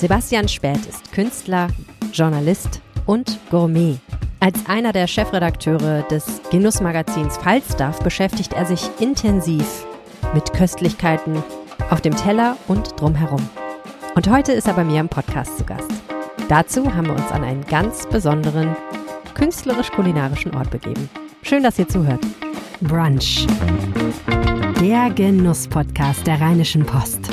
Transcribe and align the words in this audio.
Sebastian 0.00 0.48
Späth 0.48 0.86
ist 0.86 1.12
Künstler, 1.12 1.68
Journalist 2.10 2.80
und 3.04 3.38
Gourmet. 3.50 3.98
Als 4.40 4.58
einer 4.66 4.94
der 4.94 5.06
Chefredakteure 5.06 6.04
des 6.04 6.40
Genussmagazins 6.50 7.36
Falstaff 7.36 7.98
beschäftigt 7.98 8.54
er 8.54 8.64
sich 8.64 8.88
intensiv 8.98 9.84
mit 10.32 10.54
Köstlichkeiten 10.54 11.42
auf 11.90 12.00
dem 12.00 12.16
Teller 12.16 12.56
und 12.66 12.98
drumherum. 12.98 13.46
Und 14.14 14.30
heute 14.30 14.52
ist 14.52 14.68
er 14.68 14.72
bei 14.72 14.84
mir 14.84 15.00
im 15.00 15.10
Podcast 15.10 15.58
zu 15.58 15.64
Gast. 15.64 15.92
Dazu 16.48 16.94
haben 16.94 17.08
wir 17.08 17.16
uns 17.16 17.30
an 17.30 17.44
einen 17.44 17.66
ganz 17.66 18.08
besonderen 18.08 18.74
künstlerisch-kulinarischen 19.34 20.54
Ort 20.54 20.70
begeben. 20.70 21.10
Schön, 21.42 21.62
dass 21.62 21.78
ihr 21.78 21.88
zuhört. 21.88 22.24
Brunch. 22.80 23.46
Der 24.80 25.10
Genuss-Podcast 25.10 26.26
der 26.26 26.40
Rheinischen 26.40 26.86
Post. 26.86 27.28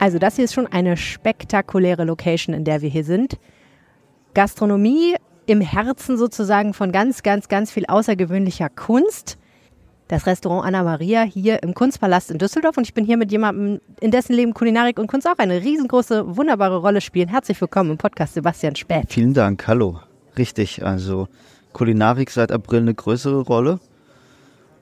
Also 0.00 0.18
das 0.18 0.36
hier 0.36 0.46
ist 0.46 0.54
schon 0.54 0.66
eine 0.66 0.96
spektakuläre 0.96 2.04
Location, 2.04 2.54
in 2.54 2.64
der 2.64 2.80
wir 2.80 2.88
hier 2.88 3.04
sind. 3.04 3.38
Gastronomie 4.32 5.14
im 5.44 5.60
Herzen 5.60 6.16
sozusagen 6.16 6.72
von 6.72 6.90
ganz, 6.90 7.22
ganz, 7.22 7.48
ganz 7.48 7.70
viel 7.70 7.84
außergewöhnlicher 7.86 8.70
Kunst. 8.70 9.36
Das 10.08 10.26
Restaurant 10.26 10.66
Anna 10.66 10.84
Maria 10.84 11.22
hier 11.22 11.62
im 11.62 11.74
Kunstpalast 11.74 12.30
in 12.30 12.38
Düsseldorf 12.38 12.78
und 12.78 12.84
ich 12.84 12.94
bin 12.94 13.04
hier 13.04 13.18
mit 13.18 13.30
jemandem, 13.30 13.82
in 14.00 14.10
dessen 14.10 14.32
Leben 14.32 14.54
Kulinarik 14.54 14.98
und 14.98 15.06
Kunst 15.06 15.28
auch 15.28 15.36
eine 15.36 15.60
riesengroße, 15.60 16.34
wunderbare 16.34 16.78
Rolle 16.78 17.02
spielen. 17.02 17.28
Herzlich 17.28 17.60
willkommen 17.60 17.90
im 17.90 17.98
Podcast 17.98 18.32
Sebastian 18.32 18.76
Späth. 18.76 19.12
Vielen 19.12 19.34
Dank, 19.34 19.68
hallo. 19.68 20.00
Richtig, 20.38 20.82
also 20.82 21.28
Kulinarik 21.74 22.30
seit 22.30 22.52
April 22.52 22.80
eine 22.80 22.94
größere 22.94 23.42
Rolle 23.42 23.80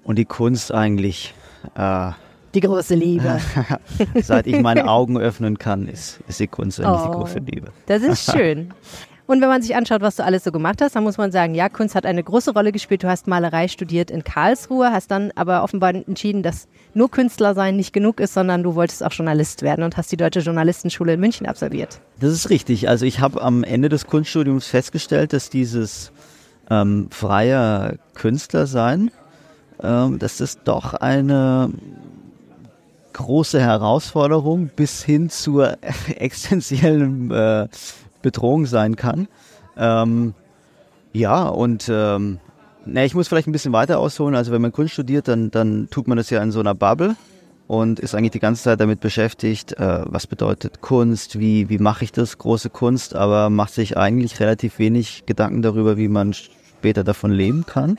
und 0.05 0.17
die 0.17 0.27
Kunst 0.27 0.73
eigentlich 0.73 1.35
äh, 1.75 2.13
die 2.55 2.61
große 2.61 2.95
Liebe. 2.95 3.41
Seit 4.23 4.47
ich 4.47 4.61
meine 4.61 4.89
Augen 4.89 5.19
öffnen 5.19 5.59
kann, 5.59 5.87
ist, 5.89 6.21
ist 6.29 6.41
die 6.41 6.47
Kunst 6.47 6.81
eigentlich 6.81 7.01
oh, 7.01 7.11
die 7.11 7.17
große 7.19 7.39
Liebe. 7.39 7.69
Das 7.87 8.03
ist 8.03 8.33
schön. 8.37 8.73
Und 9.29 9.43
wenn 9.43 9.49
man 9.49 9.61
sich 9.61 9.77
anschaut, 9.77 10.01
was 10.01 10.17
du 10.17 10.25
alles 10.25 10.43
so 10.45 10.51
gemacht 10.51 10.81
hast, 10.81 10.97
dann 10.97 11.05
muss 11.05 11.19
man 11.19 11.31
sagen, 11.31 11.55
ja, 11.55 11.69
Kunst 11.69 11.95
hat 11.95 12.07
eine 12.07 12.25
große 12.25 12.55
Rolle 12.55 12.73
gespielt. 12.73 13.03
Du 13.03 13.09
hast 13.09 13.27
Malerei 13.27 13.69
studiert 13.69 14.11
in 14.11 14.25
Karlsruhe, 14.25 14.91
hast 14.91 15.11
dann 15.11 15.33
aber 15.35 15.63
offenbar 15.63 15.95
entschieden, 15.95 16.43
dass 16.43 16.67
nur 16.95 17.11
Künstler 17.11 17.55
sein 17.55 17.77
nicht 17.77 17.93
genug 17.93 18.21
ist, 18.21 18.33
sondern 18.33 18.63
du 18.63 18.75
wolltest 18.75 19.05
auch 19.05 19.13
Journalist 19.13 19.61
werden 19.61 19.85
und 19.85 19.99
hast 19.99 20.11
die 20.11 20.17
Deutsche 20.17 20.41
Journalistenschule 20.41 21.13
in 21.13 21.21
München 21.21 21.47
absolviert. 21.47 22.01
Das 22.21 22.33
ist 22.33 22.49
richtig. 22.49 22.89
Also 22.89 23.05
ich 23.05 23.21
habe 23.21 23.43
am 23.43 23.65
Ende 23.65 23.91
des 23.91 24.07
Kunststudiums 24.07 24.67
festgestellt, 24.67 25.35
dass 25.35 25.51
dieses 25.51 26.11
ähm, 26.71 27.09
freier 27.11 27.97
Künstler 28.15 28.67
sein, 28.67 29.11
ähm, 29.83 30.19
dass 30.19 30.39
das 30.39 30.63
doch 30.65 30.95
eine 30.95 31.71
große 33.19 33.61
Herausforderung 33.61 34.71
bis 34.75 35.03
hin 35.03 35.29
zur 35.29 35.77
existenziellen 36.17 37.31
äh, 37.31 37.69
Bedrohung 38.23 38.67
sein 38.67 38.97
kann. 38.97 39.29
Ähm, 39.77 40.35
ja, 41.13 41.49
und 41.49 41.89
ähm, 41.91 42.39
na, 42.87 43.05
ich 43.05 43.15
muss 43.15 43.29
vielleicht 43.29 43.49
ein 43.49 43.53
bisschen 43.53 43.73
weiter 43.73 43.99
ausholen. 43.99 44.35
Also 44.35 44.53
wenn 44.53 44.63
man 44.63 44.73
Kunst 44.73 44.93
studiert, 44.93 45.29
dann, 45.29 45.51
dann 45.51 45.89
tut 45.91 46.07
man 46.07 46.17
das 46.17 46.31
ja 46.31 46.43
in 46.43 46.53
so 46.53 46.61
einer 46.61 46.75
Bubble 46.75 47.17
und 47.67 47.99
ist 47.99 48.15
eigentlich 48.15 48.31
die 48.31 48.41
ganze 48.41 48.63
Zeit 48.63 48.81
damit 48.81 49.01
beschäftigt, 49.01 49.73
äh, 49.79 50.05
was 50.07 50.27
bedeutet 50.27 50.81
Kunst, 50.81 51.39
wie, 51.39 51.69
wie 51.69 51.79
mache 51.79 52.05
ich 52.05 52.13
das, 52.13 52.39
große 52.39 52.71
Kunst, 52.71 53.15
aber 53.17 53.51
macht 53.51 53.75
sich 53.75 53.97
eigentlich 53.97 54.41
relativ 54.41 54.79
wenig 54.79 55.25
Gedanken 55.27 55.61
darüber, 55.61 55.97
wie 55.97 56.09
man 56.09 56.35
später 56.35 57.03
davon 57.03 57.33
leben 57.33 57.67
kann. 57.67 57.99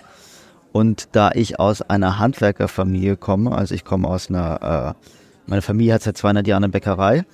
Und 0.71 1.09
da 1.13 1.31
ich 1.33 1.59
aus 1.59 1.81
einer 1.81 2.19
Handwerkerfamilie 2.19 3.17
komme, 3.17 3.51
also 3.51 3.73
ich 3.73 3.85
komme 3.85 4.07
aus 4.07 4.29
einer, 4.29 4.95
äh, 4.95 5.07
meine 5.47 5.61
Familie 5.61 5.95
hat 5.95 6.03
seit 6.03 6.17
200 6.17 6.45
Jahren 6.45 6.63
eine 6.63 6.71
Bäckerei, 6.71 7.25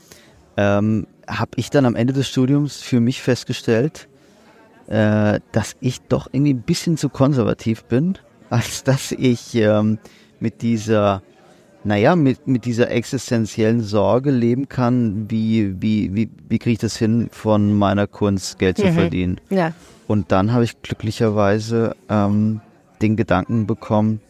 ähm, 0.58 1.08
habe 1.28 1.52
ich 1.58 1.70
dann 1.70 1.86
am 1.86 1.96
Ende 1.96 2.14
des 2.14 2.30
Studiums 2.30 2.82
für 2.82 3.00
mich 3.00 3.22
festgestellt, 3.22 4.08
äh, 4.88 5.40
dass 5.52 5.76
ich 5.80 6.02
doch 6.02 6.28
irgendwie 6.32 6.54
ein 6.54 6.62
bisschen 6.62 6.98
zu 6.98 7.10
konservativ 7.10 7.84
bin, 7.86 8.18
als 8.50 8.84
dass 8.84 9.12
ich 9.12 9.56
ähm, 9.56 9.98
mit 10.40 10.62
dieser, 10.62 11.24
naja, 11.84 12.16
mit, 12.16 12.48
mit 12.48 12.66
dieser 12.66 12.90
existenziellen 12.90 13.82
Sorge 13.82 14.32
leben 14.32 14.70
kann, 14.70 15.30
wie, 15.30 15.82
wie, 15.82 16.16
wie, 16.16 16.30
wie 16.48 16.60
kriege 16.60 16.74
ich 16.74 16.80
das 16.80 16.96
hin, 16.96 17.28
von 17.32 17.74
meiner 17.74 18.08
Kunst 18.08 18.60
Geld 18.60 18.78
zu 18.78 18.86
mhm. 18.86 18.94
verdienen. 18.94 19.42
Ja. 19.50 19.74
Und 20.08 20.32
dann 20.32 20.54
habe 20.54 20.64
ich 20.64 20.82
glücklicherweise 20.84 21.96
ähm, 22.10 22.62
den 23.02 23.16
Gedanken 23.16 23.68
bekommen, 23.68 24.22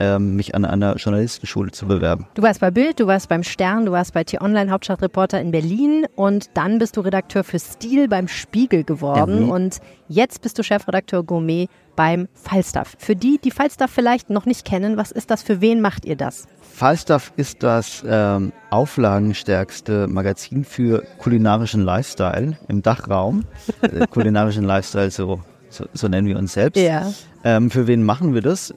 ähm, 0.00 0.36
mich 0.36 0.54
an 0.54 0.64
einer 0.64 0.96
Journalistenschule 0.96 1.70
zu 1.70 1.86
bewerben. 1.86 2.26
Du 2.34 2.42
warst 2.42 2.60
bei 2.60 2.70
Bild, 2.70 3.00
du 3.00 3.06
warst 3.06 3.28
beim 3.28 3.42
Stern, 3.42 3.86
du 3.86 3.92
warst 3.92 4.12
bei 4.12 4.24
T-Online 4.24 4.70
Hauptstadtreporter 4.70 5.40
in 5.40 5.50
Berlin 5.50 6.06
und 6.16 6.50
dann 6.54 6.78
bist 6.78 6.96
du 6.96 7.00
Redakteur 7.00 7.44
für 7.44 7.58
Stil 7.58 8.08
beim 8.08 8.28
Spiegel 8.28 8.84
geworden 8.84 9.44
mhm. 9.44 9.50
und 9.50 9.78
jetzt 10.08 10.42
bist 10.42 10.58
du 10.58 10.62
Chefredakteur 10.62 11.22
Gourmet 11.22 11.68
beim 11.96 12.28
Falstaff. 12.34 12.96
Für 12.98 13.14
die, 13.14 13.38
die 13.42 13.50
Falstaff 13.50 13.90
vielleicht 13.90 14.30
noch 14.30 14.46
nicht 14.46 14.64
kennen, 14.64 14.96
was 14.96 15.12
ist 15.12 15.30
das? 15.30 15.42
Für 15.42 15.60
wen 15.60 15.80
macht 15.80 16.04
ihr 16.04 16.16
das? 16.16 16.46
Falstaff 16.60 17.32
ist 17.36 17.62
das 17.62 18.04
ähm, 18.06 18.52
auflagenstärkste 18.70 20.08
Magazin 20.08 20.64
für 20.64 21.04
kulinarischen 21.18 21.82
Lifestyle 21.84 22.58
im 22.66 22.82
Dachraum. 22.82 23.44
äh, 23.82 24.08
kulinarischen 24.08 24.64
Lifestyle, 24.64 25.12
so, 25.12 25.40
so, 25.74 25.86
so, 25.92 26.08
nennen 26.08 26.28
wir 26.28 26.38
uns 26.38 26.52
selbst. 26.52 26.80
Ja. 26.80 27.12
Ähm, 27.42 27.70
für 27.70 27.86
wen 27.86 28.02
machen 28.02 28.34
wir 28.34 28.42
das? 28.42 28.74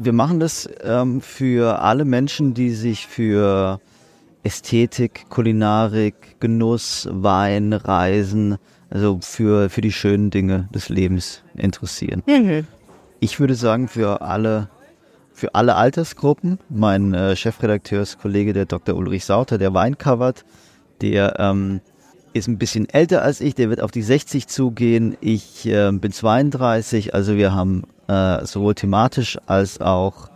Wir 0.00 0.12
machen 0.12 0.40
das 0.40 0.68
ähm, 0.82 1.20
für 1.20 1.80
alle 1.80 2.04
Menschen, 2.04 2.54
die 2.54 2.70
sich 2.70 3.06
für 3.06 3.80
Ästhetik, 4.42 5.26
Kulinarik, 5.28 6.40
Genuss, 6.40 7.08
Wein, 7.10 7.72
Reisen, 7.72 8.56
also 8.90 9.18
für, 9.20 9.68
für 9.68 9.80
die 9.80 9.92
schönen 9.92 10.30
Dinge 10.30 10.68
des 10.72 10.88
Lebens 10.88 11.42
interessieren. 11.54 12.22
Mhm. 12.26 12.66
Ich 13.20 13.40
würde 13.40 13.54
sagen, 13.54 13.88
für 13.88 14.22
alle, 14.22 14.68
für 15.32 15.54
alle 15.54 15.74
Altersgruppen. 15.74 16.58
Mein 16.68 17.12
äh, 17.12 17.36
Chefredakteurskollege, 17.36 18.52
der 18.52 18.66
Dr. 18.66 18.96
Ulrich 18.96 19.24
Sauter, 19.24 19.58
der 19.58 19.74
Wein 19.74 19.98
covert, 19.98 20.44
der 21.02 21.38
ähm, 21.38 21.80
ist 22.32 22.48
ein 22.48 22.58
bisschen 22.58 22.88
älter 22.88 23.22
als 23.22 23.40
ich, 23.40 23.54
der 23.54 23.70
wird 23.70 23.80
auf 23.80 23.90
die 23.90 24.02
60 24.02 24.46
zugehen. 24.46 25.16
Ich 25.20 25.66
äh, 25.66 25.90
bin 25.92 26.12
32, 26.12 27.14
also 27.14 27.36
wir 27.36 27.54
haben 27.54 27.84
äh, 28.06 28.44
sowohl 28.44 28.74
thematisch 28.74 29.38
als 29.46 29.80
auch 29.80 30.28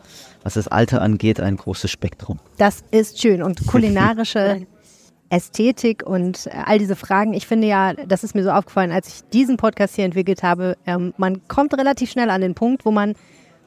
was 0.43 0.55
das 0.55 0.69
Alter 0.69 1.03
angeht, 1.03 1.41
ein 1.41 1.57
großes 1.57 1.91
Spektrum. 1.91 2.41
Das 2.59 2.83
ist 2.91 3.21
schön 3.21 3.43
und 3.43 3.67
kulinarische 3.67 4.67
Ästhetik 5.29 6.05
und 6.05 6.47
äh, 6.47 6.51
all 6.65 6.79
diese 6.79 6.97
Fragen. 6.97 7.33
Ich 7.33 7.47
finde 7.47 7.67
ja, 7.67 7.95
das 7.95 8.25
ist 8.25 8.35
mir 8.35 8.43
so 8.43 8.51
aufgefallen, 8.51 8.93
als 8.93 9.09
ich 9.09 9.31
diesen 9.31 9.57
Podcast 9.57 9.97
hier 9.97 10.05
entwickelt 10.05 10.43
habe, 10.43 10.77
ähm, 10.87 11.15
man 11.17 11.47
kommt 11.49 11.77
relativ 11.79 12.11
schnell 12.11 12.31
an 12.31 12.41
den 12.41 12.55
Punkt, 12.55 12.85
wo 12.85 12.91
man 12.91 13.15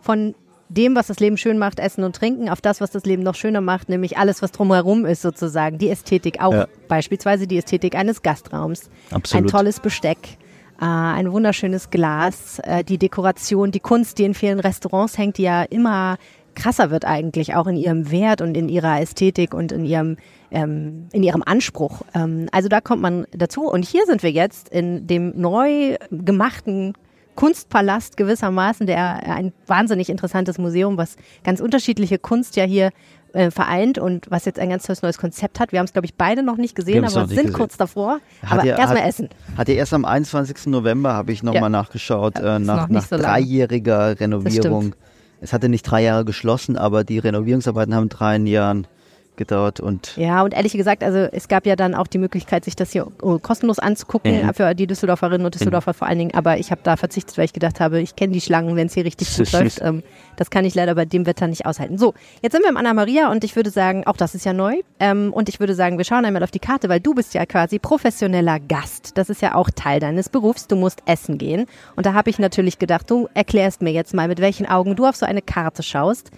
von 0.01 0.35
dem, 0.69 0.95
was 0.95 1.07
das 1.07 1.19
Leben 1.19 1.37
schön 1.37 1.57
macht, 1.57 1.79
Essen 1.79 2.03
und 2.03 2.15
Trinken, 2.15 2.49
auf 2.49 2.61
das, 2.61 2.81
was 2.81 2.91
das 2.91 3.05
Leben 3.05 3.23
noch 3.23 3.35
schöner 3.35 3.61
macht, 3.61 3.89
nämlich 3.89 4.17
alles, 4.17 4.41
was 4.41 4.51
drumherum 4.51 5.05
ist 5.05 5.21
sozusagen. 5.21 5.77
Die 5.77 5.89
Ästhetik 5.89 6.41
auch, 6.41 6.53
ja. 6.53 6.67
beispielsweise 6.87 7.47
die 7.47 7.57
Ästhetik 7.57 7.95
eines 7.95 8.21
Gastraums. 8.21 8.89
Absolut. 9.11 9.45
Ein 9.45 9.47
tolles 9.49 9.79
Besteck, 9.79 10.37
äh, 10.79 10.85
ein 10.85 11.31
wunderschönes 11.31 11.89
Glas, 11.91 12.59
äh, 12.59 12.83
die 12.83 12.97
Dekoration, 12.97 13.71
die 13.71 13.79
Kunst, 13.79 14.17
die 14.17 14.23
in 14.23 14.33
vielen 14.33 14.59
Restaurants 14.59 15.17
hängt, 15.17 15.37
die 15.37 15.43
ja 15.43 15.63
immer 15.63 16.17
krasser 16.55 16.89
wird 16.89 17.05
eigentlich, 17.05 17.53
auch 17.53 17.67
in 17.67 17.75
ihrem 17.75 18.09
Wert 18.11 18.41
und 18.41 18.55
in 18.55 18.69
ihrer 18.69 19.01
Ästhetik 19.01 19.53
und 19.53 19.71
in 19.71 19.85
ihrem 19.85 20.17
ähm, 20.51 21.07
in 21.11 21.21
ihrem 21.21 21.43
Anspruch. 21.43 22.01
Ähm, 22.13 22.47
also 22.51 22.69
da 22.69 22.79
kommt 22.81 23.01
man 23.01 23.25
dazu. 23.31 23.69
Und 23.69 23.83
hier 23.85 24.05
sind 24.05 24.23
wir 24.23 24.31
jetzt 24.31 24.69
in 24.69 25.05
dem 25.05 25.33
neu 25.35 25.97
gemachten 26.11 26.93
Kunstpalast 27.35 28.17
gewissermaßen, 28.17 28.87
der 28.87 29.35
ein 29.35 29.53
wahnsinnig 29.67 30.09
interessantes 30.09 30.57
Museum, 30.57 30.97
was 30.97 31.15
ganz 31.43 31.59
unterschiedliche 31.59 32.17
Kunst 32.17 32.55
ja 32.55 32.63
hier 32.63 32.91
äh, 33.33 33.51
vereint 33.51 33.97
und 33.97 34.31
was 34.31 34.45
jetzt 34.45 34.59
ein 34.59 34.69
ganz 34.69 34.83
tolles 34.83 35.01
neues 35.01 35.17
Konzept 35.17 35.59
hat. 35.59 35.71
Wir 35.71 35.79
haben 35.79 35.85
es, 35.85 35.93
glaube 35.93 36.05
ich, 36.05 36.15
beide 36.15 36.41
noch 36.41 36.57
nicht 36.57 36.75
gesehen, 36.75 37.03
aber 37.03 37.27
sind 37.27 37.37
gesehen. 37.37 37.53
kurz 37.53 37.75
davor. 37.77 38.19
Hat 38.45 38.59
aber 38.59 38.77
erstmal 38.77 39.07
essen. 39.07 39.29
Hat 39.57 39.67
er 39.67 39.75
erst 39.75 39.93
am 39.93 40.05
21. 40.05 40.67
November, 40.67 41.13
habe 41.13 41.33
ich 41.33 41.43
nochmal 41.43 41.63
ja. 41.63 41.69
nachgeschaut, 41.69 42.39
äh, 42.39 42.59
nach, 42.59 42.87
nach 42.87 43.05
so 43.05 43.17
dreijähriger 43.17 44.19
Renovierung. 44.19 44.95
Es 45.41 45.51
hatte 45.51 45.67
nicht 45.67 45.83
drei 45.83 46.03
Jahre 46.03 46.23
geschlossen, 46.23 46.77
aber 46.77 47.03
die 47.03 47.19
Renovierungsarbeiten 47.19 47.93
haben 47.93 48.09
drei 48.09 48.37
Jahren 48.37 48.87
gedauert 49.37 49.79
und 49.79 50.15
ja 50.17 50.43
und 50.43 50.53
ehrlich 50.53 50.73
gesagt 50.73 51.03
also 51.03 51.17
es 51.19 51.47
gab 51.47 51.65
ja 51.65 51.75
dann 51.75 51.95
auch 51.95 52.07
die 52.07 52.17
Möglichkeit 52.17 52.65
sich 52.65 52.75
das 52.75 52.91
hier 52.91 53.07
oh, 53.21 53.39
kostenlos 53.39 53.79
anzugucken 53.79 54.45
mhm. 54.45 54.53
für 54.53 54.73
die 54.75 54.87
Düsseldorferinnen 54.87 55.45
und 55.45 55.53
Düsseldorfer 55.55 55.91
mhm. 55.91 55.95
vor 55.95 56.07
allen 56.07 56.19
Dingen. 56.19 56.33
Aber 56.33 56.57
ich 56.57 56.71
habe 56.71 56.81
da 56.83 56.97
verzichtet 56.97 57.37
weil 57.37 57.45
ich 57.45 57.53
gedacht 57.53 57.79
habe 57.79 58.01
ich 58.01 58.15
kenne 58.15 58.33
die 58.33 58.41
Schlangen 58.41 58.75
wenn 58.75 58.87
es 58.87 58.93
hier 58.93 59.05
richtig 59.05 59.35
gut 59.35 59.51
läuft 59.51 59.81
ähm, 59.81 60.03
das 60.35 60.49
kann 60.49 60.65
ich 60.65 60.75
leider 60.75 60.95
bei 60.95 61.05
dem 61.05 61.25
Wetter 61.25 61.47
nicht 61.47 61.65
aushalten. 61.65 61.97
So 61.97 62.13
jetzt 62.41 62.53
sind 62.53 62.63
wir 62.63 62.69
im 62.69 62.77
Anna 62.77 62.93
Maria 62.93 63.31
und 63.31 63.43
ich 63.43 63.55
würde 63.55 63.69
sagen 63.69 64.05
auch 64.07 64.17
das 64.17 64.35
ist 64.35 64.45
ja 64.45 64.53
neu 64.53 64.81
ähm, 64.99 65.31
und 65.33 65.49
ich 65.49 65.59
würde 65.59 65.75
sagen 65.75 65.97
wir 65.97 66.05
schauen 66.05 66.25
einmal 66.25 66.43
auf 66.43 66.51
die 66.51 66.59
Karte 66.59 66.89
weil 66.89 66.99
du 66.99 67.13
bist 67.13 67.33
ja 67.33 67.45
quasi 67.45 67.79
professioneller 67.79 68.59
Gast. 68.59 69.17
Das 69.17 69.29
ist 69.29 69.41
ja 69.41 69.55
auch 69.55 69.69
Teil 69.69 69.99
deines 69.99 70.29
Berufs. 70.29 70.67
Du 70.67 70.75
musst 70.75 71.01
essen 71.05 71.37
gehen. 71.37 71.65
Und 71.95 72.05
da 72.05 72.13
habe 72.13 72.29
ich 72.29 72.39
natürlich 72.39 72.79
gedacht 72.79 73.09
du 73.09 73.27
erklärst 73.33 73.81
mir 73.81 73.91
jetzt 73.91 74.13
mal 74.13 74.27
mit 74.27 74.39
welchen 74.39 74.65
Augen 74.65 74.95
du 74.95 75.05
auf 75.05 75.15
so 75.15 75.25
eine 75.25 75.41
Karte 75.41 75.83
schaust 75.83 76.31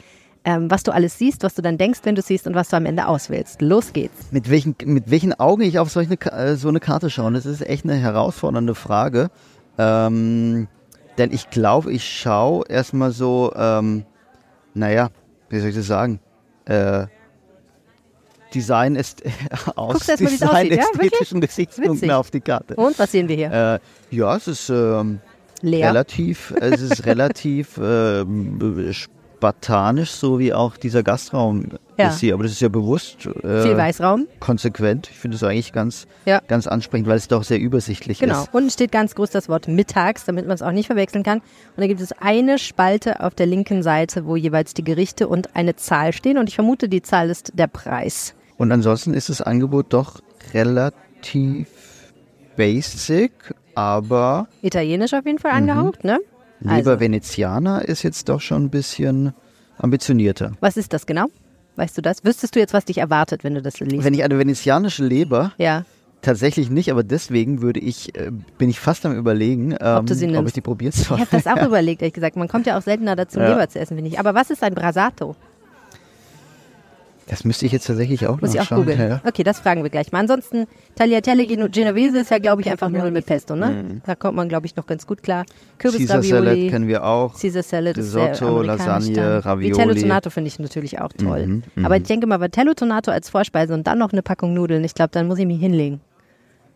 ähm, 0.48 0.72
was 0.72 0.84
du 0.84 0.94
alles 0.94 1.18
siehst, 1.18 1.44
was 1.44 1.56
du 1.56 1.62
dann 1.62 1.78
denkst, 1.78 2.00
wenn 2.04 2.16
du 2.16 2.22
siehst 2.22 2.48
und 2.48 2.56
was 2.56 2.70
du 2.70 2.78
am 2.78 2.86
Ende 2.86 3.08
auswählst. 3.08 3.62
Los 3.62 3.92
geht's. 3.92 4.32
Mit 4.32 4.50
welchen, 4.50 4.76
mit 4.86 5.12
welchen 5.12 5.38
Augen 5.38 5.62
ich 5.62 5.78
auf 5.78 5.90
solche, 5.90 6.14
äh, 6.32 6.56
so 6.56 6.70
eine 6.70 6.80
Karte 6.80 7.10
schaue, 7.10 7.34
das 7.34 7.46
ist 7.46 7.62
echt 7.62 7.84
eine 7.84 7.96
herausfordernde 7.96 8.74
Frage. 8.74 9.30
Ähm, 9.78 10.70
denn 11.18 11.34
ich 11.34 11.50
glaube, 11.50 11.92
ich 11.92 12.06
schaue 12.06 12.64
erstmal 12.70 13.12
so, 13.12 13.52
ähm, 13.58 14.06
naja, 14.74 15.10
wie 15.50 15.60
soll 15.60 15.70
ich 15.70 15.76
das 15.76 15.88
sagen? 15.88 16.22
Äh, 16.64 17.08
Design 18.54 18.96
ist 18.96 19.24
aus 19.76 20.08
Guckst 20.08 20.44
aussieht, 20.44 20.72
ja? 20.72 21.40
Gesichtspunkten 21.42 22.10
auf 22.12 22.32
die 22.32 22.40
Karte. 22.40 22.76
Und 22.76 22.98
was 22.98 23.12
sehen 23.12 23.28
wir 23.28 23.36
hier? 23.36 23.52
Äh, 23.52 24.16
ja, 24.16 24.38
es 24.38 24.48
ist 24.48 24.70
ähm, 24.70 25.20
Leer. 25.62 25.90
relativ, 25.90 26.54
es 26.58 26.80
ist 26.80 27.06
relativ 27.06 27.78
ähm, 27.84 28.58
spartanisch, 29.38 30.12
so 30.12 30.40
wie 30.40 30.52
auch 30.54 30.78
dieser 30.78 31.04
Gastraum 31.04 31.66
Ja. 31.98 32.10
ist 32.10 32.20
hier. 32.20 32.34
Aber 32.34 32.44
das 32.44 32.52
ist 32.54 32.62
ja 32.62 32.70
bewusst 32.70 33.26
äh, 33.28 33.62
Viel 33.62 33.78
Weißraum. 33.78 34.28
konsequent. 34.40 35.10
Ich 35.12 35.18
finde 35.18 35.36
es 35.38 35.44
eigentlich 35.44 35.74
ganz, 35.74 36.08
Ja. 36.26 36.42
ganz 36.48 36.66
ansprechend, 36.68 37.08
weil 37.08 37.18
es 37.18 37.28
doch 37.28 37.44
sehr 37.44 37.60
übersichtlich 37.60 38.20
Genau. 38.20 38.42
ist. 38.44 38.50
Unten 38.54 38.70
steht 38.72 38.92
ganz 38.92 39.14
groß 39.16 39.30
das 39.30 39.48
Wort 39.48 39.68
mittags, 39.68 40.26
damit 40.26 40.48
man 40.48 40.56
es 40.56 40.62
auch 40.64 40.72
nicht 40.72 40.88
verwechseln 40.88 41.24
kann. 41.24 41.38
Und 41.40 41.78
da 41.78 41.88
gibt 41.88 42.02
es 42.02 42.12
eine 42.14 42.58
Spalte 42.58 43.20
auf 43.22 43.36
der 43.36 43.46
linken 43.46 43.84
Seite, 43.84 44.26
wo 44.26 44.36
jeweils 44.36 44.74
die 44.74 44.84
Gerichte 44.84 45.28
und 45.28 45.56
eine 45.56 45.76
Zahl 45.76 46.14
stehen. 46.14 46.38
Und 46.40 46.50
ich 46.50 46.56
vermute, 46.56 46.90
die 46.90 47.02
Zahl 47.04 47.30
ist 47.30 47.52
der 47.56 47.68
Preis. 47.68 48.34
Und 48.58 48.72
ansonsten 48.72 49.14
ist 49.14 49.30
das 49.30 49.42
Angebot 49.44 49.88
doch 49.94 50.20
relativ 50.56 51.68
basic, 52.56 53.32
aber 53.76 54.48
Italienisch 54.64 55.14
auf 55.14 55.26
jeden 55.26 55.38
Fall 55.40 55.52
Mhm. 55.52 55.70
angehaucht, 55.70 56.04
ne? 56.04 56.20
Lieber 56.60 56.74
Also, 56.74 57.00
Venezianer 57.00 57.88
ist 57.88 58.04
jetzt 58.04 58.30
doch 58.30 58.42
schon 58.42 58.66
ein 58.66 58.70
bisschen 58.70 59.34
ambitionierter. 59.78 60.54
was 60.60 60.78
ist 60.78 60.94
das 60.94 61.06
genau? 61.06 61.26
Weißt 61.76 61.96
du 61.98 62.02
das? 62.02 62.24
Wüsstest 62.24 62.56
du 62.56 62.60
jetzt, 62.60 62.74
was 62.74 62.86
dich 62.86 62.98
erwartet, 62.98 63.44
wenn 63.44 63.54
du 63.54 63.62
das 63.62 63.80
liest? 63.80 64.04
Wenn 64.04 64.14
ich 64.14 64.24
eine 64.24 64.38
venezianische 64.40 65.04
Leber 65.06 65.52
ja. 65.58 65.86
Tatsächlich 66.24 66.72
nicht, 66.72 66.90
aber 66.92 67.04
deswegen 67.04 67.62
würde 67.62 67.80
ich, 67.80 68.16
äh, 68.18 68.32
bin 68.58 68.70
ich 68.72 68.80
fast 68.80 69.06
am 69.06 69.16
überlegen, 69.16 69.76
ähm, 69.80 70.06
du 70.08 70.16
sie 70.16 70.36
ob 70.36 70.48
ich 70.48 70.54
die 70.54 70.62
probieren 70.62 70.92
Ich 70.96 71.04
soll. 71.08 71.20
habe 71.20 71.30
das 71.30 71.46
auch 71.46 71.64
überlegt, 71.66 72.02
ehrlich 72.02 72.16
gesagt. 72.16 72.36
Man 72.36 72.48
kommt 72.48 72.66
ja 72.66 72.76
auch 72.76 72.82
seltener 72.82 73.16
dazu, 73.16 73.40
Ja. 73.40 73.50
Leber 73.50 73.70
zu 73.70 73.78
essen, 73.80 73.96
finde 73.96 74.10
ich. 74.10 74.20
Aber 74.20 74.34
was 74.34 74.50
ist 74.50 74.64
ein 74.64 74.74
Brasato? 74.74 75.36
Das 77.30 77.44
müsste 77.44 77.66
ich 77.66 77.74
jetzt 77.74 77.86
tatsächlich 77.88 78.26
auch 78.26 78.40
Muss 78.40 78.52
ich 78.54 78.56
auch 78.62 78.64
nachschauen. 78.72 78.86
googeln. 78.86 79.00
Ja. 79.10 79.22
Okay, 79.26 79.44
das 79.44 79.60
fragen 79.60 79.84
wir 79.84 79.90
gleich 79.90 80.12
mal. 80.14 80.20
Ansonsten, 80.20 80.66
Tagliatelle 80.96 81.44
Geno- 81.44 81.68
Genovese 81.70 82.20
ist 82.20 82.32
ja, 82.32 82.40
glaube 82.40 82.62
ich, 82.62 82.70
einfach 82.72 82.90
Nudeln 82.90 83.14
mit 83.14 83.26
Pesto, 83.26 83.56
ne? 83.56 84.02
Da 84.06 84.16
kommt 84.16 84.36
man, 84.38 84.48
glaube 84.48 84.66
ich, 84.66 84.76
noch 84.78 84.86
ganz 84.88 85.06
gut 85.06 85.22
klar. 85.24 85.42
Mhm. 85.44 85.78
Caesar 85.78 85.92
Salad 86.00 86.08
Kürbisravioli, 86.24 86.70
kennen 86.70 86.88
wir 86.88 87.04
auch. 87.04 87.38
Caesar 87.40 87.64
Salad 87.64 87.98
Risotto, 87.98 88.62
Lasagne, 88.62 89.14
dann. 89.14 89.42
Ravioli. 89.42 89.72
Vitello 89.76 89.94
Tonato 89.94 90.30
finde 90.30 90.48
ich 90.48 90.58
natürlich 90.60 91.00
auch 91.02 91.12
toll. 91.12 91.62
Mhm, 91.76 91.86
Aber 91.86 91.98
ich 91.98 92.04
denke 92.04 92.28
mal, 92.28 92.40
Vitello 92.40 92.74
Tonato 92.74 93.12
als 93.12 93.30
Vorspeise 93.30 93.74
und 93.74 93.86
dann 93.88 94.00
noch 94.00 94.14
eine 94.14 94.22
Packung 94.22 94.54
Nudeln, 94.54 94.84
ich 94.86 94.94
glaube, 94.94 95.10
dann 95.12 95.28
muss 95.28 95.38
ich 95.40 95.46
mich 95.46 95.60
hinlegen. 95.60 96.00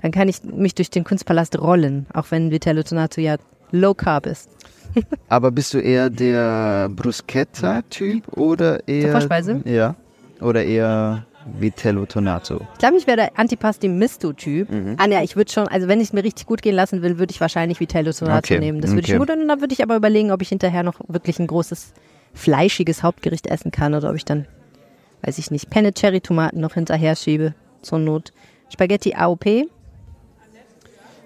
Dann 0.01 0.11
kann 0.11 0.27
ich 0.27 0.43
mich 0.43 0.75
durch 0.75 0.89
den 0.89 1.03
Kunstpalast 1.05 1.57
rollen, 1.61 2.07
auch 2.13 2.25
wenn 2.31 2.51
Vitello 2.51 2.83
Tonato 2.83 3.21
ja 3.21 3.37
Low 3.71 3.93
Carb 3.93 4.25
ist. 4.25 4.49
Aber 5.29 5.51
bist 5.51 5.73
du 5.73 5.77
eher 5.77 6.09
der 6.09 6.89
Bruschetta-Typ 6.89 8.37
oder 8.37 8.85
eher... 8.87 9.11
Vorspeise? 9.11 9.61
Ja. 9.65 9.95
Oder 10.41 10.63
eher 10.63 11.25
Vitello 11.59 12.05
Tonato? 12.05 12.61
Ich 12.73 12.79
glaube, 12.79 12.97
ich 12.97 13.07
wäre 13.07 13.17
der 13.17 13.39
Antipasti-Misto-Typ. 13.39 14.69
Mhm. 14.69 14.95
Ah, 14.97 15.07
ja, 15.07 15.21
ich 15.23 15.35
würde 15.35 15.51
schon, 15.51 15.67
also 15.67 15.87
wenn 15.87 15.99
ich 15.99 16.07
es 16.09 16.13
mir 16.13 16.23
richtig 16.23 16.45
gut 16.47 16.61
gehen 16.61 16.75
lassen 16.75 17.01
will, 17.01 17.17
würde 17.19 17.31
ich 17.31 17.39
wahrscheinlich 17.41 17.79
Vitello 17.79 18.11
Tonato 18.11 18.37
Okay, 18.53 18.59
nehmen. 18.59 18.81
Das 18.81 18.91
würde 18.91 19.03
okay. 19.03 19.13
ich 19.13 19.19
gut 19.19 19.29
und 19.29 19.47
dann 19.47 19.61
würde 19.61 19.73
ich 19.73 19.83
aber 19.83 19.95
überlegen, 19.95 20.31
ob 20.31 20.41
ich 20.41 20.49
hinterher 20.49 20.83
noch 20.83 20.99
wirklich 21.07 21.39
ein 21.39 21.47
großes, 21.47 21.93
fleischiges 22.33 23.03
Hauptgericht 23.03 23.47
essen 23.47 23.71
kann 23.71 23.93
oder 23.93 24.09
ob 24.09 24.15
ich 24.15 24.25
dann, 24.25 24.45
weiß 25.23 25.37
ich 25.37 25.51
nicht, 25.51 25.69
Penne 25.69 25.93
Cherry 25.93 26.21
Tomaten 26.21 26.59
noch 26.59 26.73
hinterher 26.73 27.15
schiebe, 27.15 27.53
zur 27.81 27.99
Not. 27.99 28.31
Spaghetti 28.71 29.13
AOP, 29.13 29.67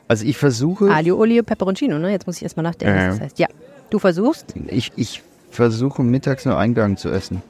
Also 0.08 0.26
ich 0.26 0.38
versuche... 0.38 0.90
Aglio 0.90 1.18
Olio 1.18 1.44
Peperoncino, 1.44 2.00
ne? 2.00 2.12
Jetzt 2.12 2.26
muss 2.28 2.38
ich 2.38 2.44
erstmal 2.44 2.64
nachdenken, 2.64 2.96
Ja. 2.98 3.08
was 3.10 3.16
das 3.16 3.24
heißt. 3.26 3.40
Ja, 3.40 3.48
du 3.90 4.00
versuchst, 4.00 4.54
Ich, 4.68 4.92
ich 4.96 5.22
versuche 5.52 6.04
mittags 6.04 6.46
nur 6.46 6.58
Eingang 6.58 6.98
zu 6.98 7.10
essen. 7.10 7.42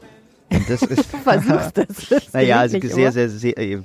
Und 0.51 0.69
das 0.69 0.81
ist... 0.83 1.13
du 1.13 1.17
versuchst 1.17 1.77
das. 1.77 1.87
das 2.09 2.33
Naja, 2.33 2.59
also 2.59 2.79
sehr, 2.79 2.97
immer. 2.97 3.11
sehr, 3.11 3.29
sehr. 3.29 3.57
äh, 3.57 3.81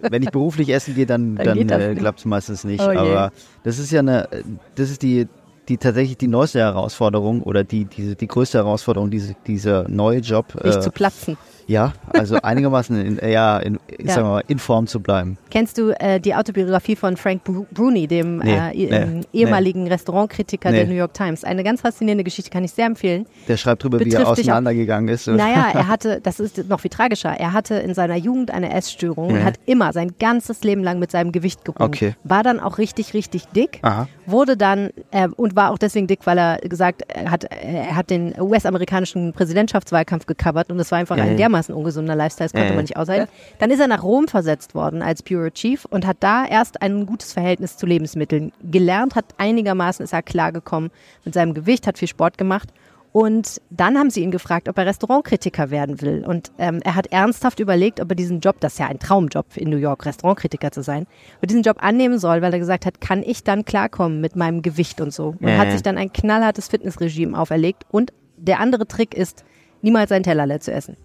Wenn 0.00 0.22
ich 0.22 0.30
beruflich 0.30 0.68
essen 0.70 0.94
gehe, 0.94 1.06
dann, 1.06 1.36
Dann 1.36 1.66
dann, 1.66 1.80
äh, 1.80 1.94
klappt 1.94 2.20
es 2.20 2.24
meistens 2.24 2.64
nicht. 2.64 2.80
Oh. 2.80 2.90
Aber 2.90 3.32
das 3.64 3.78
ist 3.78 3.90
ja 3.90 4.00
eine, 4.00 4.28
das 4.74 4.90
ist 4.90 5.02
die, 5.02 5.26
die 5.68 5.78
tatsächlich 5.78 6.16
die 6.16 6.28
neueste 6.28 6.60
Herausforderung 6.60 7.42
oder 7.42 7.64
die, 7.64 7.84
diese, 7.84 8.14
die 8.14 8.26
größte 8.26 8.58
Herausforderung, 8.58 9.10
diese, 9.10 9.34
dieser 9.46 9.88
neue 9.88 10.20
Job. 10.20 10.54
Nicht 10.62 10.76
äh, 10.76 10.80
zu 10.80 10.90
platzen. 10.90 11.36
Ja, 11.66 11.92
also 12.12 12.36
einigermaßen 12.42 13.00
in, 13.04 13.18
äh, 13.18 13.32
ja, 13.32 13.58
in, 13.58 13.78
Ja. 13.98 14.14
sag 14.14 14.24
mal, 14.24 14.42
in 14.48 14.58
Form 14.58 14.86
zu 14.86 15.00
bleiben. 15.00 15.36
Kennst 15.50 15.78
du 15.78 15.90
äh, 16.00 16.20
die 16.20 16.34
Autobiografie 16.34 16.96
von 16.96 17.16
Frank 17.16 17.42
Bru- 17.44 17.66
Bruni, 17.72 18.06
dem 18.06 18.38
Nee, 18.38 18.54
äh, 18.56 18.70
nee, 18.74 18.84
ähm, 18.86 19.20
nee. 19.20 19.24
ehemaligen 19.40 19.86
Restaurantkritiker 19.88 20.70
der 20.70 20.84
Nee. 20.84 20.90
New 20.92 20.96
York 20.98 21.14
Times? 21.14 21.44
Eine 21.44 21.64
ganz 21.64 21.80
faszinierende 21.80 22.24
Geschichte, 22.24 22.50
kann 22.50 22.62
ich 22.64 22.72
sehr 22.72 22.86
empfehlen. 22.86 23.26
Der 23.48 23.56
schreibt 23.56 23.82
drüber, 23.84 24.00
wie 24.00 24.10
er 24.12 24.28
auseinandergegangen 24.28 25.08
ist. 25.08 25.26
Naja, 25.26 25.66
er 25.72 25.88
hatte, 25.88 26.20
das 26.22 26.40
ist 26.40 26.68
noch 26.68 26.80
viel 26.80 26.90
tragischer, 26.90 27.30
er 27.30 27.52
hatte 27.52 27.74
in 27.76 27.94
seiner 27.94 28.16
Jugend 28.16 28.50
eine 28.50 28.72
Essstörung 28.72 29.28
und 29.28 29.34
Nee. 29.34 29.42
hat 29.42 29.58
immer 29.66 29.92
sein 29.92 30.12
ganzes 30.18 30.62
Leben 30.62 30.82
lang 30.84 30.98
mit 30.98 31.10
seinem 31.10 31.32
Gewicht 31.32 31.64
gerungen. 31.64 31.88
Okay. 31.88 32.14
War 32.24 32.42
dann 32.42 32.60
auch 32.60 32.78
richtig, 32.78 33.12
richtig 33.14 33.46
dick. 33.48 33.78
Aha. 33.82 34.08
Wurde 34.26 34.56
dann 34.56 34.90
äh, 35.10 35.28
und 35.36 35.56
war 35.56 35.70
auch 35.72 35.78
deswegen 35.78 36.06
dick, 36.06 36.20
weil 36.24 36.38
er 36.38 36.58
gesagt 36.58 37.02
er 37.08 37.30
hat, 37.30 37.44
er 37.44 37.96
hat 37.96 38.10
den 38.10 38.34
US-amerikanischen 38.40 39.32
Präsidentschaftswahlkampf 39.32 40.26
gecovert 40.26 40.70
und 40.70 40.78
es 40.80 40.90
war 40.90 40.98
einfach 40.98 41.16
ein 41.16 41.36
Äh. 41.56 41.62
dermaßen 41.66 41.74
ungesunder 41.74 42.14
Lifestyle, 42.14 42.46
das 42.50 42.52
konnte 42.52 42.72
Äh. 42.72 42.76
man 42.76 42.84
nicht 42.84 42.96
aushalten. 42.96 43.30
Dann 43.58 43.70
ist 43.70 43.80
er 43.80 43.88
nach 43.88 44.02
Rom 44.02 44.28
versetzt 44.28 44.74
worden 44.74 45.02
als 45.02 45.22
Bureau 45.22 45.50
Chief 45.50 45.84
und 45.86 46.06
hat 46.06 46.18
da 46.20 46.44
erst 46.46 46.82
ein 46.82 47.06
gutes 47.06 47.32
Verhältnis 47.32 47.76
zu 47.76 47.86
Lebensmitteln 47.86 48.52
gelernt, 48.62 49.14
hat 49.14 49.26
einigermaßen 49.38 50.04
ist 50.04 50.12
er 50.12 50.22
klargekommen 50.22 50.90
mit 51.24 51.34
seinem 51.34 51.54
Gewicht, 51.54 51.86
hat 51.86 51.98
viel 51.98 52.08
Sport 52.08 52.38
gemacht. 52.38 52.68
Und 53.12 53.62
dann 53.70 53.96
haben 53.96 54.10
sie 54.10 54.20
ihn 54.22 54.30
gefragt, 54.30 54.68
ob 54.68 54.76
er 54.76 54.84
Restaurantkritiker 54.84 55.70
werden 55.70 56.02
will. 56.02 56.22
Und 56.26 56.52
ähm, 56.58 56.80
er 56.84 56.96
hat 56.96 57.06
ernsthaft 57.06 57.60
überlegt, 57.60 57.98
ob 57.98 58.10
er 58.10 58.14
diesen 58.14 58.40
Job, 58.40 58.56
das 58.60 58.74
ist 58.74 58.78
ja 58.78 58.88
ein 58.88 58.98
Traumjob 58.98 59.56
in 59.56 59.70
New 59.70 59.78
York, 59.78 60.04
Restaurantkritiker 60.04 60.70
zu 60.70 60.82
sein, 60.82 61.04
ob 61.36 61.44
er 61.44 61.46
diesen 61.46 61.62
Job 61.62 61.78
annehmen 61.80 62.18
soll, 62.18 62.42
weil 62.42 62.52
er 62.52 62.58
gesagt 62.58 62.84
hat, 62.84 63.00
kann 63.00 63.22
ich 63.22 63.42
dann 63.42 63.64
klarkommen 63.64 64.20
mit 64.20 64.36
meinem 64.36 64.60
Gewicht 64.60 65.00
und 65.00 65.14
so. 65.14 65.28
Und 65.40 65.48
Äh. 65.48 65.56
hat 65.56 65.72
sich 65.72 65.82
dann 65.82 65.96
ein 65.96 66.12
knallhartes 66.12 66.68
Fitnessregime 66.68 67.38
auferlegt. 67.38 67.84
Und 67.90 68.12
der 68.36 68.60
andere 68.60 68.86
Trick 68.86 69.14
ist, 69.14 69.44
niemals 69.80 70.12
einen 70.12 70.24
Teller 70.24 70.44
leer 70.44 70.60
zu 70.60 70.70
essen. 70.72 70.98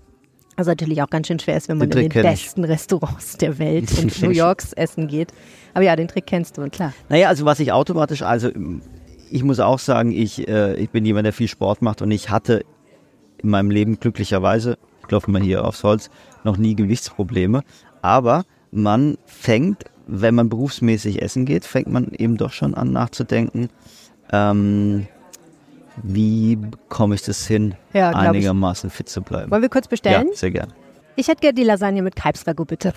Was 0.58 0.68
natürlich 0.68 1.02
auch 1.02 1.10
ganz 1.10 1.28
schön 1.28 1.40
schwer 1.40 1.58
ist, 1.58 1.70
wenn 1.70 1.78
man 1.78 1.90
Den 1.90 1.98
in 1.98 2.10
den 2.10 2.12
kenn 2.12 2.26
ich. 2.34 2.44
besten 2.44 2.64
Restaurants 2.64 3.38
der 3.38 3.58
Welt 3.58 3.92
und 4.02 4.22
New 4.22 4.30
Yorks 4.32 4.74
essen 4.74 5.08
geht. 5.08 5.32
Aber 5.74 5.84
ja, 5.84 5.96
den 5.96 6.08
Trick 6.08 6.26
kennst 6.28 6.58
du, 6.58 6.70
klar. 6.70 6.94
Naja, 7.10 7.30
also 7.30 7.46
was 7.46 7.60
ich 7.60 7.72
automatisch, 7.72 8.22
also 8.22 8.50
ich 9.30 9.44
muss 9.44 9.60
auch 9.60 9.80
sagen, 9.80 10.12
ich, 10.12 10.48
äh, 10.48 10.76
ich 10.76 10.90
bin 10.90 11.06
jemand, 11.06 11.26
der 11.26 11.34
viel 11.34 11.48
Sport 11.48 11.82
macht 11.82 12.02
und 12.02 12.12
ich 12.12 12.30
hatte 12.30 12.66
in 13.38 13.50
meinem 13.50 13.72
Leben 13.72 14.00
glücklicherweise, 14.00 14.78
klopfen 15.08 15.34
wir 15.34 15.42
hier 15.42 15.66
aufs 15.66 15.84
Holz, 15.84 16.10
noch 16.44 16.58
nie 16.58 16.76
Gewichtsprobleme. 16.76 17.64
Aber 18.02 18.44
man 18.72 19.18
fängt, 19.26 19.86
wenn 20.06 20.36
man 20.36 20.50
berufsmäßig 20.50 21.22
essen 21.22 21.46
geht, 21.46 21.66
fängt 21.66 21.88
man 21.88 22.12
eben 22.12 22.38
doch 22.38 22.52
schon 22.52 22.74
an 22.74 22.92
nachzudenken, 22.92 23.70
ähm, 24.32 25.08
wie 26.04 26.56
bekomme 26.56 27.16
ich 27.16 27.22
das 27.24 27.46
hin, 27.46 27.76
Ja, 27.94 28.12
einigermaßen 28.12 28.90
fit 28.90 29.10
zu 29.10 29.22
bleiben. 29.22 29.52
Wollen 29.52 29.62
wir 29.62 29.70
kurz 29.70 29.88
bestellen? 29.88 30.28
Ja, 30.30 30.36
sehr 30.36 30.52
gern. 30.52 30.74
Ich 31.16 31.28
hätte 31.28 31.42
gerne 31.42 31.54
die 31.56 31.64
Lasagne 31.64 32.02
mit 32.02 32.16
Kalbsragout, 32.16 32.66
bitte. 32.66 32.94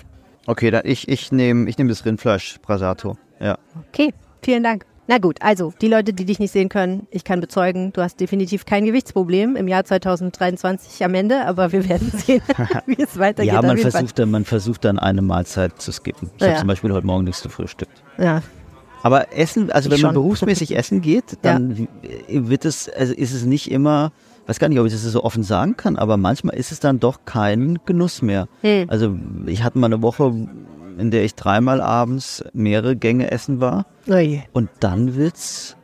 Okay, 0.47 0.71
dann 0.71 0.83
ich, 0.85 1.07
ich 1.07 1.31
nehme 1.31 1.69
ich 1.69 1.77
nehm 1.77 1.87
das 1.87 2.05
Rindfleisch, 2.05 2.57
Brasato. 2.61 3.17
Ja. 3.39 3.57
Okay, 3.89 4.13
vielen 4.43 4.63
Dank. 4.63 4.85
Na 5.07 5.19
gut, 5.19 5.39
also 5.41 5.71
die 5.81 5.87
Leute, 5.87 6.13
die 6.13 6.25
dich 6.25 6.39
nicht 6.39 6.51
sehen 6.51 6.67
können, 6.67 7.05
ich 7.11 7.23
kann 7.23 7.39
bezeugen, 7.39 7.93
du 7.93 8.01
hast 8.01 8.19
definitiv 8.19 8.65
kein 8.65 8.85
Gewichtsproblem 8.85 9.55
im 9.55 9.67
Jahr 9.67 9.83
2023 9.85 11.03
am 11.05 11.13
Ende, 11.13 11.45
aber 11.45 11.71
wir 11.71 11.87
werden 11.87 12.09
sehen, 12.15 12.41
wie 12.87 12.97
es 13.01 13.19
weitergeht. 13.19 13.53
Ja, 13.53 13.61
man 13.61 13.77
versucht, 13.77 14.17
dann, 14.17 14.31
man 14.31 14.45
versucht 14.45 14.83
dann 14.83 14.97
eine 14.97 15.21
Mahlzeit 15.21 15.79
zu 15.79 15.91
skippen. 15.91 16.31
Ich 16.37 16.41
Ja. 16.41 16.47
habe 16.49 16.59
zum 16.59 16.67
Beispiel 16.67 16.91
heute 16.91 17.05
Morgen 17.05 17.23
nichts 17.25 17.43
gefrühstückt. 17.43 18.01
Ja, 18.17 18.41
Aber 19.05 19.37
Essen, 19.37 19.69
also 19.71 19.87
Ich 19.87 19.93
wenn 19.93 20.01
man 20.01 20.15
schon. 20.15 20.23
berufsmäßig 20.23 20.75
essen 20.75 20.99
geht, 20.99 21.37
dann 21.43 21.87
wird 22.27 22.65
es, 22.65 22.89
also 22.89 23.13
ist 23.13 23.33
es 23.33 23.45
nicht 23.45 23.69
immer, 23.69 24.11
weiß 24.47 24.57
gar 24.57 24.67
nicht, 24.67 24.79
ob 24.79 24.87
ich 24.87 24.93
das 24.93 25.03
so 25.03 25.23
offen 25.23 25.43
sagen 25.43 25.77
kann, 25.77 25.95
aber 25.95 26.17
manchmal 26.17 26.55
ist 26.55 26.71
es 26.71 26.79
dann 26.79 26.99
doch 26.99 27.19
kein 27.23 27.77
Genuss 27.85 28.23
mehr. 28.23 28.47
Hm. 28.61 28.85
Also 28.89 29.15
ich 29.45 29.61
hatte 29.61 29.77
mal 29.77 29.85
eine 29.85 30.01
Woche, 30.01 30.33
in 30.97 31.11
der 31.11 31.23
ich 31.23 31.35
dreimal 31.35 31.81
abends 31.81 32.43
mehrere 32.53 32.95
Gänge 32.95 33.29
essen 33.29 33.59
war 33.61 33.85
Ui, 34.07 34.41
und 34.53 34.71
dann 34.79 35.13
wird's 35.13 35.77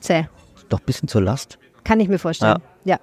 zäh. 0.00 0.26
doch 0.68 0.80
ein 0.80 0.84
bisschen 0.84 1.08
zur 1.08 1.22
Last. 1.22 1.58
Kann 1.84 2.00
ich 2.00 2.08
mir 2.10 2.18
vorstellen. 2.18 2.58
Ja. 2.84 2.98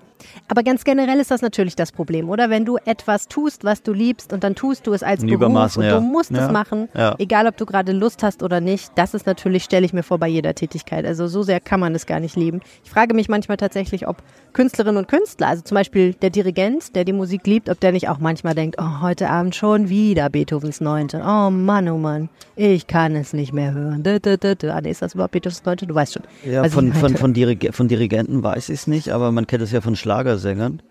Aber 0.48 0.63
ganz 0.63 0.84
generell 0.84 1.20
ist 1.20 1.32
das 1.32 1.41
natürlich 1.41 1.75
das 1.75 1.91
Problem, 1.91 2.29
oder? 2.29 2.50
Wenn 2.50 2.65
du 2.65 2.77
etwas 2.86 3.27
tust, 3.27 3.63
was 3.63 3.82
du 3.84 3.94
liebst 3.94 4.34
und 4.34 4.44
dann 4.44 4.55
tust 4.55 4.88
du 4.88 4.94
es 4.94 5.03
als 5.03 5.22
Ein 5.22 5.27
Beruf 5.27 5.36
Übermaßen, 5.41 5.82
und 5.84 5.89
ja. 5.89 5.96
du 5.96 6.01
musst 6.01 6.32
Ja. 6.32 6.46
es 6.46 6.51
machen, 6.51 6.89
Ja. 6.96 7.15
egal 7.20 7.48
ob 7.48 7.58
du 7.58 7.65
gerade 7.65 7.91
Lust 7.91 8.24
hast 8.24 8.44
oder 8.44 8.62
nicht. 8.62 8.91
Das 8.96 9.13
ist 9.13 9.25
natürlich, 9.25 9.63
stelle 9.63 9.86
ich 9.86 9.94
mir 9.94 10.03
vor, 10.03 10.17
bei 10.17 10.27
jeder 10.27 10.53
Tätigkeit. 10.55 11.05
Also 11.05 11.27
so 11.27 11.44
sehr 11.44 11.60
kann 11.60 11.79
man 11.79 11.96
es 11.96 12.05
gar 12.05 12.20
nicht 12.20 12.36
lieben. 12.36 12.62
Ich 12.84 12.89
frage 12.91 13.13
mich 13.13 13.29
manchmal 13.29 13.58
tatsächlich, 13.58 14.08
ob 14.08 14.17
Künstlerinnen 14.53 14.98
und 14.98 15.08
Künstler, 15.08 15.48
also 15.48 15.62
zum 15.63 15.75
Beispiel 15.75 16.13
der 16.13 16.29
Dirigent, 16.29 16.96
der 16.96 17.03
die 17.05 17.13
Musik 17.13 17.46
liebt, 17.46 17.70
ob 17.70 17.79
der 17.79 17.91
nicht 17.91 18.08
auch 18.10 18.20
manchmal 18.20 18.55
denkt, 18.55 18.77
oh, 18.79 19.01
heute 19.01 19.29
Abend 19.29 19.55
schon 19.55 19.89
wieder 19.89 20.29
Beethovens 20.29 20.79
Neunte. 20.82 21.22
Oh 21.25 21.50
Mann, 21.50 21.89
oh 21.89 21.98
Mann, 21.98 22.29
ich 22.55 22.88
kann 22.88 23.15
es 23.15 23.34
nicht 23.34 23.51
mehr 23.53 23.74
hören. 23.74 24.03
Dö, 24.03 24.20
dö, 24.20 24.38
dö, 24.38 24.55
dö. 24.55 24.70
Ah, 24.72 24.82
nee, 24.82 24.91
ist 24.91 25.01
das 25.01 25.13
überhaupt 25.13 25.32
Beethovens 25.34 25.63
Neunte? 25.65 25.86
Du 25.88 25.96
weißt 25.96 26.13
schon. 26.13 26.24
Ja, 26.46 26.63
ich 26.63 26.72
von, 26.72 26.94
von, 26.94 27.15
von, 27.17 27.34
Dirige 27.34 27.74
von 27.74 27.88
Dirigenten 27.88 28.44
weiß 28.44 28.70
ich 28.70 28.75
es 28.75 28.88
nicht, 28.88 29.10
aber 29.10 29.32
man 29.32 29.46
kennt 29.48 29.62
es 29.63 29.72
ja 29.72 29.82
von 29.82 29.96
Schlagersängern, 30.15 30.81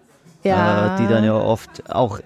ja. 0.42 0.96
äh, 0.96 1.00
die 1.00 1.06
dann 1.08 1.24
ja 1.24 1.34
oft 1.34 1.90
auch 1.90 2.20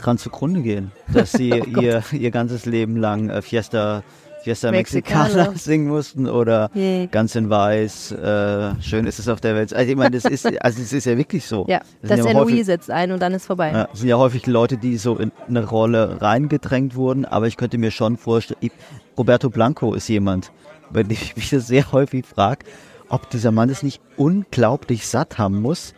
dran 0.00 0.18
zugrunde 0.18 0.60
gehen, 0.62 0.92
dass 1.12 1.32
sie 1.32 1.50
Oh 1.76 1.80
ihr, 1.80 2.02
ihr 2.12 2.30
ganzes 2.30 2.66
Leben 2.66 2.96
lang 2.96 3.30
äh, 3.30 3.40
Fiesta, 3.40 4.02
Fiesta 4.42 4.70
Mexicana. 4.70 5.24
Mexicana 5.24 5.52
singen 5.58 5.88
mussten 5.88 6.28
oder 6.28 6.70
Yeah. 6.74 7.06
ganz 7.06 7.34
in 7.36 7.48
weiß, 7.48 8.12
äh, 8.12 8.74
schön 8.82 9.06
ist 9.06 9.18
es 9.18 9.28
auf 9.28 9.40
der 9.40 9.54
Welt. 9.54 9.72
Also 9.72 9.90
ich 9.90 9.96
meine, 9.96 10.10
das 10.10 10.24
ist, 10.24 10.44
also 10.62 10.82
es 10.82 10.92
ist 10.92 11.06
ja 11.06 11.16
wirklich 11.16 11.46
so. 11.46 11.64
Ja, 11.68 11.80
Das 12.02 12.18
das 12.18 12.26
ja 12.26 12.34
häufig- 12.34 12.64
setzt 12.66 12.90
ein 12.90 13.12
und 13.12 13.20
dann 13.22 13.32
ist 13.32 13.46
vorbei. 13.46 13.70
Ja, 13.72 13.88
es 13.92 14.00
sind 14.00 14.08
ja 14.08 14.18
häufig 14.18 14.46
Leute, 14.46 14.76
die 14.76 14.98
so 14.98 15.16
in 15.16 15.32
eine 15.48 15.64
Rolle 15.64 16.20
reingedrängt 16.20 16.96
wurden, 16.96 17.24
aber 17.24 17.46
ich 17.46 17.56
könnte 17.56 17.78
mir 17.78 17.90
schon 17.92 18.16
vorstellen, 18.18 18.58
ich, 18.60 18.72
Roberto 19.16 19.48
Blanco 19.48 19.94
ist 19.94 20.08
jemand, 20.08 20.50
bei 20.92 21.02
dem 21.04 21.12
ich 21.12 21.34
mich 21.36 21.48
das 21.50 21.68
sehr 21.68 21.92
häufig 21.92 22.26
frage, 22.26 22.66
ob 23.08 23.30
dieser 23.30 23.52
Mann 23.52 23.70
es 23.70 23.82
nicht 23.84 24.00
unglaublich 24.16 25.06
satt 25.06 25.38
haben 25.38 25.60
muss, 25.62 25.94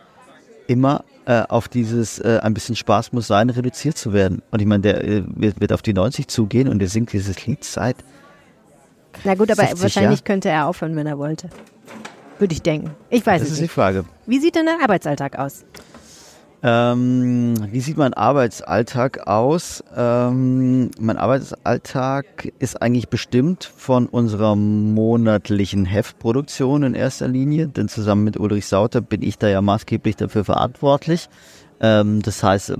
immer 0.67 1.03
äh, 1.25 1.41
auf 1.41 1.67
dieses 1.67 2.19
äh, 2.19 2.39
ein 2.41 2.53
bisschen 2.53 2.75
Spaß 2.75 3.11
muss 3.13 3.27
sein, 3.27 3.49
reduziert 3.49 3.97
zu 3.97 4.13
werden. 4.13 4.41
Und 4.51 4.61
ich 4.61 4.67
meine, 4.67 4.81
der 4.81 5.03
äh, 5.03 5.23
wird, 5.27 5.59
wird 5.59 5.73
auf 5.73 5.81
die 5.81 5.93
90 5.93 6.27
zugehen 6.27 6.67
und 6.67 6.79
der 6.79 6.87
singt 6.87 7.13
dieses 7.13 7.45
Lied 7.45 7.63
seit 7.63 7.95
Na 9.23 9.33
gut, 9.35 9.49
aber 9.51 9.61
60 9.63 9.81
wahrscheinlich 9.81 10.19
Jahre? 10.19 10.23
könnte 10.23 10.49
er 10.49 10.67
aufhören, 10.67 10.95
wenn 10.95 11.07
er 11.07 11.17
wollte. 11.17 11.49
Würde 12.37 12.53
ich 12.53 12.61
denken. 12.61 12.91
Ich 13.09 13.25
weiß 13.25 13.39
Das 13.41 13.47
es 13.47 13.51
ist 13.53 13.57
die 13.59 13.63
nicht. 13.63 13.71
Frage. 13.71 14.05
Wie 14.25 14.39
sieht 14.39 14.55
denn 14.55 14.65
dein 14.65 14.81
Arbeitsalltag 14.81 15.39
aus? 15.39 15.63
Ähm, 16.67 17.53
wie 17.71 17.79
sieht 17.79 17.95
mein 17.95 18.15
Arbeitsalltag 18.15 19.27
aus? 19.27 19.83
Ähm, 19.95 20.89
mein 20.99 21.15
Arbeitsalltag 21.15 22.51
ist 22.57 22.81
eigentlich 22.81 23.07
bestimmt 23.09 23.65
von 23.65 24.07
unserer 24.07 24.55
monatlichen 24.55 25.85
Heftproduktion 25.85 26.81
in 26.81 26.95
erster 26.95 27.27
Linie, 27.27 27.67
denn 27.67 27.87
zusammen 27.87 28.23
mit 28.23 28.39
Ulrich 28.39 28.65
Sauter 28.65 29.01
bin 29.01 29.21
ich 29.21 29.37
da 29.37 29.47
ja 29.47 29.61
maßgeblich 29.61 30.15
dafür 30.15 30.43
verantwortlich. 30.43 31.29
Ähm, 31.81 32.23
das 32.23 32.41
heißt, 32.41 32.73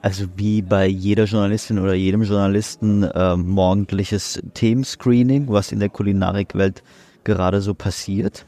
also 0.00 0.24
wie 0.36 0.62
bei 0.62 0.86
jeder 0.86 1.24
Journalistin 1.24 1.80
oder 1.80 1.92
jedem 1.92 2.22
Journalisten 2.22 3.06
ähm, 3.14 3.46
morgendliches 3.46 4.42
Themenscreening, 4.54 5.48
was 5.48 5.70
in 5.70 5.80
der 5.80 5.90
Kulinarikwelt 5.90 6.82
gerade 7.24 7.60
so 7.60 7.74
passiert. 7.74 8.46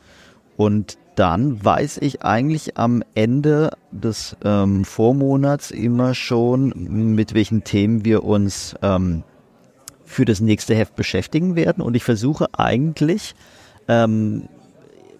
Und 0.56 0.97
dann 1.14 1.64
weiß 1.64 1.99
ich 1.99 2.23
eigentlich 2.23 2.76
am 2.76 3.02
Ende 3.14 3.71
des 3.90 4.37
ähm, 4.44 4.85
Vormonats 4.85 5.71
immer 5.71 6.14
schon, 6.14 6.73
mit 7.14 7.35
welchen 7.35 7.64
Themen 7.64 8.04
wir 8.04 8.25
uns 8.25 8.75
ähm, 8.83 9.23
für 10.04 10.25
das 10.25 10.40
nächste 10.40 10.75
Heft 10.75 10.97
beschäftigen 10.97 11.56
werden. 11.56 11.83
Und 11.83 11.94
ich 11.94 12.04
versuche 12.04 12.49
eigentlich 12.52 13.35
ähm, 13.88 14.49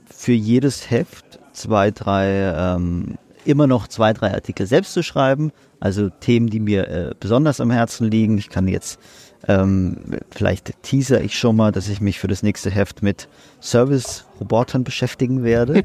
für 0.07 0.33
jedes 0.33 0.91
Heft 0.91 1.39
zwei, 1.53 1.91
drei, 1.91 2.55
ähm, 2.57 3.17
immer 3.45 3.67
noch 3.67 3.89
zwei, 3.89 4.13
drei 4.13 4.33
Artikel 4.35 4.67
selbst 4.67 4.93
zu 4.93 5.03
schreiben. 5.03 5.53
Also 5.81 6.09
Themen, 6.11 6.49
die 6.49 6.61
mir 6.61 6.89
äh, 6.89 7.11
besonders 7.19 7.61
am 7.61 7.71
Herzen 7.71 8.11
liegen. 8.11 8.39
Ich 8.39 8.49
kann 8.49 8.69
jetzt, 8.69 8.99
ähm, 9.49 9.97
vielleicht 10.31 10.83
teaser 10.83 11.21
ich 11.21 11.39
schon 11.39 11.57
mal, 11.57 11.71
dass 11.73 11.89
ich 11.89 12.01
mich 12.01 12.19
für 12.19 12.29
das 12.29 12.43
nächste 12.43 12.71
Heft 12.71 13.03
mit 13.03 13.29
Service-Robotern 13.61 14.85
beschäftigen 14.85 15.43
werde. 15.45 15.83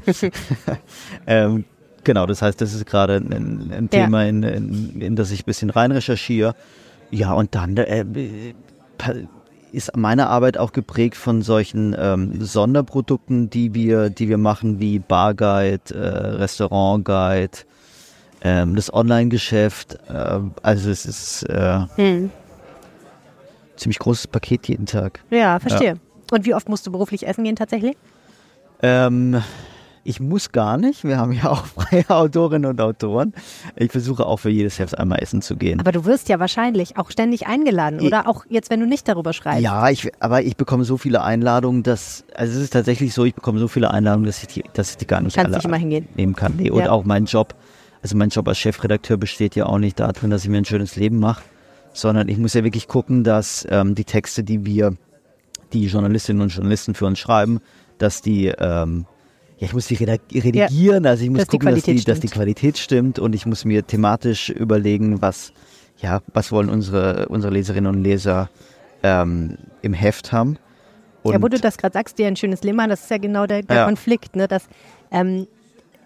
ähm, 1.26 1.64
genau, 2.04 2.26
das 2.26 2.42
heißt, 2.42 2.60
das 2.60 2.72
ist 2.74 2.86
gerade 2.86 3.16
ein, 3.16 3.70
ein 3.72 3.88
Ja. 3.92 4.04
Thema, 4.04 4.24
in, 4.24 4.42
in, 4.42 5.00
in 5.00 5.16
das 5.16 5.30
ich 5.30 5.42
ein 5.42 5.46
bisschen 5.46 5.70
rein 5.70 5.92
recherchiere. 5.92 6.54
Ja, 7.10 7.32
und 7.32 7.54
dann 7.54 7.76
äh, 7.76 8.04
pa- 8.98 9.14
ist 9.72 9.96
meine 9.96 10.28
Arbeit 10.28 10.58
auch 10.58 10.72
geprägt 10.72 11.16
von 11.16 11.42
solchen 11.42 11.94
ähm, 11.98 12.44
Sonderprodukten, 12.44 13.50
die 13.50 13.74
wir, 13.74 14.10
die 14.10 14.28
wir 14.28 14.38
machen, 14.38 14.80
wie 14.80 14.98
Barguide, 14.98 15.94
äh, 15.94 15.98
Restaurantguide, 16.36 17.58
ähm, 18.42 18.76
das 18.76 18.92
Online-Geschäft. 18.92 19.98
Äh, 20.08 20.40
also 20.62 20.90
es 20.90 21.06
ist 21.06 21.42
äh, 21.44 21.80
Hm. 21.96 22.30
ziemlich 23.76 23.98
großes 23.98 24.26
Paket 24.26 24.68
jeden 24.68 24.86
Tag. 24.86 25.20
Ja, 25.30 25.58
verstehe. 25.58 25.96
Und 26.30 26.44
wie 26.46 26.54
oft 26.54 26.68
musst 26.68 26.86
du 26.86 26.92
beruflich 26.92 27.26
essen 27.26 27.44
gehen 27.44 27.56
tatsächlich? 27.56 27.96
Ähm, 28.82 29.42
ich 30.02 30.18
muss 30.20 30.50
gar 30.52 30.76
nicht. 30.78 31.04
Wir 31.04 31.18
haben 31.18 31.32
ja 31.32 31.50
auch 31.50 31.64
freie 31.76 32.08
Autorinnen 32.08 32.70
und 32.70 32.80
Autoren. 32.80 33.34
Ich 33.76 33.92
versuche 33.92 34.24
auch 34.26 34.38
für 34.38 34.48
jedes 34.50 34.78
Heft 34.78 34.98
einmal 34.98 35.22
essen 35.22 35.42
zu 35.42 35.56
gehen. 35.56 35.78
Aber 35.80 35.92
du 35.92 36.04
wirst 36.06 36.28
ja 36.28 36.38
wahrscheinlich 36.40 36.96
auch 36.96 37.10
ständig 37.10 37.46
eingeladen, 37.46 38.00
Ich- 38.00 38.06
oder? 38.06 38.26
Auch 38.28 38.44
jetzt, 38.48 38.70
wenn 38.70 38.80
du 38.80 38.86
nicht 38.86 39.06
darüber 39.08 39.32
schreibst. 39.32 39.62
Ja, 39.62 39.90
ich, 39.90 40.10
aber 40.20 40.42
ich 40.42 40.56
bekomme 40.56 40.84
so 40.84 40.96
viele 40.96 41.22
Einladungen, 41.22 41.82
dass, 41.82 42.24
also 42.34 42.56
es 42.56 42.64
ist 42.64 42.72
tatsächlich 42.72 43.12
so, 43.12 43.24
ich 43.24 43.34
bekomme 43.34 43.58
so 43.58 43.68
viele 43.68 43.90
Einladungen, 43.90 44.26
dass 44.26 44.42
ich 44.42 44.48
die, 44.48 44.64
dass 44.72 44.92
ich 44.92 44.96
die 44.96 45.06
gar 45.06 45.20
nicht 45.20 45.34
Kannst 45.36 45.46
alle 45.48 45.56
nicht 45.56 45.64
immer 45.66 45.76
hingehen. 45.76 46.08
nehmen 46.16 46.34
kann. 46.34 46.54
Nee, 46.56 46.70
und 46.70 46.80
Ja. 46.84 46.90
auch 46.90 47.04
mein 47.04 47.26
Job, 47.26 47.54
also 48.02 48.16
mein 48.16 48.30
Job 48.30 48.48
als 48.48 48.58
Chefredakteur 48.58 49.18
besteht 49.18 49.54
ja 49.56 49.66
auch 49.66 49.78
nicht 49.78 50.00
darin, 50.00 50.30
dass 50.30 50.44
ich 50.44 50.48
mir 50.50 50.56
ein 50.58 50.64
schönes 50.64 50.96
Leben 50.96 51.18
mache, 51.18 51.42
sondern 51.92 52.28
ich 52.28 52.38
muss 52.38 52.54
ja 52.54 52.64
wirklich 52.64 52.88
gucken, 52.88 53.22
dass 53.24 53.66
ähm, 53.70 53.94
die 53.94 54.04
Texte, 54.04 54.44
die 54.44 54.64
wir, 54.64 54.96
die 55.74 55.86
Journalistinnen 55.86 56.40
und 56.42 56.48
Journalisten 56.54 56.94
für 56.94 57.04
uns 57.06 57.18
schreiben, 57.18 57.60
dass 57.98 58.22
die, 58.22 58.46
ähm, 58.46 59.04
ja, 59.60 59.66
ich 59.66 59.74
muss 59.74 59.86
die 59.86 59.94
redigieren, 59.94 61.04
also 61.04 61.22
ich 61.22 61.28
muss 61.28 61.40
Dass 61.40 61.48
die 61.48 61.58
gucken, 61.58 61.74
dass 61.74 61.82
die, 61.84 61.92
Qualität 61.92 62.08
dass 62.08 62.20
die 62.20 62.28
stimmt. 62.28 62.32
Qualität 62.32 62.78
stimmt 62.78 63.18
und 63.18 63.34
ich 63.34 63.44
muss 63.44 63.66
mir 63.66 63.86
thematisch 63.86 64.48
überlegen, 64.48 65.20
was, 65.20 65.52
ja, 65.98 66.22
was 66.32 66.50
wollen 66.50 66.70
unsere, 66.70 67.28
unsere 67.28 67.52
Leserinnen 67.52 67.94
und 67.94 68.02
Leser 68.02 68.48
ähm, 69.02 69.58
im 69.82 69.92
Heft 69.92 70.32
haben. 70.32 70.56
Und 71.22 71.34
ja, 71.34 71.42
wo 71.42 71.48
du 71.48 71.60
das 71.60 71.76
gerade 71.76 71.92
sagst, 71.92 72.18
dir 72.18 72.26
ein 72.26 72.36
schönes 72.36 72.62
machen, 72.64 72.88
das 72.88 73.02
ist 73.02 73.10
ja 73.10 73.18
genau 73.18 73.46
der, 73.46 73.60
der 73.60 73.76
Ja. 73.76 73.84
Konflikt, 73.84 74.34
ne? 74.34 74.48
dass 74.48 74.66
ähm, 75.10 75.46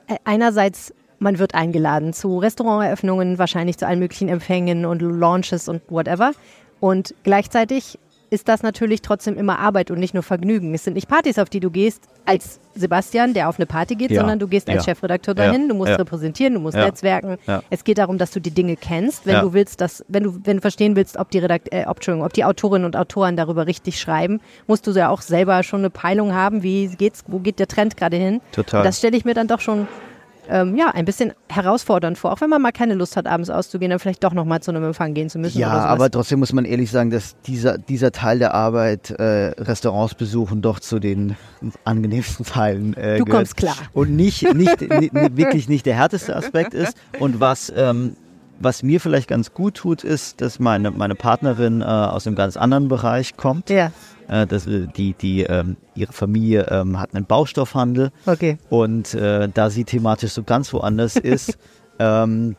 äh, 0.09 0.17
einerseits 0.25 0.93
man 1.21 1.39
wird 1.39 1.55
eingeladen 1.55 2.13
zu 2.13 2.39
Restauranteröffnungen, 2.39 3.39
wahrscheinlich 3.39 3.79
zu 3.79 3.87
allen 3.87 4.01
möglichen 4.01 4.29
Empfängen 4.29 4.85
und 4.85 5.01
Launches 5.01 5.69
und 5.69 5.81
whatever. 5.89 6.33
Und 6.81 7.15
gleichzeitig 7.23 8.01
ist 8.35 8.49
das 8.49 8.63
natürlich 8.63 9.01
trotzdem 9.01 9.37
immer 9.39 9.59
Arbeit 9.59 9.91
und 9.91 9.99
nicht 10.01 10.13
nur 10.13 10.23
Vergnügen. 10.23 10.75
Es 10.75 10.85
sind 10.85 10.95
nicht 10.95 11.09
Partys, 11.09 11.39
auf 11.39 11.49
die 11.49 11.61
du 11.61 11.71
gehst 11.71 12.03
als 12.27 12.61
Sebastian, 12.75 13.33
der 13.35 13.49
auf 13.49 13.59
eine 13.59 13.67
Party 13.67 13.95
geht, 13.95 14.11
Ja. 14.11 14.21
sondern 14.21 14.39
du 14.39 14.49
gehst 14.49 14.69
als 14.69 14.85
Ja. 14.85 14.93
Chefredakteur 14.93 15.35
dahin, 15.35 15.69
du 15.69 15.75
musst 15.75 15.93
repräsentieren, 15.99 16.55
du 16.55 16.61
musst 16.61 16.77
netzwerken. 16.77 17.39
Es 17.71 17.85
geht 17.85 17.99
darum, 17.99 18.19
dass 18.19 18.33
du 18.33 18.41
die 18.41 18.51
Dinge 18.51 18.77
kennst, 18.77 19.25
wenn 19.27 19.41
du 19.41 19.53
willst, 19.53 19.81
dass, 19.81 20.05
wenn 20.09 20.25
du, 20.25 20.41
wenn 20.45 20.57
du 20.57 20.61
verstehen 20.61 20.97
willst, 20.97 21.17
ob 21.17 21.31
die 21.31 21.39
Redakt 21.39 21.73
äh, 21.73 21.85
ob, 21.87 21.99
ob 22.09 22.33
die 22.33 22.45
Autorinnen 22.45 22.85
und 22.85 22.97
Autoren 22.97 23.37
darüber 23.37 23.67
richtig 23.67 24.01
schreiben, 24.01 24.41
musst 24.67 24.87
du 24.87 24.91
ja 24.91 25.09
auch 25.09 25.23
selber 25.23 25.63
schon 25.63 25.81
eine 25.81 25.91
Peilung 25.91 26.35
haben, 26.35 26.63
wie 26.63 26.89
geht's, 26.89 27.25
wo 27.29 27.39
geht 27.39 27.59
der 27.61 27.69
Trend 27.69 27.97
gerade 27.97 28.17
hin. 28.17 28.41
Total. 28.53 28.81
Und 28.81 28.87
das 28.87 28.99
stelle 28.99 29.17
ich 29.17 29.25
mir 29.25 29.35
dann 29.35 29.47
doch 29.47 29.61
schon 29.61 29.87
ähm, 30.49 30.77
ja, 30.77 30.91
ein 30.91 31.05
bisschen 31.05 31.33
herausfordernd 31.49 32.19
vor, 32.19 32.33
auch 32.33 32.41
wenn 32.41 32.51
man 32.51 32.61
mal 32.61 32.73
keine 32.73 32.95
Lust 32.95 33.17
hat, 33.17 33.27
abends 33.27 33.51
auszugehen, 33.51 33.91
dann 33.91 33.99
vielleicht 33.99 34.23
doch 34.25 34.33
nochmal 34.33 34.61
zu 34.61 34.71
einem 34.71 34.85
Empfang 34.85 35.15
gehen 35.15 35.29
zu 35.31 35.39
müssen. 35.39 35.59
Ja, 35.59 35.71
aber 35.71 36.11
trotzdem 36.11 36.39
muss 36.41 36.53
man 36.53 36.65
ehrlich 36.65 36.91
sagen, 36.91 37.11
dass 37.11 37.37
dieser, 37.43 37.79
dieser 37.79 38.13
Teil 38.13 38.39
der 38.39 38.55
Arbeit, 38.55 39.11
äh, 39.11 39.53
Restaurants 39.59 40.15
besuchen, 40.15 40.63
doch 40.63 40.81
zu 40.81 40.99
den 40.99 41.37
angenehmsten 41.85 42.45
Teilen 42.45 42.95
äh, 42.95 43.19
Du 43.19 43.25
gehört. 43.25 43.41
kommst 43.41 43.57
klar. 43.57 43.77
Und 43.93 44.15
nicht, 44.15 44.43
nicht 44.55 44.81
wirklich 44.81 45.69
nicht 45.69 45.87
der 45.87 45.97
härteste 45.97 46.37
Aspekt 46.37 46.75
ist. 46.75 46.97
Und 47.19 47.41
was, 47.41 47.73
ähm, 47.75 48.17
was 48.61 48.83
mir 48.83 49.01
vielleicht 49.01 49.29
ganz 49.29 49.53
gut 49.53 49.75
tut, 49.75 50.05
ist, 50.05 50.41
dass 50.41 50.59
meine, 50.59 50.91
meine 50.91 51.15
Partnerin 51.15 51.81
äh, 51.81 51.85
aus 51.85 52.27
einem 52.27 52.37
ganz 52.37 52.57
anderen 52.57 52.89
Bereich 52.89 53.37
kommt. 53.37 53.71
Ja, 53.71 53.91
Äh, 54.29 54.47
dass, 54.47 54.67
äh, 54.67 54.87
die, 54.97 55.13
die, 55.15 55.43
ähm, 55.43 55.77
ihre 55.95 56.13
Familie 56.13 56.67
ähm, 56.71 56.99
hat 56.99 57.15
einen 57.15 57.27
Baustoffhandel. 57.27 58.11
okay. 58.27 58.59
Und 58.71 59.15
äh, 59.15 59.49
da 59.53 59.71
sie 59.71 59.85
thematisch 59.85 60.33
so 60.33 60.43
ganz 60.43 60.73
woanders 60.73 61.17
ist, 61.17 61.59
ähm, 61.99 62.57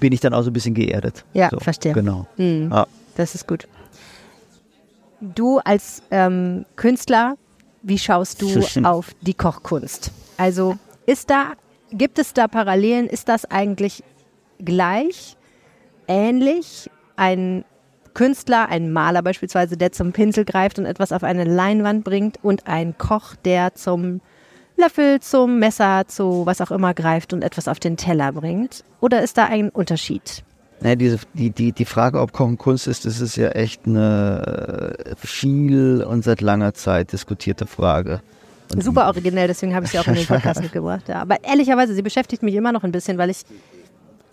bin 0.00 0.12
ich 0.12 0.20
dann 0.20 0.34
auch 0.34 0.42
so 0.42 0.50
ein 0.50 0.52
bisschen 0.52 0.74
geerdet. 0.74 1.24
Ja, 1.34 1.48
so, 1.50 1.58
verstehe. 1.60 1.92
Genau. 1.92 2.26
Mhm. 2.36 2.70
Ja. 2.72 2.86
Das 3.16 3.34
ist 3.34 3.46
gut. 3.46 3.66
Du 5.20 5.58
als 5.58 6.02
ähm, 6.10 6.64
Künstler, 6.76 7.36
wie 7.82 7.98
schaust 7.98 8.40
du 8.40 8.48
auf 8.84 9.14
die 9.20 9.34
Kochkunst? 9.34 10.10
Also 10.36 10.76
ist 11.06 11.30
da, 11.30 11.52
gibt 11.90 12.18
es 12.18 12.32
da 12.32 12.48
Parallelen? 12.48 13.06
Ist 13.06 13.28
das 13.28 13.44
eigentlich 13.44 14.04
gleich, 14.58 15.36
ähnlich? 16.06 16.90
Ein 17.16 17.64
Künstler, 18.14 18.68
ein 18.68 18.92
Maler 18.92 19.22
beispielsweise, 19.22 19.76
der 19.76 19.92
zum 19.92 20.12
Pinsel 20.12 20.44
greift 20.44 20.78
und 20.78 20.86
etwas 20.86 21.12
auf 21.12 21.22
eine 21.22 21.44
Leinwand 21.44 22.04
bringt 22.04 22.38
und 22.42 22.66
ein 22.66 22.96
Koch, 22.98 23.34
der 23.44 23.74
zum 23.74 24.20
Löffel 24.76 25.20
zum 25.20 25.58
Messer, 25.58 26.04
zu 26.06 26.46
was 26.46 26.60
auch 26.60 26.70
immer 26.70 26.94
greift 26.94 27.32
und 27.32 27.42
etwas 27.42 27.68
auf 27.68 27.80
den 27.80 27.96
Teller 27.96 28.32
bringt? 28.32 28.84
Oder 29.00 29.22
ist 29.22 29.36
da 29.36 29.46
ein 29.46 29.70
Unterschied? 29.70 30.44
Naja, 30.80 30.94
diese, 30.94 31.18
die, 31.34 31.50
die, 31.50 31.72
die 31.72 31.84
Frage, 31.84 32.20
ob 32.20 32.32
Kochen 32.32 32.56
Kunst 32.56 32.86
ist, 32.86 33.04
das 33.04 33.20
ist 33.20 33.36
ja 33.36 33.48
echt 33.50 33.86
eine 33.86 34.94
äh, 35.04 35.14
viel 35.16 36.04
und 36.04 36.22
seit 36.22 36.40
langer 36.40 36.74
Zeit 36.74 37.12
diskutierte 37.12 37.66
Frage. 37.66 38.20
Und 38.72 38.84
Super 38.84 39.06
originell, 39.06 39.48
deswegen 39.48 39.74
habe 39.74 39.86
ich 39.86 39.92
sie 39.92 39.98
auch 39.98 40.06
in 40.06 40.14
den 40.14 40.26
Podcast 40.26 40.60
mitgebracht. 40.62 41.08
Ja. 41.08 41.22
Aber 41.22 41.42
ehrlicherweise, 41.42 41.94
sie 41.94 42.02
beschäftigt 42.02 42.42
mich 42.44 42.54
immer 42.54 42.70
noch 42.70 42.84
ein 42.84 42.92
bisschen, 42.92 43.18
weil 43.18 43.30
ich 43.30 43.44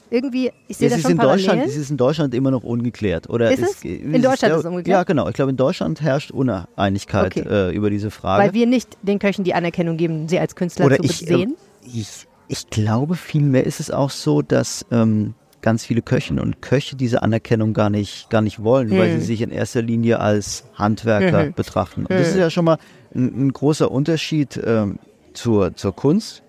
irgendwie, 0.09 0.51
ich 0.67 0.77
sehe 0.77 0.87
es 0.87 0.93
da 0.93 0.97
ist 0.97 1.01
schon 1.03 1.11
in 1.11 1.17
Deutschland, 1.17 1.45
Parallelen. 1.45 1.69
es 1.69 1.75
ist 1.77 1.89
in 1.89 1.97
Deutschland 1.97 2.33
immer 2.35 2.51
noch 2.51 2.63
ungeklärt. 2.63 3.29
Oder 3.29 3.51
Ist 3.51 3.61
es? 3.61 3.83
In 3.83 4.21
Deutschland 4.21 4.53
ist 4.53 4.59
es 4.61 4.65
ungeklärt? 4.65 4.87
Ja, 4.99 5.03
genau. 5.03 5.27
Ich 5.27 5.33
glaube, 5.33 5.51
in 5.51 5.57
Deutschland 5.57 6.01
herrscht 6.01 6.31
Uneinigkeit 6.31 7.35
Okay. 7.37 7.47
äh, 7.49 7.75
über 7.75 7.89
diese 7.89 8.11
Frage. 8.11 8.43
Weil 8.43 8.53
wir 8.53 8.67
nicht 8.67 8.97
den 9.01 9.19
Köchen 9.19 9.43
die 9.43 9.53
Anerkennung 9.53 9.97
geben, 9.97 10.27
sie 10.27 10.39
als 10.39 10.55
Künstler 10.55 10.85
Oder 10.85 10.97
zu 10.97 11.03
ich, 11.03 11.17
sehen. 11.19 11.55
äh, 11.83 11.87
ich, 11.99 12.27
ich 12.47 12.69
glaube, 12.69 13.15
vielmehr 13.15 13.65
ist 13.65 13.79
es 13.79 13.89
auch 13.91 14.09
so, 14.11 14.41
dass 14.41 14.85
ähm, 14.91 15.33
ganz 15.61 15.83
viele 15.83 16.03
Köchinnen 16.03 16.39
und 16.43 16.61
Köche 16.61 16.95
diese 16.95 17.23
Anerkennung 17.23 17.73
gar 17.73 17.89
nicht, 17.89 18.29
gar 18.29 18.41
nicht 18.41 18.63
wollen, 18.63 18.91
weil 18.91 19.09
Hm. 19.11 19.19
sie 19.19 19.25
sich 19.25 19.41
in 19.41 19.49
erster 19.49 19.81
Linie 19.81 20.19
als 20.19 20.63
Handwerker 20.75 21.45
Mhm. 21.45 21.53
betrachten. 21.53 22.01
Und 22.05 22.11
das 22.11 22.29
ist 22.29 22.37
ja 22.37 22.51
schon 22.51 22.65
mal 22.65 22.77
ein, 23.15 23.47
ein 23.47 23.53
großer 23.53 23.89
Unterschied 23.89 24.59
ähm, 24.63 24.99
zur, 25.33 25.75
zur 25.75 25.95
Kunst, 25.95 26.43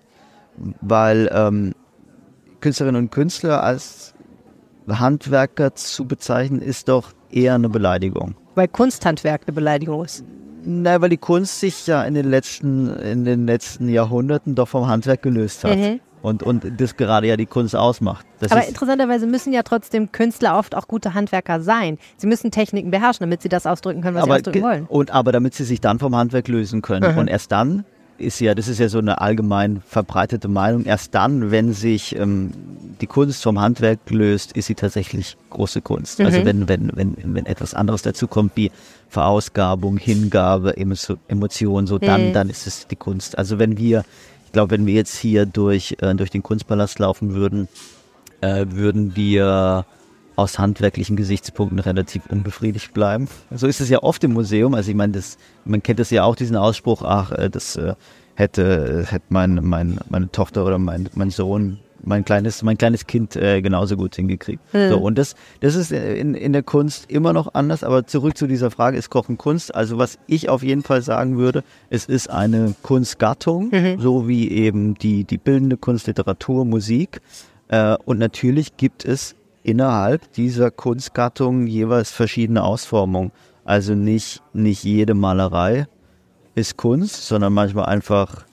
weil 0.81 1.29
ähm, 1.33 1.73
Künstlerinnen 2.61 3.03
und 3.03 3.11
Künstler 3.11 3.63
als 3.63 4.13
Handwerker 4.87 5.75
zu 5.75 6.05
bezeichnen, 6.05 6.61
ist 6.61 6.87
doch 6.89 7.11
eher 7.29 7.55
eine 7.55 7.69
Beleidigung. 7.69 8.35
Weil 8.55 8.67
Kunsthandwerk 8.67 9.41
eine 9.45 9.53
Beleidigung 9.53 10.03
ist. 10.05 10.23
Nein, 10.63 11.01
weil 11.01 11.09
die 11.09 11.17
Kunst 11.17 11.59
sich 11.59 11.87
ja 11.87 12.03
in 12.03 12.13
den 12.13 12.29
letzten, 12.29 12.93
in 12.97 13.23
den 13.23 13.45
letzten 13.47 13.87
Jahrhunderten 13.87 14.55
doch 14.55 14.67
vom 14.67 14.87
Handwerk 14.87 15.21
gelöst 15.21 15.63
hat. 15.63 15.77
Mhm. 15.77 15.99
Und, 16.21 16.43
und 16.43 16.81
das 16.81 16.97
gerade 16.97 17.27
ja 17.27 17.37
die 17.37 17.45
Kunst 17.45 17.75
ausmacht. 17.75 18.25
Das 18.39 18.51
Aber 18.51 18.67
interessanterweise 18.67 19.27
müssen 19.27 19.53
ja 19.53 19.63
trotzdem 19.63 20.11
Künstler 20.11 20.57
oft 20.57 20.75
auch 20.75 20.87
gute 20.87 21.13
Handwerker 21.13 21.61
sein. 21.61 21.99
Sie 22.17 22.27
müssen 22.27 22.51
Techniken 22.51 22.91
beherrschen, 22.91 23.23
damit 23.23 23.41
sie 23.43 23.49
das 23.49 23.65
ausdrücken 23.65 24.01
können, 24.01 24.15
was 24.15 24.23
aber, 24.23 24.33
sie 24.33 24.39
ausdrücken 24.39 24.63
wollen. 24.63 24.85
Und 24.87 25.11
aber 25.11 25.31
damit 25.31 25.53
sie 25.53 25.63
sich 25.63 25.79
dann 25.79 25.99
vom 25.99 26.15
Handwerk 26.15 26.47
lösen 26.47 26.81
können. 26.81 27.13
Mhm. 27.13 27.17
Und 27.19 27.27
erst 27.27 27.51
dann 27.51 27.85
ist 28.17 28.39
ja, 28.39 28.55
das 28.55 28.67
ist 28.67 28.79
ja 28.79 28.89
so 28.89 28.97
eine 28.99 29.21
allgemein 29.21 29.81
verbreitete 29.87 30.47
Meinung, 30.47 30.85
erst 30.85 31.13
dann, 31.13 31.51
wenn 31.51 31.73
sich 31.73 32.15
ähm, 32.15 32.51
die 32.99 33.07
Kunst 33.07 33.43
vom 33.43 33.59
Handwerk 33.59 33.99
löst, 34.09 34.53
ist 34.57 34.65
sie 34.67 34.75
tatsächlich 34.75 35.37
große 35.49 35.81
Kunst. 35.81 36.19
Also 36.21 36.41
Mhm. 36.41 36.45
wenn, 36.45 36.67
wenn, 36.69 36.91
wenn, 36.95 37.15
wenn 37.35 37.45
etwas 37.45 37.73
anderes 37.73 38.01
dazu 38.01 38.27
kommt 38.27 38.53
wie 38.55 38.71
Verausgabung, 39.09 39.97
Hingabe, 39.97 40.77
Emo- 40.77 41.17
Emotion, 41.27 41.87
so 41.87 41.97
dann, 41.99 42.27
Mhm. 42.27 42.33
dann 42.33 42.49
ist 42.49 42.67
es 42.67 42.87
die 42.87 42.95
Kunst. 42.95 43.37
Also 43.37 43.59
wenn 43.59 43.77
wir, 43.77 44.03
ich 44.45 44.51
glaube, 44.51 44.71
wenn 44.71 44.85
wir 44.85 44.93
jetzt 44.93 45.17
hier 45.17 45.45
durch, 45.45 45.97
äh, 46.01 46.15
durch 46.15 46.29
den 46.29 46.43
Kunstpalast 46.43 46.99
laufen 46.99 47.33
würden, 47.33 47.67
äh, 48.41 48.65
würden 48.69 49.15
wir 49.15 49.85
aus 50.37 50.59
handwerklichen 50.59 51.17
Gesichtspunkten 51.17 51.79
relativ 51.79 52.27
unbefriedigt 52.27 52.93
bleiben. 52.93 53.27
So 53.51 53.67
ist 53.67 53.81
es 53.81 53.89
ja 53.89 54.03
oft 54.03 54.23
im 54.23 54.33
Museum. 54.33 54.73
Also 54.75 54.91
ich 54.91 54.95
meine, 54.95 55.13
das, 55.13 55.37
man 55.65 55.83
kennt 55.83 55.99
das 55.99 56.11
ja 56.11 56.23
auch, 56.23 56.35
diesen 56.35 56.55
Ausspruch, 56.55 57.01
ach, 57.01 57.31
äh, 57.31 57.49
das 57.49 57.75
äh, 57.75 57.95
hätte, 58.35 59.05
hätte 59.09 59.25
mein, 59.29 59.59
mein, 59.63 59.99
meine 60.09 60.31
Tochter 60.31 60.63
oder 60.63 60.77
mein, 60.77 61.09
mein 61.15 61.31
Sohn, 61.31 61.79
mein 62.03 62.23
kleines, 62.23 62.61
mein 62.61 62.77
kleines 62.77 63.07
Kind 63.07 63.35
äh, 63.35 63.63
genauso 63.63 63.97
gut 63.97 64.15
hingekriegt. 64.15 64.61
Mhm. 64.73 64.89
So, 64.89 64.99
und 64.99 65.17
das, 65.17 65.35
das 65.59 65.73
ist 65.73 65.91
in, 65.91 66.35
in 66.35 66.53
der 66.53 66.61
Kunst 66.61 67.09
immer 67.09 67.33
noch 67.33 67.55
anders, 67.55 67.83
aber 67.83 68.05
zurück 68.05 68.37
zu 68.37 68.45
dieser 68.45 68.69
Frage, 68.69 68.95
ist 68.95 69.09
Kochen 69.09 69.39
Kunst? 69.39 69.73
Also 69.73 69.97
was 69.97 70.19
ich 70.27 70.49
auf 70.49 70.61
jeden 70.61 70.83
Fall 70.83 71.01
sagen 71.01 71.37
würde, 71.37 71.63
es 71.89 72.05
ist 72.05 72.29
eine 72.29 72.75
Kunstgattung, 72.83 73.69
Mhm. 73.71 73.99
so 73.99 74.27
wie 74.27 74.51
eben 74.51 74.93
die, 74.93 75.23
die 75.23 75.39
bildende 75.39 75.77
Kunst, 75.77 76.05
Literatur, 76.05 76.63
Musik. 76.63 77.21
Äh, 77.69 77.97
und 78.05 78.19
natürlich 78.19 78.77
gibt 78.77 79.03
es 79.03 79.35
innerhalb 79.67 80.31
dieser 80.33 80.71
Kunstgattung 80.71 81.67
jeweils 81.67 82.09
verschiedene 82.09 82.63
Ausformungen. 82.63 83.31
Also 83.65 83.95
nicht, 83.95 84.41
nicht 84.53 84.85
jede 84.85 85.13
Malerei 85.13 85.87
ist 86.55 86.77
Kunst, 86.77 87.27
sondern 87.27 87.51
manchmal 87.51 87.85
einfach 87.85 88.45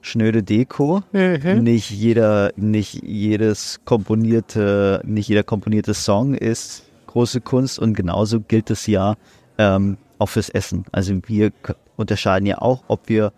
schnöde 0.00 0.42
Deko. 0.42 1.02
Mhm. 1.12 1.62
Nicht 1.62 1.90
jeder, 1.90 2.52
nicht 2.56 3.02
jedes 3.04 3.80
komponierte, 3.84 5.00
nicht 5.04 5.28
jeder 5.28 5.44
komponierte 5.44 5.94
Song 5.94 6.34
ist 6.34 6.82
große 7.06 7.40
Kunst 7.40 7.78
und 7.78 7.94
genauso 7.94 8.40
gilt 8.40 8.68
es 8.70 8.86
ja 8.86 9.14
ähm, 9.58 9.96
auch 10.18 10.28
fürs 10.28 10.48
Essen. 10.48 10.84
Also 10.90 11.14
wir 11.26 11.52
unterscheiden 11.96 12.46
ja 12.46 12.58
auch, 12.58 12.82
ob 12.88 13.08
wir 13.08 13.32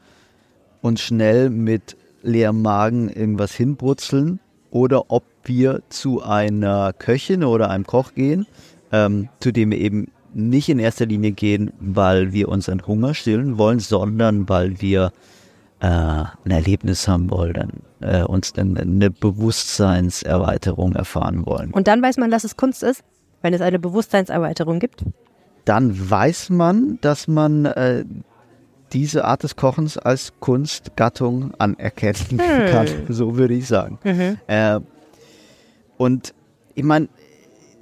uns 0.81 1.03
schnell 1.03 1.51
mit 1.51 1.97
leerem 2.23 2.63
Magen 2.63 3.11
irgendwas 3.11 3.55
hinbrutzeln 3.55 4.41
oder 4.71 5.11
ob 5.11 5.25
wir 5.51 5.83
zu 5.89 6.23
einer 6.23 6.93
Köchin 6.93 7.43
oder 7.43 7.69
einem 7.71 7.85
Koch 7.85 8.15
gehen, 8.15 8.47
ähm, 8.93 9.29
zu 9.41 9.53
dem 9.53 9.73
wir 9.73 9.79
eben 9.79 10.07
nicht 10.33 10.69
in 10.69 10.79
erster 10.79 11.07
Linie 11.07 11.33
gehen, 11.33 11.73
weil 11.81 12.33
wir 12.33 12.49
unseren 12.49 12.87
Hunger 12.87 13.15
stillen 13.15 13.59
wollen, 13.59 13.81
sondern 13.81 14.49
weil 14.49 14.81
wir 14.81 15.13
äh, 15.81 15.87
ein 15.87 16.51
Erlebnis 16.51 17.09
haben 17.09 17.31
wollen, 17.31 17.83
äh, 18.01 18.23
uns 18.23 18.53
dann 18.53 18.77
eine 18.77 19.11
Bewusstseinserweiterung 19.11 20.95
erfahren 20.95 21.45
wollen. 21.47 21.73
Und 21.73 21.89
dann 21.89 22.01
weiß 22.01 22.17
man, 22.19 22.31
dass 22.31 22.45
es 22.45 22.57
Kunst 22.57 22.85
ist, 22.85 23.03
wenn 23.43 23.53
es 23.53 23.61
eine 23.61 23.81
Bewusstseinserweiterung 23.81 24.79
gibt. 24.79 25.05
Dann 25.65 26.11
weiß 26.11 26.51
man, 26.51 26.99
dass 27.01 27.27
man 27.27 27.65
äh, 27.65 28.05
diese 28.93 29.25
Art 29.25 29.43
des 29.43 29.57
Kochens 29.57 29.99
als 29.99 30.33
Kunstgattung 30.39 31.55
anerkennen 31.59 32.39
kann, 32.71 32.87
so 33.09 33.37
würde 33.37 33.55
ich 33.55 33.67
sagen. 33.67 33.99
Äh, 34.47 34.81
und 36.01 36.33
ich 36.75 36.83
meine, 36.83 37.11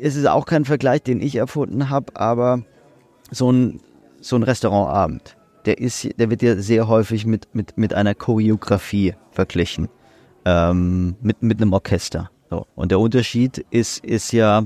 es 0.00 0.16
ist 0.16 0.26
auch 0.26 0.44
kein 0.44 0.64
Vergleich, 0.64 1.04
den 1.04 1.20
ich 1.20 1.36
erfunden 1.36 1.88
habe, 1.88 2.16
aber 2.16 2.64
so 3.30 3.52
ein, 3.52 3.78
so 4.20 4.34
ein 4.34 4.42
Restaurantabend, 4.42 5.36
der, 5.66 5.78
ist, 5.78 6.08
der 6.18 6.28
wird 6.28 6.42
ja 6.42 6.56
sehr 6.56 6.88
häufig 6.88 7.26
mit, 7.26 7.46
mit, 7.54 7.78
mit 7.78 7.94
einer 7.94 8.16
Choreografie 8.16 9.14
verglichen, 9.30 9.88
ähm, 10.44 11.14
mit, 11.20 11.44
mit 11.44 11.62
einem 11.62 11.72
Orchester. 11.72 12.28
So. 12.50 12.66
Und 12.74 12.90
der 12.90 12.98
Unterschied 12.98 13.64
ist, 13.70 14.04
ist 14.04 14.32
ja, 14.32 14.64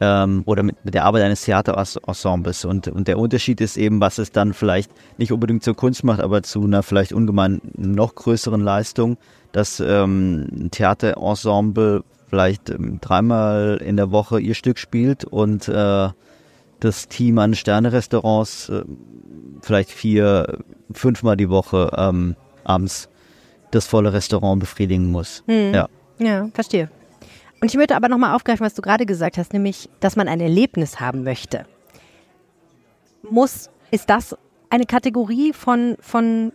ähm, 0.00 0.44
oder 0.46 0.62
mit, 0.62 0.84
mit 0.84 0.94
der 0.94 1.04
Arbeit 1.04 1.24
eines 1.24 1.42
Theaterensembles. 1.42 2.64
Und, 2.64 2.86
und 2.86 3.08
der 3.08 3.18
Unterschied 3.18 3.60
ist 3.60 3.76
eben, 3.76 4.00
was 4.00 4.18
es 4.18 4.30
dann 4.30 4.54
vielleicht 4.54 4.92
nicht 5.18 5.32
unbedingt 5.32 5.64
zur 5.64 5.74
Kunst 5.74 6.04
macht, 6.04 6.20
aber 6.20 6.44
zu 6.44 6.62
einer 6.62 6.84
vielleicht 6.84 7.12
ungemein 7.12 7.60
noch 7.76 8.14
größeren 8.14 8.60
Leistung, 8.60 9.16
dass 9.50 9.80
ähm, 9.80 10.46
ein 10.52 10.70
Theaterensemble 10.70 12.04
vielleicht 12.32 12.70
ähm, 12.70 12.98
dreimal 13.02 13.78
in 13.84 13.98
der 13.98 14.10
Woche 14.10 14.40
ihr 14.40 14.54
Stück 14.54 14.78
spielt 14.78 15.22
und 15.26 15.68
äh, 15.68 16.08
das 16.80 17.08
Team 17.08 17.38
an 17.38 17.54
Sterne-Restaurants 17.54 18.70
äh, 18.70 18.84
vielleicht 19.60 19.90
vier, 19.90 20.60
fünfmal 20.94 21.36
die 21.36 21.50
Woche 21.50 21.90
ähm, 21.94 22.34
abends 22.64 23.10
das 23.70 23.86
volle 23.86 24.14
Restaurant 24.14 24.60
befriedigen 24.60 25.10
muss. 25.10 25.44
Ja. 25.46 25.88
Ja, 26.18 26.48
verstehe. 26.54 26.90
Und 27.60 27.70
ich 27.70 27.76
möchte 27.76 27.96
aber 27.96 28.08
nochmal 28.08 28.34
aufgreifen, 28.34 28.64
was 28.64 28.72
du 28.72 28.80
gerade 28.80 29.04
gesagt 29.04 29.36
hast, 29.36 29.52
nämlich, 29.52 29.90
dass 30.00 30.16
man 30.16 30.26
ein 30.26 30.40
Erlebnis 30.40 31.00
haben 31.00 31.24
möchte. 31.24 31.66
Muss, 33.30 33.68
ist 33.90 34.08
das 34.08 34.34
eine 34.70 34.86
Kategorie 34.86 35.52
von, 35.52 35.96
von 36.00 36.52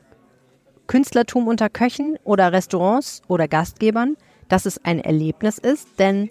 Künstlertum 0.87 1.47
unter 1.47 1.69
Köchen 1.69 2.17
oder 2.23 2.51
Restaurants 2.51 3.21
oder 3.27 3.47
Gastgebern, 3.47 4.17
dass 4.47 4.65
es 4.65 4.83
ein 4.83 4.99
Erlebnis 4.99 5.57
ist? 5.57 5.87
Denn 5.99 6.29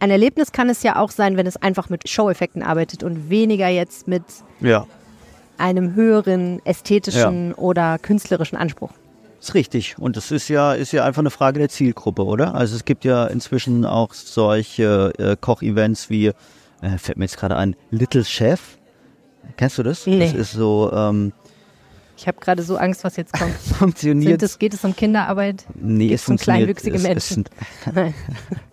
ein 0.00 0.10
Erlebnis 0.10 0.52
kann 0.52 0.68
es 0.68 0.82
ja 0.82 0.96
auch 0.96 1.10
sein, 1.10 1.36
wenn 1.36 1.46
es 1.46 1.56
einfach 1.56 1.88
mit 1.88 2.08
Show-Effekten 2.08 2.62
arbeitet 2.62 3.02
und 3.02 3.30
weniger 3.30 3.68
jetzt 3.68 4.08
mit 4.08 4.24
ja. 4.60 4.86
einem 5.58 5.94
höheren 5.94 6.60
ästhetischen 6.64 7.54
oder 7.54 7.98
künstlerischen 7.98 8.56
Anspruch. 8.56 8.90
Ist 9.40 9.54
richtig. 9.54 9.98
Und 9.98 10.16
das 10.16 10.30
ist 10.30 10.48
ja, 10.48 10.72
ist 10.72 10.92
ja 10.92 11.04
einfach 11.04 11.20
eine 11.20 11.30
Frage 11.30 11.58
der 11.58 11.68
Zielgruppe, 11.68 12.24
oder? 12.24 12.54
Also 12.54 12.76
es 12.76 12.84
gibt 12.84 13.04
ja 13.04 13.26
inzwischen 13.26 13.84
auch 13.84 14.14
solche 14.14 15.12
äh, 15.18 15.36
Kochevents 15.40 16.10
wie, 16.10 16.28
äh, 16.80 16.98
fällt 16.98 17.18
mir 17.18 17.24
jetzt 17.24 17.38
gerade 17.38 17.56
ein, 17.56 17.74
Little 17.90 18.24
Chef. 18.24 18.78
Kennst 19.56 19.78
du 19.78 19.82
das? 19.82 20.06
Nee. 20.06 20.20
Das 20.20 20.32
ist 20.32 20.52
so, 20.52 20.92
ähm, 20.92 21.32
Ich 22.16 22.28
habe 22.28 22.38
gerade 22.40 22.62
so 22.62 22.76
Angst, 22.76 23.04
was 23.04 23.16
jetzt 23.16 23.32
kommt. 23.32 23.52
funktioniert. 23.78 24.42
Es, 24.42 24.58
geht 24.58 24.74
es 24.74 24.84
um 24.84 24.94
Kinderarbeit? 24.94 25.64
nee, 25.74 26.08
geht's 26.08 26.22
es 26.22 26.28
um 26.28 26.32
funktioniert, 26.38 26.78
kleinwüchsige 26.78 26.96
es, 26.96 27.02
Menschen? 27.02 27.44
Es, 27.86 27.92
es 27.96 28.14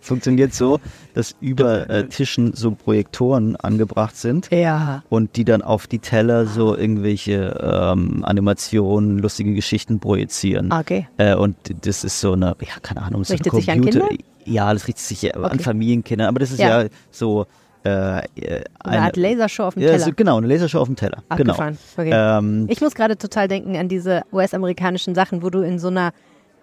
funktioniert 0.00 0.54
so, 0.54 0.78
dass 1.14 1.34
über 1.40 1.88
äh, 1.90 2.06
Tischen 2.08 2.52
so 2.54 2.72
Projektoren 2.72 3.56
angebracht 3.56 4.16
sind. 4.16 4.50
Ja. 4.50 5.02
und 5.08 5.36
die 5.36 5.44
dann 5.44 5.62
auf 5.62 5.86
die 5.86 5.98
Teller 5.98 6.46
so 6.46 6.76
irgendwelche 6.76 7.58
ähm, 7.60 8.24
Animationen, 8.24 9.18
lustige 9.18 9.54
Geschichten 9.54 10.00
projizieren. 10.00 10.72
Okay. 10.72 11.08
Äh, 11.16 11.34
und 11.34 11.56
das 11.82 12.04
ist 12.04 12.20
so 12.20 12.32
eine, 12.32 12.56
ja, 12.60 12.78
keine 12.82 13.02
Ahnung, 13.02 13.24
so 13.24 13.32
Richtet 13.32 13.52
ein 13.52 13.60
sich 13.60 13.70
an 13.70 13.80
Computer. 13.80 14.08
Kinder? 14.08 14.24
Ja, 14.44 14.72
das 14.72 14.86
richtet 14.88 15.04
sich 15.06 15.22
ja 15.22 15.32
an 15.34 15.44
Okay. 15.44 15.62
Familienkinder, 15.62 16.28
aber 16.28 16.38
das 16.40 16.50
ist 16.50 16.60
Ja. 16.60 16.82
ja, 16.82 16.88
so 17.10 17.46
äh, 17.84 18.18
äh, 18.18 18.64
Eine 18.80 19.00
Art 19.02 19.16
Lasershow 19.16 19.64
auf 19.64 19.74
dem 19.74 19.82
ja, 19.82 19.90
Teller. 19.90 20.04
so, 20.04 20.12
genau, 20.14 20.36
eine 20.36 20.46
Lasershow 20.46 20.80
auf 20.80 20.88
dem 20.88 20.96
Teller. 20.96 21.22
Genau. 21.36 21.52
Abgefahren. 21.54 21.78
Okay. 21.96 22.10
Ähm, 22.12 22.66
Ich 22.68 22.80
muss 22.80 22.94
gerade 22.94 23.16
total 23.16 23.48
denken 23.48 23.76
an 23.76 23.88
diese 23.88 24.22
US-amerikanischen 24.32 25.14
Sachen, 25.14 25.42
wo 25.42 25.50
du 25.50 25.60
in 25.60 25.78
so 25.78 25.88
einer 25.88 26.12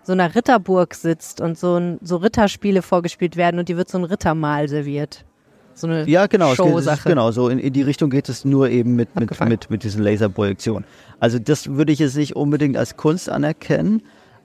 so 0.04 0.14
einer 0.14 0.34
Ritterburg 0.36 0.94
sitzt 0.96 1.42
und 1.42 1.58
so, 1.58 1.76
ein, 1.76 2.00
so 2.02 2.16
Ritterspiele 2.16 2.82
vorgespielt 2.82 3.36
werden 3.36 3.60
und 3.60 3.68
dir 3.68 3.76
wird 3.76 3.90
so 3.90 3.98
ein 3.98 4.06
Rittermahl 4.06 4.70
serviert. 4.70 5.26
So 5.74 5.86
eine 5.86 6.08
Ja, 6.08 6.28
genau, 6.28 6.54
es 6.54 6.58
geht, 6.58 6.66
Showsache. 6.66 7.10
genau, 7.10 7.32
so 7.32 7.50
in, 7.50 7.60
in 7.60 7.74
die 7.74 7.82
Richtung 7.82 8.10
geht 8.10 8.30
es 8.30 8.46
nur 8.46 8.70
eben 8.70 8.96
mit, 8.96 9.14
mit, 9.20 9.38
mit, 9.42 9.70
mit 9.70 9.84
diesen 9.84 10.02
Laserprojektionen. 10.02 10.86
Also 11.20 11.40
das 11.40 11.68
würde 11.74 11.92
ich 11.92 12.00
jetzt 12.00 12.16
nicht 12.16 12.38
unbedingt 12.38 12.78
als 12.78 12.96
Kunst 12.96 13.30
anerkennen, 13.30 14.02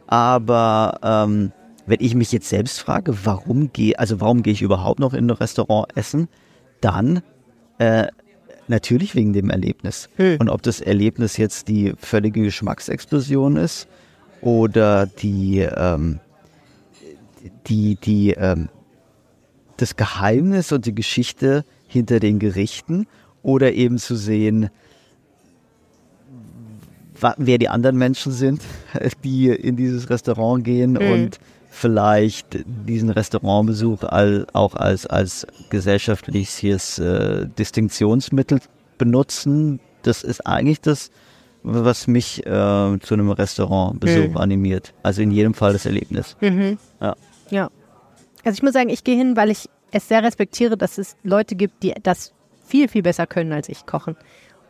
aber 0.09 0.99
ähm, 1.05 1.53
wenn 1.87 1.99
ich 2.01 2.17
mich 2.17 2.33
jetzt 2.33 2.49
selbst 2.49 2.81
frage, 2.81 3.15
warum 3.25 3.73
gehe, 3.73 3.97
also 3.99 4.21
warum 4.21 4.43
gehe 4.43 4.53
ich 4.53 4.63
überhaupt 4.63 4.99
noch 4.99 5.15
in 5.15 5.27
ein 5.27 5.31
Restaurant 5.31 5.87
essen, 5.97 6.29
dann 6.83 7.23
äh, 7.79 8.09
natürlich 8.69 9.15
wegen 9.15 9.33
dem 9.33 9.51
Erlebnis. 9.51 10.09
Hm. 10.17 10.37
Und 10.39 10.49
ob 10.51 10.63
das 10.63 10.81
Erlebnis 10.81 11.37
jetzt 11.37 11.69
die 11.69 11.95
völlige 11.99 12.43
Geschmacksexplosion 12.43 13.57
ist 13.57 13.89
oder 14.41 15.07
die, 15.07 15.61
ähm, 15.61 16.21
die, 17.67 17.97
die, 17.97 18.33
ähm, 18.33 18.69
das 19.77 19.97
Geheimnis 19.97 20.73
und 20.73 20.87
die 20.87 20.95
Geschichte 20.95 21.65
hinter 21.87 22.21
den 22.21 22.39
Gerichten 22.39 23.07
oder 23.43 23.73
eben 23.73 23.99
zu 23.99 24.17
sehen, 24.17 24.71
wer 27.37 27.59
die 27.59 27.69
anderen 27.69 27.97
Menschen 27.97 28.33
sind, 28.33 28.63
die 29.25 29.49
in 29.49 29.77
dieses 29.77 30.11
Restaurant 30.11 30.65
gehen 30.65 30.97
und 30.97 31.39
vielleicht 31.75 32.65
diesen 32.67 33.09
Restaurantbesuch 33.09 34.05
all, 34.05 34.47
auch 34.53 34.75
als, 34.75 35.07
als 35.07 35.47
gesellschaftliches 35.71 36.99
äh, 36.99 37.47
Distinktionsmittel 37.59 38.61
benutzen. 38.99 39.81
Das 40.03 40.23
ist 40.23 40.47
eigentlich 40.47 40.83
das, 40.83 41.11
was 41.63 42.07
mich 42.07 42.45
äh, 42.47 42.51
zu 43.01 43.15
einem 43.15 43.31
Restaurantbesuch 43.31 44.31
Mhm. 44.31 44.37
animiert. 44.37 44.93
Also 45.03 45.23
in 45.23 45.31
jedem 45.31 45.55
Fall 45.55 45.73
das 45.73 45.87
Erlebnis. 45.87 46.37
Mhm. 46.41 46.77
Ja. 47.01 47.17
Ja. 47.51 47.71
Also 48.45 48.57
ich 48.57 48.63
muss 48.63 48.75
sagen, 48.75 48.91
ich 48.91 49.03
gehe 49.03 49.17
hin, 49.17 49.37
weil 49.37 49.51
ich 49.51 49.69
es 49.93 50.09
sehr 50.09 50.23
respektiere, 50.23 50.77
dass 50.77 50.99
es 50.99 51.17
Leute 51.23 51.55
gibt, 51.55 51.83
die 51.83 51.95
das 52.03 52.33
viel, 52.67 52.89
viel 52.89 53.03
besser 53.03 53.27
können 53.27 53.53
als 53.53 53.69
ich 53.71 53.87
kochen. 53.87 54.17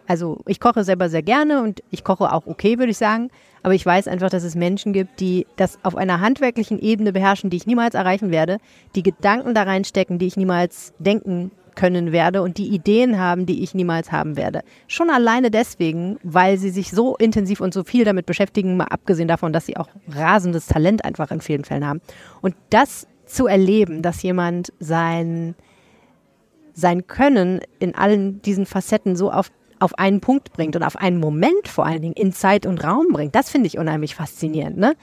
Also 0.06 0.40
ich 0.46 0.60
koche 0.60 0.84
selber 0.84 1.08
sehr 1.08 1.22
gerne 1.22 1.62
und 1.62 1.82
ich 1.90 2.04
koche 2.04 2.32
auch 2.32 2.46
okay, 2.46 2.78
würde 2.78 2.90
ich 2.90 2.98
sagen. 2.98 3.30
Aber 3.62 3.74
ich 3.74 3.86
weiß 3.86 4.08
einfach, 4.08 4.30
dass 4.30 4.42
es 4.42 4.56
Menschen 4.56 4.92
gibt, 4.92 5.20
die 5.20 5.46
das 5.56 5.78
auf 5.84 5.96
einer 5.96 6.20
handwerklichen 6.20 6.80
Ebene 6.80 7.12
beherrschen, 7.12 7.50
die 7.50 7.56
ich 7.56 7.66
niemals 7.66 7.94
erreichen 7.94 8.30
werde, 8.30 8.58
die 8.94 9.02
Gedanken 9.02 9.54
da 9.54 9.62
reinstecken, 9.62 10.18
die 10.18 10.26
ich 10.26 10.36
niemals 10.36 10.92
denken 10.98 11.52
können 11.74 12.12
werde 12.12 12.42
und 12.42 12.58
die 12.58 12.68
Ideen 12.68 13.18
haben, 13.18 13.46
die 13.46 13.62
ich 13.62 13.74
niemals 13.74 14.12
haben 14.12 14.36
werde. 14.36 14.62
Schon 14.88 15.10
alleine 15.10 15.50
deswegen, 15.50 16.18
weil 16.22 16.58
sie 16.58 16.70
sich 16.70 16.90
so 16.90 17.16
intensiv 17.16 17.60
und 17.60 17.72
so 17.72 17.84
viel 17.84 18.04
damit 18.04 18.26
beschäftigen, 18.26 18.76
mal 18.76 18.86
abgesehen 18.86 19.28
davon, 19.28 19.52
dass 19.52 19.66
sie 19.66 19.76
auch 19.76 19.88
rasendes 20.08 20.66
Talent 20.66 21.04
einfach 21.04 21.30
in 21.30 21.40
vielen 21.40 21.64
Fällen 21.64 21.86
haben. 21.86 22.00
Und 22.40 22.54
das 22.70 23.06
zu 23.26 23.46
erleben, 23.46 24.02
dass 24.02 24.22
jemand 24.22 24.72
sein, 24.78 25.54
sein 26.74 27.06
Können 27.06 27.60
in 27.78 27.94
allen 27.94 28.42
diesen 28.42 28.66
Facetten 28.66 29.16
so 29.16 29.30
auf, 29.30 29.50
auf 29.82 29.98
einen 29.98 30.20
Punkt 30.20 30.52
bringt 30.52 30.76
und 30.76 30.82
auf 30.82 30.96
einen 30.96 31.18
Moment 31.18 31.66
vor 31.66 31.84
allen 31.84 32.02
Dingen 32.02 32.14
in 32.14 32.32
Zeit 32.32 32.66
und 32.66 32.82
Raum 32.84 33.08
bringt, 33.12 33.34
das 33.34 33.50
finde 33.50 33.66
ich 33.66 33.78
unheimlich 33.78 34.14
faszinierend. 34.14 34.78
Ne? 34.78 34.94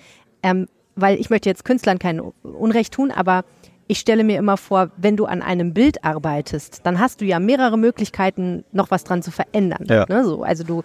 Ähm, 0.42 0.68
weil 0.96 1.20
ich 1.20 1.30
möchte 1.30 1.50
jetzt 1.50 1.66
Künstlern 1.66 2.00
kein 2.00 2.20
Unrecht 2.20 2.94
tun, 2.94 3.12
aber 3.12 3.44
ich 3.88 4.00
stelle 4.00 4.24
mir 4.24 4.38
immer 4.38 4.56
vor, 4.56 4.92
wenn 4.98 5.18
du 5.18 5.26
an 5.26 5.42
einem 5.42 5.74
Bild 5.74 6.06
arbeitest, 6.06 6.82
dann 6.86 7.00
hast 7.00 7.22
du 7.22 7.26
ja 7.26 7.40
mehrere 7.40 7.78
Möglichkeiten, 7.78 8.64
noch 8.72 8.92
was 8.92 9.04
dran 9.04 9.22
zu 9.24 9.32
verändern. 9.32 9.86
Ja. 9.90 10.06
Ne? 10.08 10.24
So, 10.24 10.44
also 10.44 10.64
du, 10.64 10.84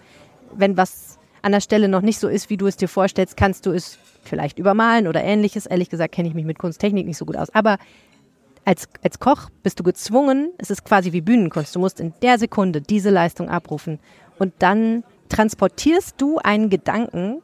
wenn 0.54 0.76
was 0.76 1.18
an 1.42 1.52
der 1.52 1.60
Stelle 1.60 1.88
noch 1.88 2.00
nicht 2.00 2.18
so 2.18 2.28
ist, 2.28 2.48
wie 2.50 2.56
du 2.56 2.66
es 2.66 2.76
dir 2.76 2.88
vorstellst, 2.88 3.36
kannst 3.36 3.66
du 3.66 3.70
es 3.70 3.98
vielleicht 4.22 4.58
übermalen 4.58 5.06
oder 5.06 5.22
ähnliches. 5.22 5.66
Ehrlich 5.66 5.90
gesagt 5.90 6.14
kenne 6.14 6.28
ich 6.28 6.34
mich 6.34 6.46
mit 6.46 6.58
Kunsttechnik 6.58 7.06
nicht 7.06 7.18
so 7.18 7.26
gut 7.26 7.36
aus. 7.36 7.50
Aber 7.54 7.76
als, 8.64 8.88
als 9.02 9.18
Koch 9.18 9.50
bist 9.62 9.78
du 9.78 9.82
gezwungen, 9.82 10.52
es 10.58 10.70
ist 10.70 10.84
quasi 10.84 11.12
wie 11.12 11.20
Bühnenkunst. 11.20 11.74
Du 11.74 11.80
musst 11.80 12.00
in 12.00 12.12
der 12.22 12.38
Sekunde 12.38 12.80
diese 12.80 13.10
Leistung 13.10 13.48
abrufen. 13.48 13.98
Und 14.38 14.52
dann 14.58 15.04
transportierst 15.28 16.14
du 16.18 16.38
einen 16.38 16.70
Gedanken 16.70 17.42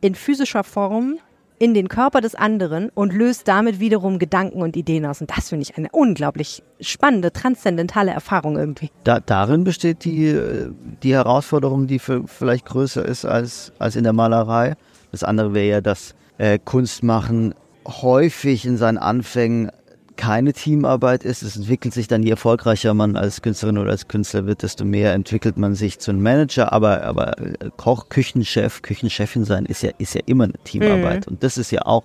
in 0.00 0.14
physischer 0.14 0.64
Form 0.64 1.18
in 1.58 1.74
den 1.74 1.86
Körper 1.86 2.20
des 2.20 2.34
anderen 2.34 2.88
und 2.88 3.12
löst 3.12 3.46
damit 3.46 3.78
wiederum 3.78 4.18
Gedanken 4.18 4.62
und 4.62 4.76
Ideen 4.76 5.06
aus. 5.06 5.20
Und 5.20 5.30
das 5.30 5.50
finde 5.50 5.62
ich 5.62 5.78
eine 5.78 5.88
unglaublich 5.92 6.64
spannende, 6.80 7.32
transzendentale 7.32 8.10
Erfahrung 8.10 8.56
irgendwie. 8.56 8.90
Da, 9.04 9.20
darin 9.20 9.62
besteht 9.62 10.04
die, 10.04 10.36
die 11.04 11.14
Herausforderung, 11.14 11.86
die 11.86 12.00
für, 12.00 12.26
vielleicht 12.26 12.66
größer 12.66 13.04
ist 13.04 13.24
als, 13.24 13.72
als 13.78 13.94
in 13.94 14.02
der 14.02 14.12
Malerei. 14.12 14.74
Das 15.12 15.22
andere 15.22 15.54
wäre 15.54 15.68
ja, 15.68 15.80
dass 15.80 16.16
äh, 16.38 16.58
Kunstmachen 16.58 17.54
häufig 17.86 18.66
in 18.66 18.76
seinen 18.76 18.98
Anfängen 18.98 19.70
keine 20.16 20.52
Teamarbeit 20.52 21.24
ist. 21.24 21.42
Es 21.42 21.56
entwickelt 21.56 21.94
sich 21.94 22.06
dann, 22.08 22.22
je 22.22 22.30
erfolgreicher 22.30 22.94
man 22.94 23.16
als 23.16 23.42
Künstlerin 23.42 23.78
oder 23.78 23.90
als 23.90 24.08
Künstler 24.08 24.46
wird, 24.46 24.62
desto 24.62 24.84
mehr 24.84 25.12
entwickelt 25.14 25.56
man 25.56 25.74
sich 25.74 25.98
zu 25.98 26.10
einem 26.10 26.22
Manager. 26.22 26.72
Aber, 26.72 27.02
aber 27.04 27.38
äh, 27.38 27.70
Koch, 27.76 28.08
Küchenchef, 28.08 28.82
Küchenchefin 28.82 29.44
sein 29.44 29.66
ist 29.66 29.82
ja, 29.82 29.90
ist 29.98 30.14
ja 30.14 30.20
immer 30.26 30.44
eine 30.44 30.54
Teamarbeit. 30.64 31.26
Und 31.28 31.42
das 31.42 31.58
ist 31.58 31.70
ja 31.70 31.82
auch 31.86 32.04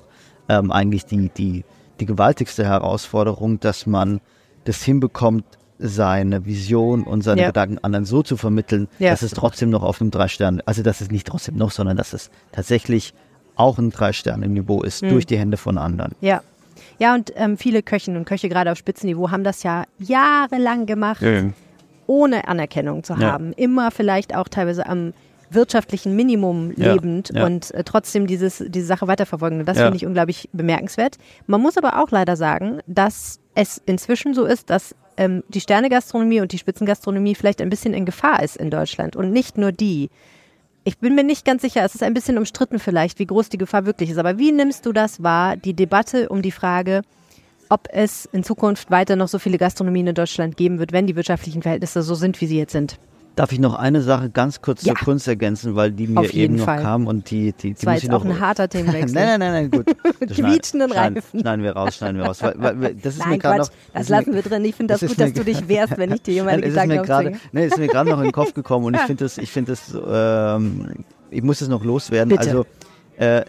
ähm, 0.50 0.72
eigentlich 0.72 1.06
die, 1.06 1.30
die, 1.30 1.66
die 2.00 2.06
gewaltigste 2.06 2.66
Herausforderung, 2.66 3.60
dass 3.60 3.86
man 3.86 4.22
das 4.64 4.82
hinbekommt, 4.84 5.46
seine 5.80 6.46
Vision 6.46 7.04
und 7.04 7.22
seine 7.22 7.42
Ja. 7.42 7.48
Gedanken 7.48 7.78
anderen 7.84 8.06
so 8.06 8.24
zu 8.24 8.36
vermitteln, 8.36 8.88
Ja. 8.98 9.12
dass 9.12 9.22
es 9.22 9.32
trotzdem 9.32 9.70
noch 9.70 9.84
auf 9.84 10.02
einem 10.02 10.10
drei 10.10 10.28
Sterne, 10.28 10.62
also 10.66 10.82
dass 10.82 11.02
es 11.02 11.12
nicht 11.12 11.28
trotzdem 11.28 11.56
noch, 11.56 11.70
sondern 11.72 11.98
dass 11.98 12.14
es 12.14 12.32
tatsächlich 12.52 13.14
auch 13.56 13.78
ein 13.78 13.92
drei 13.92 14.12
Sterne 14.14 14.48
Niveau 14.48 14.82
ist 14.82 15.04
Mhm. 15.04 15.10
durch 15.10 15.26
die 15.28 15.38
Hände 15.38 15.58
von 15.58 15.78
anderen. 15.78 16.14
Ja. 16.22 16.42
Ja, 17.00 17.14
und 17.14 17.32
ähm, 17.36 17.58
viele 17.58 17.84
Köchinnen 17.84 18.18
und 18.20 18.26
Köche, 18.26 18.50
gerade 18.50 18.72
auf 18.72 18.78
Spitzenniveau, 18.78 19.30
haben 19.32 19.44
das 19.44 19.64
ja 19.64 19.84
jahrelang 20.00 20.86
gemacht, 20.86 21.22
ohne 22.08 22.48
Anerkennung 22.48 23.04
zu 23.04 23.14
Ja. 23.14 23.32
haben. 23.34 23.54
Immer 23.54 23.92
vielleicht 23.92 24.36
auch 24.36 24.48
teilweise 24.48 24.86
am 24.88 25.14
wirtschaftlichen 25.50 26.16
Minimum 26.16 26.74
Ja, 26.76 26.94
lebend 26.94 27.32
ja. 27.34 27.46
und 27.46 27.74
äh, 27.74 27.84
trotzdem 27.84 28.28
dieses, 28.28 28.64
diese 28.68 28.86
Sache 28.86 29.08
weiterverfolgen. 29.08 29.60
Und 29.60 29.66
das 29.66 29.78
Ja. 29.78 29.84
finde 29.84 29.98
ich 29.98 30.06
unglaublich 30.06 30.50
bemerkenswert. 30.52 31.18
Man 31.46 31.62
muss 31.62 31.78
aber 31.78 32.02
auch 32.02 32.12
leider 32.12 32.36
sagen, 32.36 32.80
dass 32.86 33.40
es 33.56 33.82
inzwischen 33.86 34.34
so 34.34 34.44
ist, 34.46 34.70
dass 34.70 34.94
ähm, 35.18 35.44
die 35.48 35.62
Sternegastronomie 35.62 36.42
und 36.42 36.52
die 36.52 36.58
Spitzengastronomie 36.58 37.34
vielleicht 37.34 37.62
ein 37.62 37.70
bisschen 37.70 37.94
in 37.94 38.06
Gefahr 38.06 38.44
ist 38.44 38.58
in 38.58 38.70
Deutschland 38.70 39.16
und 39.16 39.32
nicht 39.32 39.58
nur 39.58 39.72
die. 39.72 40.10
Ich 40.88 41.00
bin 41.00 41.16
mir 41.16 41.26
nicht 41.26 41.44
ganz 41.44 41.64
sicher, 41.64 41.84
es 41.84 41.96
ist 41.96 42.02
ein 42.02 42.14
bisschen 42.14 42.38
umstritten 42.38 42.80
vielleicht, 42.80 43.20
wie 43.20 43.26
groß 43.26 43.50
die 43.50 43.58
Gefahr 43.58 43.86
wirklich 43.86 44.10
ist. 44.10 44.20
Aber 44.20 44.38
wie 44.38 44.54
nimmst 44.54 44.86
du 44.86 44.94
das 44.94 45.22
wahr, 45.22 45.58
die 45.58 45.74
Debatte 45.74 46.30
um 46.30 46.42
die 46.42 46.54
Frage, 46.54 47.02
ob 47.68 47.90
es 47.92 48.26
in 48.32 48.46
Zukunft 48.46 48.90
weiter 48.90 49.18
noch 49.18 49.28
so 49.28 49.38
viele 49.38 49.58
Gastronomien 49.58 50.08
in 50.08 50.16
Deutschland 50.16 50.56
geben 50.56 50.80
wird, 50.80 50.94
wenn 50.94 51.06
die 51.06 51.18
wirtschaftlichen 51.18 51.62
Verhältnisse 51.62 52.04
so 52.04 52.16
sind, 52.16 52.40
wie 52.40 52.46
sie 52.48 52.58
jetzt 52.58 52.72
sind? 52.72 53.00
Darf 53.38 53.52
ich 53.52 53.60
noch 53.60 53.76
eine 53.76 54.02
Sache 54.02 54.30
ganz 54.32 54.62
kurz 54.62 54.84
Ja. 54.84 54.96
zur 54.96 55.06
Kunst 55.06 55.28
ergänzen, 55.28 55.76
weil 55.76 55.92
die 55.92 56.08
mir 56.08 56.34
eben 56.34 56.56
noch 56.56 56.66
Fall. 56.66 56.82
kam 56.82 57.08
und 57.08 57.30
die, 57.32 57.54
die, 57.54 57.70
die 57.70 57.74
Das 57.76 57.86
war 57.86 57.94
muss 57.94 57.98
ich 58.00 58.04
jetzt 58.10 58.14
auch 58.16 58.24
noch 58.26 58.36
ein 58.36 58.40
harter 58.42 58.64
nein, 58.64 58.70
Themenwechsel. 58.72 59.14
nein, 59.14 59.40
nein, 59.40 59.52
nein, 59.52 59.72
gut. 59.72 59.86
Das 60.20 60.36
schneiden- 60.36 60.52
Quietschenden 60.54 60.90
schneiden, 60.90 61.18
Reifen. 61.20 61.40
schneiden 61.40 61.64
wir 61.64 61.72
raus, 61.74 61.96
schneiden 61.96 62.18
wir 62.18 62.26
raus. 62.26 62.42
Weil, 62.42 62.82
weil, 62.82 62.96
das 62.96 63.14
ist 63.14 63.20
mir 63.26 63.30
Nein, 63.30 63.40
gerade 63.40 63.58
Quatsch, 63.60 63.68
noch, 63.70 63.94
das 63.94 64.10
mir- 64.10 64.16
lassen 64.18 64.34
wir 64.34 64.42
drin. 64.42 64.66
Ich 64.66 64.76
finde 64.76 64.94
das, 64.96 65.02
das 65.02 65.10
gut, 65.12 65.20
dass 65.22 65.30
mir- 65.30 65.36
du 65.36 65.44
dich 65.46 65.68
wehrst, 65.70 65.98
wenn 65.98 66.12
ich 66.12 66.22
dir 66.24 66.44
Nein, 66.44 66.60
mir 66.62 66.68
Gedanken 66.68 66.96
gerade, 67.04 67.30
aufzwinge. 67.30 67.40
nee, 67.54 67.66
ist 67.68 67.78
mir 67.78 67.88
gerade 67.88 68.10
noch 68.10 68.18
in 68.18 68.24
den 68.26 68.32
Kopf 68.34 68.54
gekommen 68.54 68.86
und 68.86 68.96
ich 68.96 69.02
finde 69.02 69.24
das, 69.24 69.38
ich 69.38 69.52
finde 69.52 69.72
das, 69.74 69.96
ähm, 70.10 71.06
ich 71.30 71.44
muss 71.44 71.62
es 71.62 71.68
noch 71.68 71.84
loswerden. 71.86 72.30
Bitte. 72.30 72.42
Also, 72.42 72.66
äh, 73.18 73.46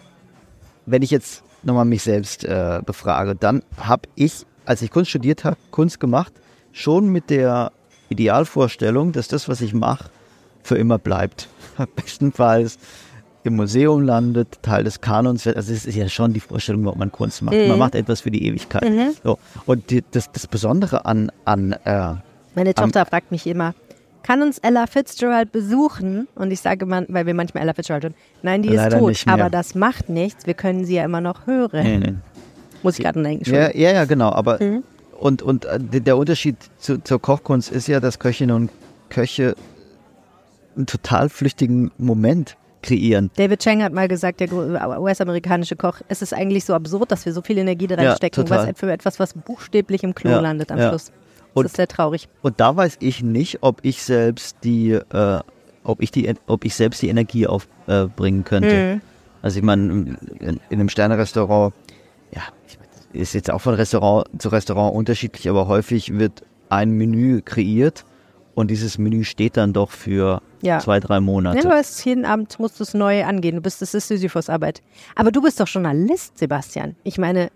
wenn 0.85 1.01
ich 1.01 1.09
jetzt 1.09 1.41
nochmal 1.63 1.85
mich 1.85 2.03
selbst 2.03 2.43
äh, 2.43 2.79
befrage, 2.85 3.33
dann 3.35 3.63
habe 3.77 4.03
ich, 4.13 4.45
als 4.65 4.83
ich 4.83 4.91
Kunst 4.91 5.09
studiert 5.09 5.43
habe, 5.45 5.57
Kunst 5.71 5.99
gemacht, 5.99 6.31
schon 6.71 7.07
mit 7.09 7.31
der 7.31 7.71
Idealvorstellung, 8.09 9.11
dass 9.11 9.27
das, 9.27 9.47
was 9.49 9.61
ich 9.61 9.73
mache, 9.73 10.09
für 10.63 10.77
immer 10.77 10.97
bleibt. 10.97 11.47
Bestenfalls 11.95 12.77
im 13.43 13.55
Museum 13.55 14.03
landet, 14.03 14.59
Teil 14.61 14.83
des 14.83 14.99
Kanons 15.01 15.45
wird. 15.45 15.55
Also 15.55 15.71
es 15.73 15.85
ist 15.85 15.95
ja 15.95 16.09
schon 16.09 16.33
die 16.33 16.41
Vorstellung, 16.41 16.83
warum 16.85 16.99
man 16.99 17.11
Kunst 17.11 17.41
macht. 17.41 17.55
Mhm. 17.55 17.69
Man 17.69 17.79
macht 17.79 17.95
etwas 17.95 18.21
für 18.21 18.31
die 18.31 18.45
Ewigkeit. 18.45 18.85
So. 19.23 19.39
Und 19.65 19.89
die, 19.89 20.03
das, 20.11 20.31
das 20.31 20.45
Besondere 20.47 21.05
an, 21.05 21.31
an 21.45 21.71
äh, 21.85 22.15
Meine 22.55 22.73
Tochter 22.73 23.05
fragt 23.05 23.31
mich 23.31 23.47
immer, 23.47 23.73
kann 24.23 24.41
uns 24.41 24.57
Ella 24.57 24.85
Fitzgerald 24.87 25.53
besuchen? 25.53 26.27
Und 26.35 26.51
ich 26.51 26.59
sage 26.59 26.83
immer, 26.83 27.03
weil 27.07 27.25
wir 27.25 27.33
manchmal 27.33 27.63
Ella 27.63 27.73
Fitzgerald 27.73 28.03
hören, 28.03 28.15
nein, 28.43 28.61
die 28.61 28.69
Leider 28.69 28.97
ist 28.97 29.23
tot, 29.23 29.33
aber 29.33 29.49
das 29.49 29.73
macht 29.73 30.09
nichts, 30.09 30.45
wir 30.45 30.53
können 30.53 30.83
sie 30.83 30.95
ja 30.95 31.05
immer 31.05 31.21
noch 31.21 31.47
hören. 31.47 31.83
nee, 31.83 31.97
nee. 31.97 32.13
Muss 32.83 32.97
ich 32.97 33.03
gerade 33.03 33.21
denken. 33.21 33.49
Ja, 33.49 33.75
ja, 33.75 33.91
ja, 33.91 34.05
genau. 34.05 34.31
Aber 34.31 34.61
Mhm. 34.61 34.83
Und, 35.19 35.41
und 35.41 35.65
äh, 35.65 35.79
der 36.01 36.17
Unterschied 36.17 36.55
zu, 36.77 36.97
zur 37.03 37.21
Kochkunst 37.21 37.71
ist 37.71 37.87
ja, 37.87 37.99
dass 37.99 38.19
Köchinnen 38.19 38.55
und 38.55 38.71
Köche 39.09 39.55
einen 40.75 40.85
total 40.85 41.29
flüchtigen 41.29 41.91
Moment 41.97 42.55
kreieren. 42.81 43.29
David 43.35 43.59
Chang 43.59 43.83
hat 43.83 43.91
mal 43.91 44.07
gesagt, 44.07 44.39
der 44.39 44.47
gro- 44.47 44.61
US-amerikanische 45.01 45.75
Koch, 45.75 45.97
es 46.07 46.21
ist 46.21 46.33
eigentlich 46.33 46.63
so 46.63 46.73
absurd, 46.73 47.11
dass 47.11 47.25
wir 47.25 47.33
so 47.33 47.41
viel 47.41 47.57
Energie 47.57 47.87
da 47.87 47.95
Ja, 48.01 48.09
reinstecken, 48.11 48.45
total. 48.45 48.67
was 48.69 48.79
für 48.79 48.91
etwas, 48.91 49.19
was 49.19 49.33
buchstäblich 49.33 50.03
im 50.03 50.15
Klo 50.15 50.31
Ja, 50.31 50.39
landet 50.39 50.71
am 50.71 50.77
ja. 50.79 50.89
Schluss. 50.89 51.05
Das 51.07 51.13
Und- 51.55 51.65
ist 51.65 51.75
sehr 51.75 51.87
traurig. 51.87 52.29
Und 52.41 52.59
da 52.61 52.75
weiß 52.75 52.97
ich 53.01 53.21
nicht, 53.23 53.57
ob 53.61 53.79
ich 53.83 54.01
selbst 54.03 54.57
die, 54.63 54.91
äh, 54.91 55.39
ob 55.83 56.01
ich 56.01 56.11
die, 56.11 56.33
ob 56.47 56.63
ich 56.63 56.75
selbst 56.75 57.01
die 57.01 57.09
Energie 57.09 57.47
aufbringen 57.47 58.41
äh, 58.41 58.43
könnte. 58.43 58.75
Mhm. 58.95 59.01
Also 59.41 59.57
ich 59.59 59.63
meine, 59.65 59.91
in, 59.91 60.17
in 60.39 60.59
einem 60.69 60.89
Sternerestaurant, 60.89 61.73
ja, 62.33 62.43
ist 63.13 63.33
jetzt 63.33 63.49
auch 63.51 63.59
von 63.61 63.73
Restaurant 63.75 64.27
zu 64.41 64.49
Restaurant 64.49 64.95
unterschiedlich, 64.95 65.49
aber 65.49 65.67
häufig 65.67 66.17
wird 66.17 66.43
ein 66.69 66.91
Menü 66.91 67.41
kreiert 67.41 68.05
und 68.55 68.69
dieses 68.69 68.97
Menü 68.97 69.23
steht 69.23 69.57
dann 69.57 69.73
doch 69.73 69.91
für 69.91 70.41
Ja. 70.61 70.79
zwei, 70.79 70.99
drei 70.99 71.19
Monate. 71.19 71.57
Ja, 71.57 71.63
du 71.63 71.69
weißt, 71.69 72.05
jeden 72.05 72.25
Abend 72.25 72.59
musst 72.59 72.79
du 72.79 72.83
es 72.83 72.93
neu 72.93 73.23
angehen. 73.23 73.55
Du 73.55 73.61
bist, 73.61 73.81
das 73.81 73.93
ist 73.93 74.07
Sisyphus-Arbeit. 74.09 74.81
Aber 75.15 75.31
du 75.31 75.41
bist 75.41 75.59
doch 75.59 75.67
Journalist, 75.67 76.37
Sebastian. 76.37 76.95
Ich 77.03 77.17
meine, 77.17 77.49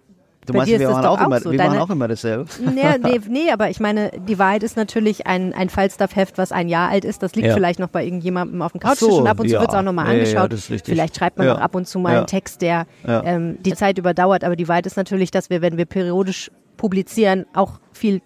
du 0.45 0.53
bei 0.53 0.59
meinst, 0.59 0.71
dir 0.73 0.79
wir, 0.79 0.89
waren 0.89 1.03
doch 1.03 1.19
auch, 1.21 1.25
immer, 1.25 1.39
so. 1.39 1.51
wir 1.51 1.57
Deine- 1.57 1.71
waren 1.71 1.79
auch 1.79 1.89
immer 1.89 2.07
dasselbe. 2.07 2.45
Nee, 2.73 2.83
nee, 3.03 3.19
nee, 3.29 3.51
aber 3.51 3.69
ich 3.69 3.79
meine, 3.79 4.11
die 4.27 4.37
Wahrheit 4.39 4.63
ist 4.63 4.77
natürlich 4.77 5.27
ein, 5.27 5.53
ein 5.53 5.69
Falstaff-Heft, 5.69 6.37
was 6.37 6.51
ein 6.51 6.69
Jahr 6.69 6.89
alt 6.89 7.05
ist. 7.05 7.23
Das 7.23 7.35
liegt 7.35 7.47
Ja. 7.47 7.53
vielleicht 7.53 7.79
noch 7.79 7.89
bei 7.89 8.03
irgendjemandem 8.03 8.61
auf 8.61 8.71
dem 8.73 8.81
Couchtisch 8.81 8.99
so, 9.09 9.17
und 9.19 9.27
ab 9.27 9.39
und 9.39 9.47
zu 9.47 9.53
ja. 9.53 9.59
wird 9.61 9.69
es 9.71 9.75
auch 9.75 9.81
nochmal 9.81 10.05
Ja, 10.07 10.13
ja, 10.13 10.19
angeschaut. 10.19 10.51
richtig. 10.53 10.81
vielleicht 10.85 11.15
schreibt 11.17 11.37
man 11.37 11.47
Ja. 11.47 11.55
auch 11.55 11.59
ab 11.61 11.75
und 11.75 11.87
zu 11.87 11.99
mal 11.99 12.11
Ja. 12.13 12.17
einen 12.19 12.27
Text, 12.27 12.61
der 12.61 12.85
Ja. 13.05 13.23
ähm, 13.23 13.57
die 13.61 13.73
Zeit 13.73 13.97
überdauert. 13.97 14.43
Aber 14.43 14.55
die 14.55 14.67
Wahrheit 14.67 14.85
ist 14.85 14.97
natürlich, 14.97 15.31
dass 15.31 15.49
wir, 15.49 15.61
wenn 15.61 15.77
wir 15.77 15.85
periodisch 15.85 16.51
publizieren, 16.77 17.45
auch 17.53 17.79
viel 17.91 18.21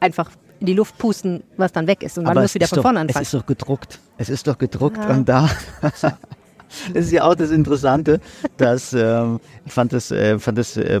einfach 0.00 0.30
in 0.60 0.66
die 0.66 0.72
Luft 0.74 0.96
pusten, 0.98 1.42
was 1.58 1.72
dann 1.72 1.86
weg 1.86 2.02
ist. 2.02 2.16
Und 2.16 2.24
man 2.24 2.34
muss 2.34 2.44
es 2.44 2.54
wieder 2.54 2.66
von 2.66 2.80
vorne 2.80 2.98
Es 3.00 3.02
anfangen. 3.08 3.22
ist 3.24 3.34
doch 3.34 3.44
gedruckt. 3.46 3.98
Es 4.18 4.28
ist 4.30 4.46
doch 4.46 4.56
gedruckt 4.56 4.96
Ja. 4.96 5.08
und 5.10 5.28
da. 5.28 5.50
Das 6.94 7.06
ist 7.06 7.12
ja 7.12 7.24
auch 7.24 7.34
das 7.34 7.50
Interessante, 7.50 8.20
dass 8.56 8.92
ähm, 8.92 9.40
ich 9.64 9.72
fand 9.72 9.92
das, 9.92 10.10
äh, 10.10 10.38
fand 10.38 10.58
das 10.58 10.76
äh, 10.76 11.00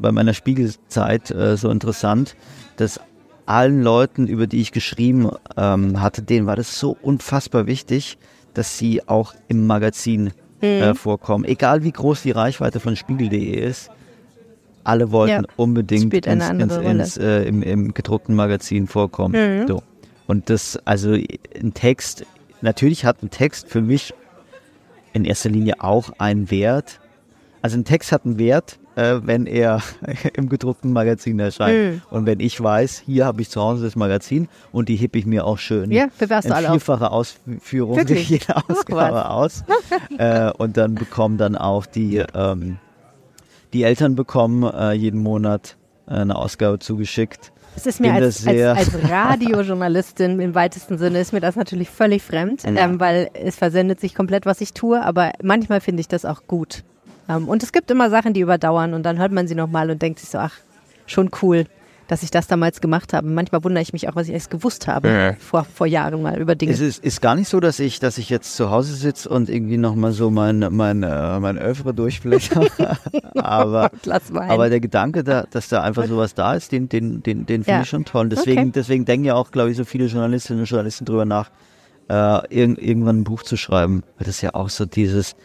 bei 0.00 0.12
meiner 0.12 0.34
Spiegelzeit 0.34 1.30
äh, 1.30 1.56
so 1.56 1.70
interessant, 1.70 2.36
dass 2.76 3.00
allen 3.46 3.82
Leuten, 3.82 4.26
über 4.26 4.46
die 4.46 4.60
ich 4.60 4.72
geschrieben 4.72 5.30
ähm, 5.56 6.00
hatte, 6.02 6.22
denen 6.22 6.46
war 6.46 6.56
das 6.56 6.78
so 6.78 6.96
unfassbar 7.00 7.66
wichtig, 7.66 8.18
dass 8.54 8.76
sie 8.78 9.06
auch 9.08 9.34
im 9.48 9.66
Magazin 9.66 10.32
Mhm. 10.60 10.66
äh, 10.66 10.94
vorkommen. 10.94 11.44
Egal 11.44 11.84
wie 11.84 11.92
groß 11.92 12.22
die 12.22 12.32
Reichweite 12.32 12.80
von 12.80 12.96
Spiegel.de 12.96 13.38
ist, 13.60 13.90
alle 14.84 15.12
wollten 15.12 15.44
Ja. 15.44 15.48
unbedingt 15.56 16.12
ins, 16.26 16.48
ins, 16.48 16.76
ins, 16.76 17.16
äh, 17.16 17.42
im, 17.44 17.62
im 17.62 17.94
gedruckten 17.94 18.34
Magazin 18.34 18.86
vorkommen. 18.88 19.60
Mhm. 19.60 19.68
So. 19.68 19.82
Und 20.26 20.50
das, 20.50 20.76
also 20.84 21.12
ein 21.12 21.74
Text, 21.74 22.26
natürlich 22.60 23.04
hat 23.04 23.22
ein 23.22 23.30
Text 23.30 23.68
für 23.68 23.80
mich 23.82 24.14
in 25.12 25.24
erster 25.24 25.50
Linie 25.50 25.82
auch 25.82 26.10
einen 26.18 26.50
Wert. 26.50 27.00
Also 27.62 27.76
ein 27.76 27.84
Text 27.84 28.12
hat 28.12 28.24
einen 28.24 28.38
Wert, 28.38 28.78
äh, 28.94 29.20
wenn 29.22 29.46
er 29.46 29.82
im 30.34 30.48
gedruckten 30.48 30.92
Magazin 30.92 31.38
erscheint. 31.38 31.94
Mhm. 31.94 32.02
Und 32.10 32.26
wenn 32.26 32.40
ich 32.40 32.60
weiß, 32.60 33.02
hier 33.04 33.26
habe 33.26 33.42
ich 33.42 33.50
zu 33.50 33.60
Hause 33.60 33.84
das 33.84 33.96
Magazin 33.96 34.48
und 34.72 34.88
die 34.88 34.96
hippe 34.96 35.18
ich 35.18 35.26
mir 35.26 35.44
auch 35.44 35.58
schön 35.58 35.90
Ja, 35.90 36.08
bewahrst 36.18 36.48
du 36.48 36.54
in 36.54 36.66
auf. 36.66 36.70
vierfache 36.72 37.10
Ausführung 37.10 37.96
Wirklich? 37.96 38.28
jede 38.28 38.56
Ausgabe 38.68 39.30
aus. 39.30 39.64
äh, 40.18 40.50
und 40.52 40.76
dann 40.76 40.94
bekommen 40.94 41.38
dann 41.38 41.56
auch 41.56 41.86
die, 41.86 42.22
ähm, 42.34 42.78
die 43.72 43.82
Eltern 43.82 44.14
bekommen 44.14 44.62
äh, 44.62 44.92
jeden 44.92 45.22
Monat 45.22 45.76
äh, 46.06 46.14
eine 46.14 46.36
Ausgabe 46.36 46.78
zugeschickt. 46.78 47.52
Es 47.80 47.86
ist 47.86 48.00
mir 48.00 48.12
als, 48.12 48.46
als, 48.46 48.60
als 48.60 49.10
Radiojournalistin 49.10 50.40
im 50.40 50.54
weitesten 50.54 50.98
Sinne 50.98 51.20
ist 51.20 51.32
mir 51.32 51.40
das 51.40 51.56
natürlich 51.56 51.88
völlig 51.90 52.22
fremd, 52.22 52.64
Ja. 52.64 52.70
ähm, 52.84 53.00
weil 53.00 53.30
es 53.34 53.56
versendet 53.56 54.00
sich 54.00 54.14
komplett, 54.14 54.46
was 54.46 54.60
ich 54.60 54.72
tue, 54.72 55.00
aber 55.02 55.32
manchmal 55.42 55.80
finde 55.80 56.00
ich 56.00 56.08
das 56.08 56.24
auch 56.24 56.42
gut. 56.46 56.82
Ähm, 57.28 57.48
und 57.48 57.62
es 57.62 57.72
gibt 57.72 57.90
immer 57.90 58.10
Sachen, 58.10 58.32
die 58.32 58.40
überdauern 58.40 58.94
und 58.94 59.04
dann 59.04 59.18
hört 59.18 59.32
man 59.32 59.46
sie 59.48 59.54
nochmal 59.54 59.90
und 59.90 60.02
denkt 60.02 60.18
sich 60.18 60.28
so, 60.28 60.38
ach, 60.38 60.54
schon 61.06 61.30
cool, 61.42 61.66
dass 62.08 62.22
ich 62.24 62.30
das 62.30 62.46
damals 62.48 62.80
gemacht 62.80 63.12
habe. 63.12 63.28
Manchmal 63.28 63.62
wundere 63.62 63.82
ich 63.82 63.92
mich 63.92 64.08
auch, 64.08 64.16
was 64.16 64.26
ich 64.28 64.34
erst 64.34 64.50
gewusst 64.50 64.88
habe 64.88 65.08
Ja. 65.08 65.32
vor, 65.38 65.64
vor 65.64 65.86
Jahren 65.86 66.20
mal 66.22 66.38
über 66.38 66.54
Dinge. 66.56 66.72
Es 66.72 66.80
ist, 66.80 67.04
ist 67.04 67.20
gar 67.22 67.34
nicht 67.36 67.48
so, 67.48 67.60
dass 67.60 67.78
ich, 67.78 68.00
dass 68.00 68.18
ich 68.18 68.28
jetzt 68.30 68.56
zu 68.56 68.70
Hause 68.70 68.94
sitze 68.94 69.28
und 69.28 69.48
irgendwie 69.48 69.76
nochmal 69.76 70.12
so 70.12 70.30
mein, 70.30 70.66
mein, 70.70 71.02
äh, 71.02 71.38
mein 71.38 71.58
Övre 71.58 71.94
durchblätter. 71.94 72.66
aber, 73.36 73.90
aber 74.32 74.68
der 74.70 74.80
Gedanke, 74.80 75.22
da, 75.22 75.44
dass 75.50 75.68
da 75.68 75.82
einfach 75.82 76.06
sowas 76.06 76.34
da 76.34 76.54
ist, 76.54 76.72
den, 76.72 76.88
den, 76.88 77.22
den, 77.22 77.46
den 77.46 77.62
finde 77.64 77.78
Ja. 77.78 77.82
ich 77.82 77.88
schon 77.88 78.04
toll. 78.04 78.28
Deswegen, 78.28 78.58
Okay. 78.62 78.72
deswegen 78.74 79.04
denken 79.04 79.26
ja 79.26 79.34
auch, 79.34 79.50
glaube 79.50 79.70
ich, 79.70 79.76
so 79.76 79.84
viele 79.84 80.06
Journalistinnen 80.06 80.60
und 80.62 80.68
Journalisten 80.68 81.04
drüber 81.04 81.24
nach, 81.24 81.50
äh, 82.08 82.14
irg 82.14 82.78
irgendwann 82.82 83.20
ein 83.20 83.24
Buch 83.24 83.42
zu 83.42 83.56
schreiben. 83.56 84.02
Weil 84.18 84.26
das 84.26 84.40
ja 84.40 84.54
auch 84.54 84.70
so 84.70 84.86
dieses, 84.86 85.36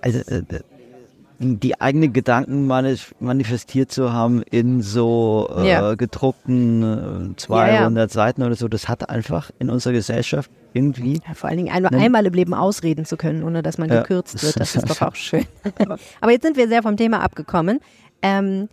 also, 0.00 0.18
äh, 0.18 0.42
die 1.42 1.80
eigenen 1.80 2.12
Gedanken 2.12 2.66
manif 2.66 3.14
manifestiert 3.18 3.90
zu 3.90 4.12
haben 4.12 4.42
in 4.42 4.82
so 4.82 5.48
äh, 5.56 5.66
Ja. 5.68 5.94
gedruckten 5.94 7.32
äh, 7.32 7.36
200 7.36 8.10
Seiten 8.10 8.42
oder 8.42 8.54
so, 8.54 8.68
das 8.68 8.88
hat 8.88 9.08
einfach 9.08 9.50
in 9.58 9.70
unserer 9.70 9.94
Gesellschaft 9.94 10.50
irgendwie 10.74 11.14
Ja, 11.26 11.32
vor 11.34 11.48
allen 11.48 11.56
Dingen 11.56 11.72
einmal, 11.74 11.94
einmal 11.94 12.26
im 12.26 12.34
Leben 12.34 12.52
ausreden 12.52 13.06
zu 13.06 13.16
können, 13.16 13.42
ohne 13.42 13.62
dass 13.62 13.78
man 13.78 13.88
Ja. 13.88 14.02
gekürzt 14.02 14.42
wird. 14.42 14.60
Das 14.60 14.76
ist 14.76 14.90
doch 14.90 15.00
auch 15.00 15.14
schön. 15.16 15.46
Aber 16.20 16.30
jetzt 16.30 16.42
sind 16.44 16.58
wir 16.58 16.68
sehr 16.68 16.82
vom 16.82 16.96
Thema 16.98 17.20
abgekommen. 17.20 17.80
Ähm, 18.22 18.68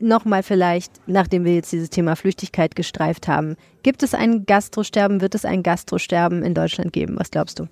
Nochmal 0.00 0.44
vielleicht, 0.44 0.92
nachdem 1.08 1.44
wir 1.44 1.54
jetzt 1.56 1.72
dieses 1.72 1.90
Thema 1.90 2.14
Flüchtigkeit 2.14 2.76
gestreift 2.76 3.26
haben. 3.26 3.56
Gibt 3.82 4.04
es 4.04 4.14
ein 4.14 4.46
Gastrosterben? 4.46 5.20
Wird 5.20 5.34
es 5.34 5.44
ein 5.44 5.64
Gastrosterben 5.64 6.44
in 6.44 6.54
Deutschland 6.54 6.92
geben? 6.92 7.16
Was 7.18 7.32
glaubst 7.32 7.58
du? 7.58 7.66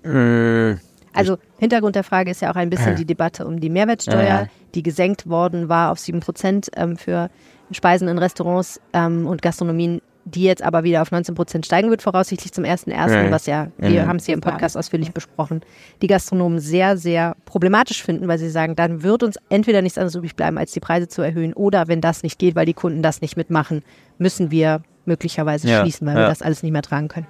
Also 1.17 1.37
Hintergrund 1.59 1.95
der 1.95 2.03
Frage 2.03 2.31
ist 2.31 2.41
ja 2.41 2.51
auch 2.51 2.55
ein 2.55 2.69
bisschen 2.69 2.95
die 2.95 3.05
Debatte 3.05 3.45
um 3.45 3.59
die 3.59 3.69
Mehrwertsteuer, 3.69 4.23
Ja. 4.23 4.47
die 4.75 4.83
gesenkt 4.83 5.27
worden 5.29 5.69
war 5.69 5.91
auf 5.91 5.99
7 5.99 6.19
Prozent 6.19 6.69
ähm, 6.75 6.97
für 6.97 7.29
Speisen 7.71 8.07
in 8.07 8.17
Restaurants 8.17 8.79
ähm, 8.93 9.27
und 9.27 9.41
Gastronomien, 9.41 10.01
die 10.25 10.43
jetzt 10.43 10.61
aber 10.61 10.83
wieder 10.83 11.01
auf 11.01 11.11
19 11.11 11.35
Prozent 11.35 11.65
steigen 11.65 11.89
wird, 11.89 12.01
voraussichtlich 12.01 12.51
zum 12.51 12.65
1.1., 12.65 12.91
Ja. 12.91 13.31
was 13.31 13.45
ja, 13.45 13.67
wir 13.77 14.07
haben 14.07 14.17
es 14.17 14.25
hier 14.25 14.35
im 14.35 14.41
Podcast 14.41 14.77
ausführlich 14.77 15.11
besprochen, 15.13 15.61
die 16.01 16.07
Gastronomen 16.07 16.59
sehr, 16.59 16.97
sehr 16.97 17.35
problematisch 17.45 18.03
finden, 18.03 18.27
weil 18.27 18.37
sie 18.37 18.49
sagen, 18.49 18.75
dann 18.75 19.03
wird 19.03 19.23
uns 19.23 19.37
entweder 19.49 19.81
nichts 19.81 19.97
anderes 19.97 20.15
übrig 20.15 20.35
bleiben, 20.35 20.57
als 20.57 20.71
die 20.73 20.81
Preise 20.81 21.07
zu 21.07 21.21
erhöhen 21.21 21.53
oder 21.53 21.87
wenn 21.87 22.01
das 22.01 22.23
nicht 22.23 22.39
geht, 22.39 22.55
weil 22.55 22.65
die 22.65 22.73
Kunden 22.73 23.01
das 23.01 23.21
nicht 23.21 23.37
mitmachen, 23.37 23.83
müssen 24.17 24.51
wir 24.51 24.81
möglicherweise 25.05 25.69
Ja, 25.69 25.81
schließen, 25.81 26.05
weil 26.05 26.15
wir 26.15 26.21
ja. 26.23 26.27
das 26.29 26.41
alles 26.41 26.61
nicht 26.63 26.73
mehr 26.73 26.81
tragen 26.81 27.07
können. 27.07 27.27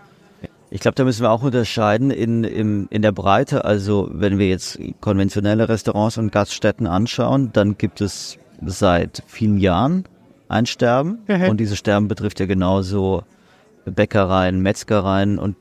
Ich 0.70 0.82
glaube, 0.82 0.96
da 0.96 1.04
müssen 1.06 1.22
wir 1.22 1.32
auch 1.32 1.44
unterscheiden 1.44 2.12
in, 2.12 2.44
in, 2.44 2.88
in 2.90 3.02
der 3.02 3.14
Breite. 3.14 3.64
Also 3.64 4.10
wenn 4.12 4.38
wir 4.38 4.50
jetzt 4.50 4.80
konventionelle 5.00 5.70
Restaurants 5.70 6.18
und 6.18 6.32
Gaststätten 6.32 6.88
anschauen, 6.88 7.52
dann 7.54 7.78
gibt 7.78 8.02
es 8.02 8.38
seit 8.66 9.24
vielen 9.28 9.58
Jahren 9.58 10.04
ein 10.50 10.66
Sterben. 10.66 11.20
Mhm. 11.28 11.50
Und 11.50 11.60
dieses 11.60 11.78
Sterben 11.78 12.08
betrifft 12.08 12.40
ja 12.40 12.46
genauso 12.46 13.24
Bäckereien, 13.86 14.62
Metzgereien 14.62 15.40
und 15.40 15.56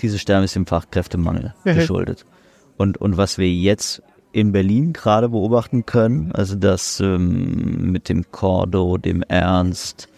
dieses 0.00 0.20
Sterben 0.20 0.44
ist 0.44 0.54
dem 0.54 0.66
Fachkräftemangel 0.66 1.54
Mhm. 1.64 1.74
geschuldet. 1.74 2.24
Und, 2.76 2.98
und 2.98 3.16
was 3.16 3.38
wir 3.38 3.50
jetzt 3.50 4.02
in 4.32 4.52
Berlin 4.52 4.92
gerade 4.92 5.28
beobachten 5.28 5.86
können, 5.86 6.32
also 6.32 6.54
das 6.54 7.00
ähm, 7.00 7.90
mit 7.92 8.08
dem 8.08 8.30
Cordo, 8.30 8.96
dem 8.96 9.22
Ernst, 9.22 10.08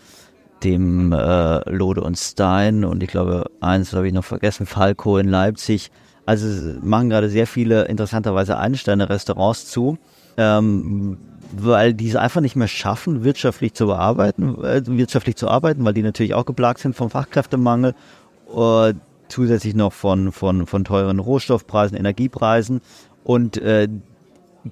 dem 0.65 1.13
äh, 1.13 1.71
Lode 1.71 2.01
und 2.01 2.19
Stein 2.19 2.85
und 2.85 3.03
ich 3.03 3.11
glaube, 3.11 3.51
eins 3.61 3.93
habe 3.93 4.07
ich 4.07 4.15
noch 4.15 4.25
vergessen, 4.25 4.67
Falco 4.67 5.19
in 5.19 5.29
Leipzig. 5.29 5.91
Also 6.27 6.47
machen 6.81 7.11
gerade 7.11 7.29
sehr 7.29 7.47
viele 7.47 7.85
interessanterweise 7.85 8.57
Einsterne-Restaurants 8.57 9.67
zu, 9.67 9.99
ähm, 10.39 11.19
weil 11.53 11.93
die 11.93 12.09
es 12.09 12.17
einfach 12.17 12.41
nicht 12.41 12.57
mehr 12.57 12.69
schaffen, 12.69 13.25
wirtschaftlich 13.25 13.75
zu 13.75 13.87
bearbeiten, 13.87 14.63
äh, 14.65 14.83
wirtschaftlich 14.87 15.37
zu 15.37 15.49
arbeiten, 15.49 15.85
weil 15.85 15.93
die 15.93 16.03
natürlich 16.03 16.35
auch 16.35 16.47
geplagt 16.47 16.81
sind 16.81 16.97
vom 16.97 17.11
Fachkräftemangel, 17.11 17.95
äh, 18.57 18.95
zusätzlich 19.29 19.75
noch 19.75 19.93
von, 19.93 20.33
von, 20.33 20.67
von 20.67 20.85
teuren 20.85 21.19
Rohstoffpreisen, 21.19 21.97
Energiepreisen 21.97 22.81
und 23.23 23.59
äh, 23.59 23.89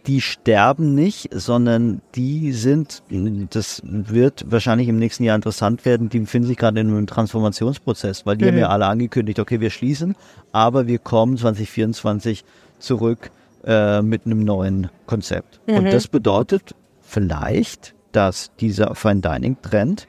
die 0.07 0.23
sterben 0.23 0.95
nicht, 0.95 1.29
sondern 1.33 2.01
die 2.15 2.53
sind, 2.53 3.03
das 3.51 3.83
wird 3.85 4.51
wahrscheinlich 4.51 4.89
im 4.89 4.99
nächsten 4.99 5.25
Jahr 5.25 5.37
interessant 5.37 5.85
werden, 5.85 6.09
die 6.09 6.21
befinden 6.21 6.49
sich 6.49 6.57
gerade 6.57 6.81
in 6.81 6.89
einem 6.89 7.07
Transformationsprozess, 7.07 8.25
weil 8.25 8.39
die 8.39 8.47
haben 8.47 8.59
ja 8.59 8.69
alle 8.69 8.87
angekündigt, 8.87 9.39
okay, 9.39 9.61
wir 9.61 9.71
schließen, 9.71 10.17
aber 10.51 10.87
wir 10.87 10.99
kommen 10.99 11.37
2024 11.37 12.45
zurück 12.79 13.31
äh, 13.65 14.01
mit 14.01 14.25
einem 14.25 14.45
neuen 14.45 14.89
Konzept. 15.07 15.61
Und 15.67 15.85
das 15.93 16.09
bedeutet 16.09 16.75
vielleicht, 17.03 17.95
dass 18.13 18.51
dieser 18.61 18.95
Fine 18.95 19.21
Dining 19.21 19.57
Trend, 19.61 20.09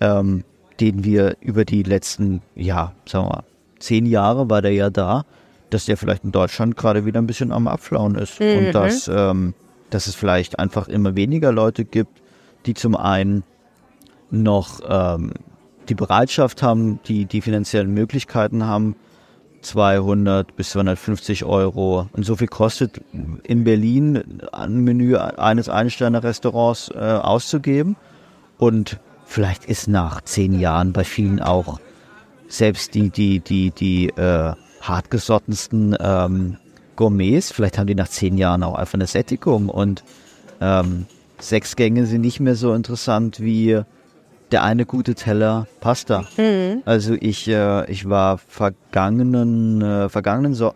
ähm, 0.00 0.44
den 0.78 1.04
wir 1.04 1.36
über 1.40 1.64
die 1.64 1.82
letzten, 1.82 2.42
ja, 2.54 2.92
sagen 3.06 3.26
wir 3.26 3.30
mal, 3.30 3.44
zehn 3.80 4.06
Jahre 4.06 4.48
war 4.48 4.62
der 4.62 4.72
ja 4.72 4.88
da, 4.88 5.24
dass 5.70 5.86
der 5.86 5.96
vielleicht 5.96 6.24
in 6.24 6.32
Deutschland 6.32 6.76
gerade 6.76 7.04
wieder 7.04 7.20
ein 7.20 7.26
bisschen 7.26 7.52
am 7.52 7.68
Abflauen 7.68 8.16
ist. 8.16 8.40
Und 8.40 8.72
dass, 8.72 9.08
ähm, 9.08 9.54
dass 9.90 10.06
es 10.06 10.14
vielleicht 10.14 10.58
einfach 10.58 10.88
immer 10.88 11.16
weniger 11.16 11.52
Leute 11.52 11.84
gibt, 11.84 12.20
die 12.66 12.74
zum 12.74 12.96
einen 12.96 13.44
noch 14.30 14.80
ähm, 14.88 15.32
die 15.88 15.94
Bereitschaft 15.94 16.62
haben, 16.62 17.00
die 17.06 17.24
die 17.24 17.40
finanziellen 17.40 17.92
Möglichkeiten 17.92 18.64
haben, 18.66 18.96
200 19.62 20.56
bis 20.56 20.70
250 20.70 21.44
Euro. 21.44 22.08
Und 22.12 22.24
so 22.24 22.36
viel 22.36 22.48
kostet 22.48 23.00
in 23.42 23.64
Berlin 23.64 24.40
ein 24.52 24.78
Menü 24.78 25.16
eines 25.16 25.68
Ein-Sterne-Restaurants 25.68 26.90
äh, 26.94 26.98
auszugeben. 26.98 27.96
Und 28.58 29.00
vielleicht 29.24 29.64
ist 29.66 29.88
nach 29.88 30.22
zehn 30.22 30.58
Jahren 30.58 30.92
bei 30.92 31.04
vielen 31.04 31.40
auch 31.40 31.78
selbst 32.48 32.94
die, 32.94 33.10
die, 33.10 33.40
die, 33.40 33.70
die 33.70 34.08
äh, 34.08 34.54
hartgesottensten 34.80 35.96
ähm, 36.00 36.56
Gourmets, 36.96 37.52
vielleicht 37.52 37.78
haben 37.78 37.86
die 37.86 37.94
nach 37.94 38.08
zehn 38.08 38.36
Jahren 38.36 38.62
auch 38.62 38.74
einfach 38.74 38.94
eine 38.94 39.06
Sättigung 39.06 39.68
und 39.68 40.04
ähm, 40.60 41.06
sechs 41.38 41.76
Gänge 41.76 42.06
sind 42.06 42.20
nicht 42.20 42.40
mehr 42.40 42.54
so 42.54 42.74
interessant 42.74 43.40
wie 43.40 43.80
der 44.52 44.64
eine 44.64 44.84
gute 44.84 45.14
Teller 45.14 45.66
Pasta. 45.80 46.24
Mhm. 46.36 46.82
Also 46.84 47.14
ich, 47.18 47.48
äh, 47.48 47.90
ich 47.90 48.08
war 48.08 48.38
vergangenen, 48.38 49.80
äh, 49.80 50.08
vergangenen 50.08 50.54
so 50.54 50.74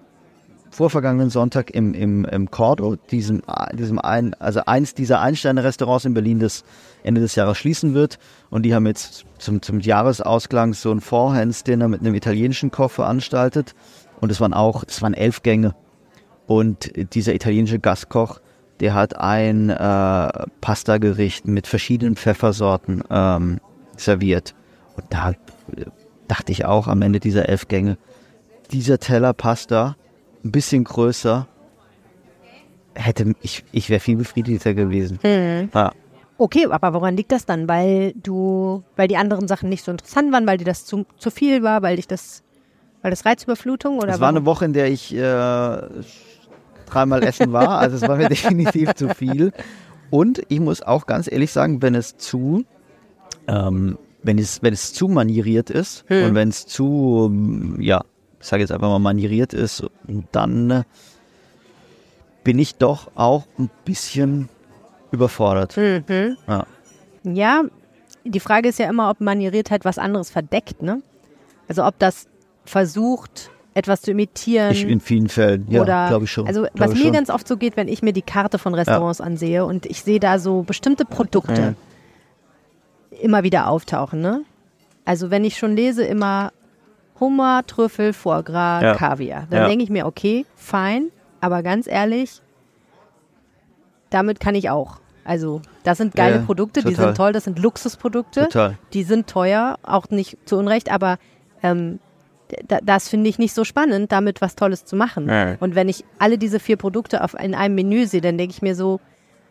vorvergangenen 0.75 1.31
Sonntag 1.31 1.71
im, 1.71 1.95
im, 1.95 2.25
im 2.25 2.51
Cordo, 2.51 2.97
diesem, 2.97 3.43
diesem 3.73 3.99
ein, 4.01 4.35
also 4.35 4.61
eins 4.67 4.95
dieser 4.95 5.21
Einsterne-Restaurants 5.21 6.05
in 6.05 6.15
Berlin, 6.15 6.41
das 6.41 6.65
Ende 7.05 7.21
des 7.21 7.37
Jahres 7.37 7.59
schließen 7.59 7.95
wird. 7.95 8.19
Und 8.51 8.65
die 8.65 8.75
haben 8.75 8.87
jetzt 8.87 9.25
zum, 9.39 9.63
zum 9.63 9.81
Jahresausklang 9.81 10.75
so 10.75 10.91
ein 10.91 11.01
Four-Hands-Dinner 11.01 11.89
mit 11.89 12.01
einem 12.01 12.15
italienischen 12.15 12.71
Koch 12.71 12.91
veranstaltet. 12.91 13.75
Und 14.21 14.33
es 14.33 14.41
waren 14.41 14.53
auch, 14.53 14.83
es 14.87 15.01
waren 15.01 15.15
elf 15.15 15.43
Gänge. 15.43 15.75
Und 16.47 16.93
dieser 17.15 17.35
italienische 17.35 17.79
Gastkoch, 17.79 18.41
der 18.81 18.95
hat 18.95 19.17
ein 19.17 19.71
äh, 19.71 20.47
Pasta-Gericht 20.61 21.47
mit 21.47 21.69
verschiedenen 21.69 22.17
Pfeffersorten 22.17 23.05
ähm, 23.11 23.61
serviert. 23.97 24.55
Und 24.97 25.07
da 25.11 25.31
äh, 25.31 25.35
dachte 26.27 26.51
ich 26.51 26.65
auch 26.65 26.89
am 26.89 27.01
Ende 27.03 27.21
dieser 27.21 27.49
elf 27.49 27.69
Gänge, 27.69 27.97
dieser 28.73 28.99
Teller 28.99 29.33
Pasta, 29.35 29.97
ein 30.45 30.51
bisschen 30.53 30.85
größer, 30.85 31.47
hätte 32.95 33.35
ich, 33.43 33.65
ich 33.73 33.91
wäre 33.91 34.01
viel 34.01 34.17
befriedigter 34.17 34.75
gewesen. 34.75 35.19
Hm. 35.23 35.71
Ja. 35.75 35.93
Okay, 36.37 36.67
aber 36.69 36.95
woran 36.95 37.17
liegt 37.17 37.33
das 37.33 37.47
dann? 37.47 37.69
Weil 37.69 38.13
du, 38.17 38.83
weil 38.97 39.09
die 39.09 39.17
anderen 39.17 39.47
Sachen 39.49 39.69
nicht 39.69 39.85
so 39.85 39.93
interessant 39.93 40.33
waren, 40.33 40.47
weil 40.47 40.59
dir 40.59 40.65
das 40.65 40.85
zu, 40.85 41.07
zu 41.17 41.31
viel 41.31 41.63
war, 41.63 41.83
weil 41.83 41.97
dich 41.97 42.09
das, 42.09 42.43
weil 43.03 43.11
das 43.11 43.25
Reizüberflutung 43.25 43.99
oder 43.99 44.09
Es 44.09 44.15
war 44.15 44.29
warum? 44.29 44.37
eine 44.39 44.47
Woche, 44.47 44.65
in 44.65 44.73
der 44.73 44.89
ich 44.91 45.15
äh, 45.15 45.19
dreimal 46.87 47.23
essen 47.23 47.53
war, 47.53 47.79
also 47.79 47.97
es 47.97 48.03
war 48.03 48.17
mir 48.17 48.29
definitiv 48.29 48.95
zu 48.95 49.09
viel. 49.11 49.53
Und 50.11 50.43
ich 50.49 50.61
muss 50.61 50.83
auch 50.83 51.07
ganz 51.07 51.31
ehrlich 51.31 51.53
sagen, 51.53 51.83
wenn 51.83 51.95
es 51.95 52.17
zu, 52.17 52.65
ähm, 53.49 53.97
wenn 54.23 54.39
es, 54.39 54.63
wenn 54.63 54.73
es 54.73 54.93
zu 54.93 55.07
manieriert 55.07 55.71
ist 55.71 56.05
Hm. 56.09 56.25
und 56.27 56.35
wenn 56.35 56.49
es 56.49 56.67
zu, 56.67 57.33
ja, 57.79 58.05
ich 58.45 58.51
sage 58.51 58.61
jetzt 58.61 58.73
einfach 58.73 58.91
mal 58.91 58.99
manieriert 58.99 59.55
ist, 59.55 59.85
dann 60.31 60.71
äh, 60.71 60.83
bin 62.45 62.59
ich 62.59 62.75
doch 62.75 63.11
auch 63.15 63.45
ein 63.59 63.71
bisschen 63.87 64.51
überfordert. 65.13 65.75
Mhm. 65.79 66.37
Ja. 66.47 66.67
Ja, 67.23 67.63
die 68.25 68.41
Frage 68.41 68.69
ist 68.69 68.79
ja 68.79 68.91
immer, 68.91 69.09
ob 69.09 69.23
Manieriertheit 69.23 69.87
was 69.87 69.97
anderes 69.97 70.29
verdeckt, 70.29 70.83
ne? 70.83 71.01
Also 71.69 71.87
ob 71.87 71.99
das 71.99 72.27
versucht, 72.67 73.51
etwas 73.73 74.03
zu 74.03 74.11
imitieren. 74.11 74.73
Ich 74.73 74.87
in 74.87 75.01
vielen 75.01 75.31
Fällen, 75.31 75.67
ja, 75.71 76.09
glaube 76.09 76.27
ich 76.27 76.31
schon. 76.31 76.47
Also 76.47 76.67
was 76.75 76.93
mir 76.93 76.99
schon. 76.99 77.13
ganz 77.13 77.31
oft 77.31 77.49
so 77.49 77.57
geht, 77.57 77.79
wenn 77.79 77.89
ich 77.89 78.03
mir 78.03 78.13
die 78.13 78.21
Karte 78.21 78.59
von 78.59 78.75
Restaurants 78.75 79.23
ansehe 79.23 79.65
und 79.65 79.87
ich 79.87 80.03
sehe 80.03 80.21
da 80.21 80.39
so 80.39 80.65
bestimmte 80.65 81.07
Produkte 81.07 81.77
immer 83.23 83.43
wieder 83.43 83.69
auftauchen, 83.69 84.21
ne? 84.21 84.43
Also 85.07 85.31
wenn 85.31 85.45
ich 85.45 85.57
schon 85.57 85.75
lese, 85.75 86.05
immer 86.05 86.53
Hummer, 87.21 87.63
Trüffel, 87.67 88.13
Foie 88.13 88.43
Gras, 88.43 88.83
Ja. 88.83 88.95
Kaviar, 88.95 89.47
dann 89.51 89.63
Ja. 89.63 89.69
denke 89.69 89.85
ich 89.85 89.91
mir, 89.91 90.07
okay, 90.07 90.47
fein, 90.57 91.11
aber 91.41 91.63
ganz 91.63 91.87
ehrlich, 91.87 92.41
damit 94.11 94.41
kann 94.41 94.55
ich 94.55 94.71
auch. 94.71 95.01
Also 95.25 95.63
das 95.85 95.99
sind 95.99 96.15
geile 96.15 96.37
Ja, 96.37 96.43
Produkte, 96.43 96.81
die 96.83 96.91
total. 96.93 97.07
sind 97.07 97.17
toll, 97.17 97.33
das 97.33 97.45
sind 97.45 97.59
Luxusprodukte. 97.59 98.45
Total. 98.45 98.79
Die 98.93 99.03
sind 99.05 99.27
teuer, 99.27 99.79
auch 99.83 100.09
nicht 100.11 100.37
zu 100.45 100.57
Unrecht, 100.57 100.91
aber 100.93 101.19
ähm, 101.63 101.99
das 102.85 103.09
finde 103.09 103.31
ich 103.31 103.39
nicht 103.39 103.55
so 103.55 103.65
spannend, 103.65 104.13
damit 104.13 104.43
was 104.43 104.55
Tolles 104.55 104.85
zu 104.85 104.97
machen. 104.97 105.29
Ja. 105.29 105.57
Und 105.61 105.75
wenn 105.75 105.89
ich 105.89 106.05
alle 106.19 106.37
diese 106.37 106.61
vier 106.61 106.77
Produkte 106.77 107.25
auf, 107.25 107.35
in 107.35 107.55
einem 107.55 107.75
Menü 107.75 108.07
sehe, 108.07 108.21
dann 108.21 108.37
denke 108.37 108.53
ich 108.53 108.61
mir 108.63 108.75
so, 108.75 109.01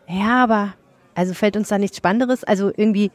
ja, 0.06 0.44
aber 0.44 0.74
also 1.16 1.34
fällt 1.34 1.56
uns 1.56 1.68
da 1.68 1.78
nichts 1.78 1.96
Spannenderes? 1.96 2.44
Also 2.44 2.70
irgendwie, 2.76 3.10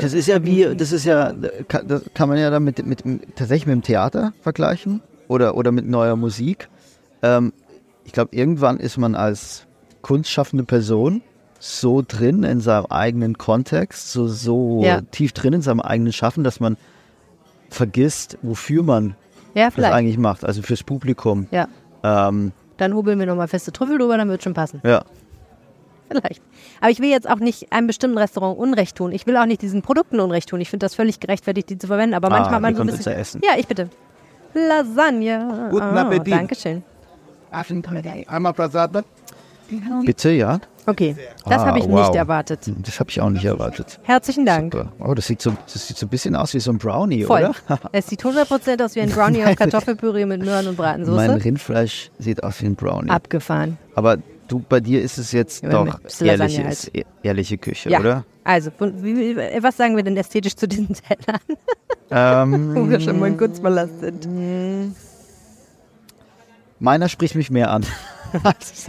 Das 0.00 0.12
ist 0.12 0.26
ja 0.28 0.44
wie, 0.44 0.74
das 0.76 0.92
ist 0.92 1.04
ja, 1.04 1.32
kann- 1.68 1.88
das 1.88 2.02
kann 2.14 2.28
man 2.28 2.38
ja 2.38 2.50
dann 2.50 2.62
mit, 2.64 2.84
mit, 2.86 3.02
tatsächlich 3.36 3.66
mit 3.66 3.74
dem 3.74 3.82
Theater 3.82 4.32
vergleichen 4.42 5.00
oder, 5.28 5.56
oder 5.56 5.72
mit 5.72 5.86
neuer 5.88 6.16
Musik. 6.16 6.68
Ähm, 7.22 7.52
ich 8.04 8.12
glaube, 8.12 8.34
irgendwann 8.34 8.78
ist 8.78 8.98
man 8.98 9.14
als 9.14 9.66
kunstschaffende 10.02 10.64
Person 10.64 11.22
so 11.58 12.02
drin 12.06 12.42
in 12.42 12.60
seinem 12.60 12.86
eigenen 12.86 13.36
Kontext, 13.36 14.12
so, 14.12 14.28
so 14.28 14.82
Ja. 14.84 15.00
tief 15.10 15.32
drin 15.32 15.52
in 15.54 15.62
seinem 15.62 15.80
eigenen 15.80 16.12
Schaffen, 16.12 16.42
dass 16.44 16.60
man 16.60 16.76
vergisst, 17.68 18.38
wofür 18.42 18.82
man 18.82 19.14
ja, 19.54 19.70
das 19.70 19.84
eigentlich 19.84 20.18
macht, 20.18 20.44
also 20.44 20.62
fürs 20.62 20.82
Publikum. 20.82 21.46
Ja, 21.50 21.68
Ähm, 22.02 22.52
dann 22.78 22.94
hobeln 22.94 23.18
wir 23.18 23.26
nochmal 23.26 23.48
feste 23.48 23.72
Trüffel 23.72 23.98
drüber, 23.98 24.16
dann 24.16 24.28
wird 24.28 24.42
schon 24.42 24.54
passen. 24.54 24.80
ja. 24.84 25.02
Vielleicht. 26.10 26.42
Aber 26.80 26.90
ich 26.90 26.98
will 27.00 27.08
jetzt 27.10 27.28
auch 27.30 27.38
nicht 27.38 27.72
einem 27.72 27.86
bestimmten 27.86 28.18
Restaurant 28.18 28.58
Unrecht 28.58 28.96
tun. 28.96 29.12
Ich 29.12 29.26
will 29.26 29.36
auch 29.36 29.46
nicht 29.46 29.62
diesen 29.62 29.80
Produkten 29.82 30.18
Unrecht 30.18 30.48
tun. 30.48 30.60
Ich 30.60 30.68
finde 30.68 30.84
das 30.84 30.94
völlig 30.96 31.20
gerechtfertigt, 31.20 31.70
die 31.70 31.78
zu 31.78 31.86
verwenden. 31.86 32.14
Aber 32.14 32.30
manchmal 32.30 32.52
Ah, 32.52 32.56
hat 32.56 32.62
man 32.62 32.72
wir 32.72 32.76
so 32.78 32.82
ein 32.82 32.86
bisschen. 32.88 33.04
Pizza 33.12 33.16
essen. 33.20 33.40
Ja, 33.44 33.52
ich 33.58 33.66
bitte. 33.68 33.88
Lasagne. 34.54 35.68
Guten 35.70 35.82
Ah, 35.84 36.02
Appetit. 36.02 36.32
Dankeschön. 36.34 36.82
Einmal 38.28 38.52
Prasad. 38.52 39.04
Bitte, 40.04 40.30
ja? 40.30 40.58
Okay, 40.86 41.14
das 41.44 41.62
Ah, 41.62 41.66
habe 41.66 41.78
ich 41.78 41.88
wow. 41.88 42.08
nicht 42.08 42.16
erwartet. 42.16 42.60
Das 42.66 42.98
habe 42.98 43.10
ich 43.10 43.20
auch 43.20 43.30
nicht 43.30 43.44
erwartet. 43.44 44.00
Herzlichen 44.02 44.44
Dank. 44.44 44.72
Super. 44.74 44.92
Oh, 44.98 45.14
das 45.14 45.26
sieht, 45.28 45.40
so, 45.40 45.52
das 45.72 45.86
sieht 45.86 45.96
so 45.96 46.06
ein 46.06 46.08
bisschen 46.08 46.34
aus 46.34 46.54
wie 46.54 46.58
so 46.60 46.72
ein 46.72 46.78
Brownie, 46.78 47.22
Voll. 47.22 47.42
oder? 47.68 47.78
Es 47.92 48.08
sieht 48.08 48.24
100% 48.24 48.82
aus 48.84 48.96
wie 48.96 49.00
ein 49.02 49.10
Brownie 49.10 49.44
auf 49.44 49.54
Kartoffelpüree 49.56 50.26
mit 50.26 50.42
Möhren 50.42 50.66
und 50.66 50.76
Mein 50.78 51.04
Bratensoße. 51.04 51.44
Rindfleisch 51.44 52.10
sieht 52.18 52.42
aus 52.42 52.60
wie 52.62 52.66
ein 52.66 52.74
Brownie. 52.74 53.10
Abgefahren. 53.10 53.78
Aber 53.94 54.16
du, 54.50 54.62
bei 54.68 54.80
dir 54.80 55.00
ist 55.02 55.18
es 55.18 55.32
jetzt 55.32 55.62
Ja, 55.62 55.70
doch 55.70 55.84
mit 55.84 56.02
bisschen 56.02 56.26
Lasagne 56.26 56.54
ehrliches, 56.58 56.90
e- 56.94 57.04
ehrliche 57.22 57.58
Küche, 57.58 57.90
Ja. 57.90 58.00
oder? 58.00 58.24
Also, 58.44 58.70
wie, 58.78 59.36
was 59.62 59.76
sagen 59.76 59.96
wir 59.96 60.02
denn 60.02 60.16
ästhetisch 60.16 60.56
zu 60.56 60.66
diesen 60.66 60.88
Tellern, 60.94 61.40
Ähm, 62.10 62.74
wo 62.74 62.88
wir 62.88 63.00
schon 63.00 63.18
mal 63.18 63.28
in 63.28 63.36
Kunstballast 63.36 64.00
sind? 64.00 64.26
meiner 66.78 67.08
spricht 67.08 67.34
mich 67.34 67.50
mehr 67.50 67.70
an. 67.70 67.84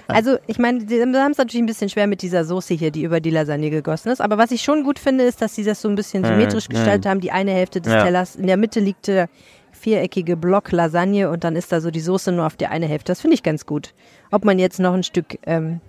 Also, 0.07 0.37
ich 0.45 0.59
meine, 0.59 0.85
die 0.85 1.01
haben 1.01 1.31
es 1.31 1.39
natürlich 1.39 1.63
ein 1.63 1.65
bisschen 1.65 1.89
schwer 1.89 2.05
mit 2.05 2.21
dieser 2.21 2.45
Soße 2.45 2.75
hier, 2.75 2.91
die 2.91 3.01
über 3.01 3.19
die 3.19 3.31
Lasagne 3.31 3.71
gegossen 3.71 4.09
ist. 4.09 4.21
Aber 4.21 4.37
was 4.37 4.51
ich 4.51 4.61
schon 4.61 4.83
gut 4.83 4.99
finde, 4.99 5.23
ist, 5.23 5.41
dass 5.41 5.55
sie 5.55 5.63
das 5.63 5.81
so 5.81 5.89
ein 5.89 5.95
bisschen 5.95 6.23
symmetrisch 6.23 6.69
gestaltet 6.69 7.07
haben. 7.07 7.21
Die 7.21 7.31
eine 7.31 7.49
Hälfte 7.49 7.81
des 7.81 7.91
Ja. 7.91 8.03
Tellers, 8.03 8.35
in 8.35 8.45
der 8.45 8.57
Mitte 8.57 8.79
liegt 8.79 9.07
der 9.07 9.29
viereckige 9.71 10.37
Block 10.37 10.71
Lasagne 10.71 11.27
und 11.31 11.43
dann 11.43 11.55
ist 11.55 11.71
da 11.71 11.81
so 11.81 11.89
die 11.89 12.01
Soße 12.01 12.31
nur 12.31 12.45
auf 12.45 12.55
der 12.55 12.69
eine 12.69 12.85
Hälfte. 12.85 13.11
Das 13.13 13.21
finde 13.21 13.33
ich 13.33 13.41
ganz 13.41 13.65
gut. 13.65 13.95
Ob 14.31 14.45
man 14.45 14.57
jetzt 14.59 14.79
noch 14.79 14.93
ein 14.93 15.03
Stück 15.03 15.37
ähm, 15.45 15.81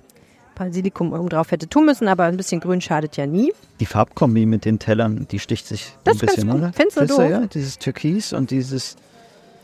Basilikum 0.55 1.13
oben 1.13 1.29
drauf 1.29 1.51
hätte 1.51 1.69
tun 1.69 1.87
müssen, 1.87 2.09
aber 2.09 2.25
ein 2.25 2.37
bisschen 2.37 2.61
grün 2.61 2.81
schadet 2.81 3.17
ja 3.17 3.27
nie. 3.27 3.53
Die 3.81 3.87
Farbkombi 3.87 4.45
mit 4.47 4.65
den 4.65 4.79
Tellern, 4.79 5.27
die 5.31 5.39
sticht 5.39 5.67
sich 5.67 5.93
Das 6.05 6.21
ein 6.21 6.27
ist 6.29 6.35
bisschen, 6.37 6.51
gut. 6.51 6.59
oder? 6.61 6.73
Findest 6.75 7.01
du 7.01 7.07
doof? 7.07 7.31
ja? 7.31 7.47
Dieses 7.47 7.79
Türkis 7.79 8.33
und 8.33 8.51
dieses. 8.51 8.97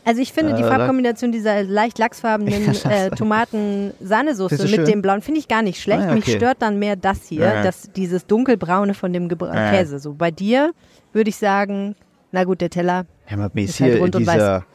Also 0.05 0.21
ich 0.21 0.33
finde 0.33 0.55
die 0.55 0.63
Äh, 0.63 0.67
Farbkombination 0.67 1.31
dieser 1.31 1.61
leicht 1.63 1.99
lachsfarbenen 1.99 2.73
Ja, 2.83 2.89
äh, 2.89 3.09
Tomaten-Sahnesoße 3.11 4.55
ist 4.55 4.61
mit 4.63 4.71
schön. 4.71 4.85
dem 4.85 5.01
blauen 5.01 5.21
finde 5.21 5.39
ich 5.39 5.47
gar 5.47 5.61
nicht 5.61 5.79
schlecht. 5.81 6.01
Ah, 6.01 6.07
ja, 6.07 6.13
Mich 6.15 6.23
okay. 6.23 6.37
stört 6.37 6.61
dann 6.61 6.79
mehr 6.79 6.95
das 6.95 7.27
hier, 7.27 7.41
Ja. 7.41 7.63
das, 7.63 7.91
dieses 7.95 8.25
dunkelbraune 8.25 8.93
von 8.93 9.13
dem 9.13 9.27
Gebra 9.29 9.53
Ja. 9.53 9.71
Käse. 9.71 9.99
So 9.99 10.13
bei 10.13 10.31
dir 10.31 10.71
würde 11.13 11.29
ich 11.29 11.35
sagen, 11.37 11.95
na 12.31 12.43
gut, 12.45 12.61
der 12.61 12.69
Teller, 12.69 13.05
Ja, 13.29 13.45
Ist 13.53 13.77
hier 13.77 13.87
halt 13.91 14.01
rund 14.01 14.15
und 14.15 14.19
dieser, 14.21 14.65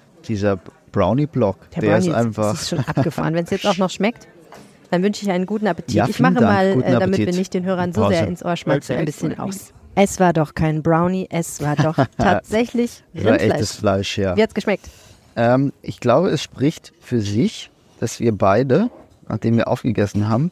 dieser 0.94 1.06
Brownie-Block, 1.06 1.70
der, 1.70 1.80
der, 1.80 1.88
Brownie 1.88 2.08
ist 2.08 2.14
einfach. 2.14 2.54
ist 2.54 2.68
schon 2.68 2.78
abgefahren. 2.80 3.34
Wenn 3.34 3.44
es 3.44 3.50
jetzt 3.50 3.66
auch 3.66 3.78
noch 3.78 3.90
schmeckt, 3.90 4.28
dann 4.90 5.02
wünsche 5.02 5.24
ich 5.24 5.30
einen 5.30 5.46
guten 5.46 5.66
Appetit. 5.66 5.94
Ja, 5.94 6.08
ich 6.08 6.20
mache 6.20 6.34
Dank. 6.34 6.46
mal, 6.46 6.82
äh, 6.82 6.98
damit 6.98 7.18
wir 7.18 7.32
nicht 7.32 7.54
den 7.54 7.64
Hörern 7.64 7.92
so 7.92 8.02
Pause. 8.02 8.14
sehr 8.14 8.26
ins 8.28 8.44
Ohr 8.44 8.56
schmatzen, 8.56 8.96
ein 8.96 9.04
bisschen 9.04 9.38
aus. 9.38 9.72
Es 9.96 10.18
war 10.18 10.32
doch 10.32 10.54
kein 10.54 10.82
Brownie, 10.82 11.28
es 11.30 11.60
war 11.60 11.76
doch 11.76 11.96
tatsächlich 12.18 13.04
Das 13.12 13.24
war 13.24 13.32
echtes 13.34 13.50
Rindfleisch. 13.50 13.78
Fleisch, 13.78 14.18
ja. 14.18 14.36
Wie 14.36 14.42
hat's 14.42 14.54
geschmeckt? 14.54 14.88
Ähm, 15.36 15.72
ich 15.82 16.00
glaube, 16.00 16.30
es 16.30 16.42
spricht 16.42 16.92
für 17.00 17.20
sich, 17.20 17.70
dass 18.00 18.18
wir 18.20 18.36
beide, 18.36 18.90
nachdem 19.28 19.56
wir 19.56 19.68
aufgegessen 19.68 20.28
haben, 20.28 20.50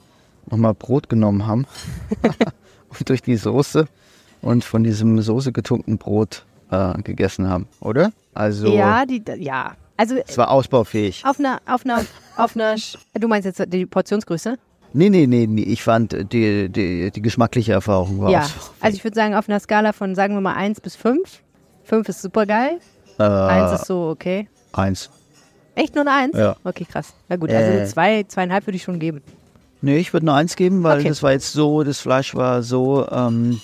nochmal 0.48 0.74
Brot 0.74 1.08
genommen 1.08 1.46
haben 1.46 1.66
und 2.88 3.08
durch 3.08 3.22
die 3.22 3.36
Soße 3.36 3.86
und 4.42 4.64
von 4.64 4.84
diesem 4.84 5.20
Soße 5.20 5.52
getunkten 5.52 5.98
Brot 5.98 6.44
äh, 6.70 7.00
gegessen 7.02 7.48
haben, 7.48 7.68
oder? 7.80 8.12
Also, 8.34 8.68
Ja, 8.74 9.06
die, 9.06 9.22
ja. 9.38 9.76
Also 10.02 10.16
es 10.26 10.36
war 10.36 10.50
ausbaufähig. 10.50 11.22
Auf 11.24 11.38
einer, 11.38 11.60
auf 11.64 11.84
einer, 11.84 12.04
auf 12.36 12.56
einer, 12.56 12.74
du 13.14 13.28
meinst 13.28 13.46
jetzt 13.46 13.62
die 13.72 13.86
Portionsgröße? 13.86 14.58
Nee, 14.94 15.10
nee, 15.10 15.28
nee, 15.28 15.46
nee. 15.46 15.62
Ich 15.62 15.84
fand, 15.84 16.12
die, 16.32 16.68
die, 16.68 17.12
die 17.12 17.22
geschmackliche 17.22 17.70
Erfahrung 17.72 18.20
war 18.20 18.30
ja. 18.32 18.44
Also 18.80 18.96
ich 18.96 19.04
würde 19.04 19.14
sagen, 19.14 19.36
auf 19.36 19.48
einer 19.48 19.60
Skala 19.60 19.92
von, 19.92 20.16
sagen 20.16 20.34
wir 20.34 20.40
mal, 20.40 20.54
1 20.56 20.80
bis 20.80 20.96
5. 20.96 21.20
5 21.84 22.08
ist 22.08 22.20
super 22.20 22.46
geil, 22.46 22.80
äh, 23.20 23.22
1 23.22 23.80
ist 23.80 23.86
so 23.86 24.08
okay. 24.08 24.48
eins. 24.72 25.08
Echt 25.76 25.94
nur 25.94 26.02
eine 26.04 26.32
1? 26.32 26.36
Ja. 26.36 26.56
Okay, 26.64 26.84
krass. 26.84 27.14
Na 27.28 27.36
gut, 27.36 27.50
also 27.50 27.70
Äh. 27.70 27.76
eine 27.76 27.86
zwei, 27.86 28.24
zweieinhalb 28.24 28.66
würde 28.66 28.76
ich 28.76 28.82
schon 28.82 28.98
geben. 28.98 29.22
Nee, 29.82 29.98
ich 29.98 30.12
würde 30.12 30.26
nur 30.26 30.34
eins 30.34 30.56
geben, 30.56 30.82
weil 30.82 30.98
Okay. 30.98 31.10
das 31.10 31.22
war 31.22 31.30
jetzt 31.30 31.52
so, 31.52 31.84
das 31.84 32.00
Fleisch 32.00 32.34
war 32.34 32.64
so 32.64 33.08
ähm, 33.08 33.60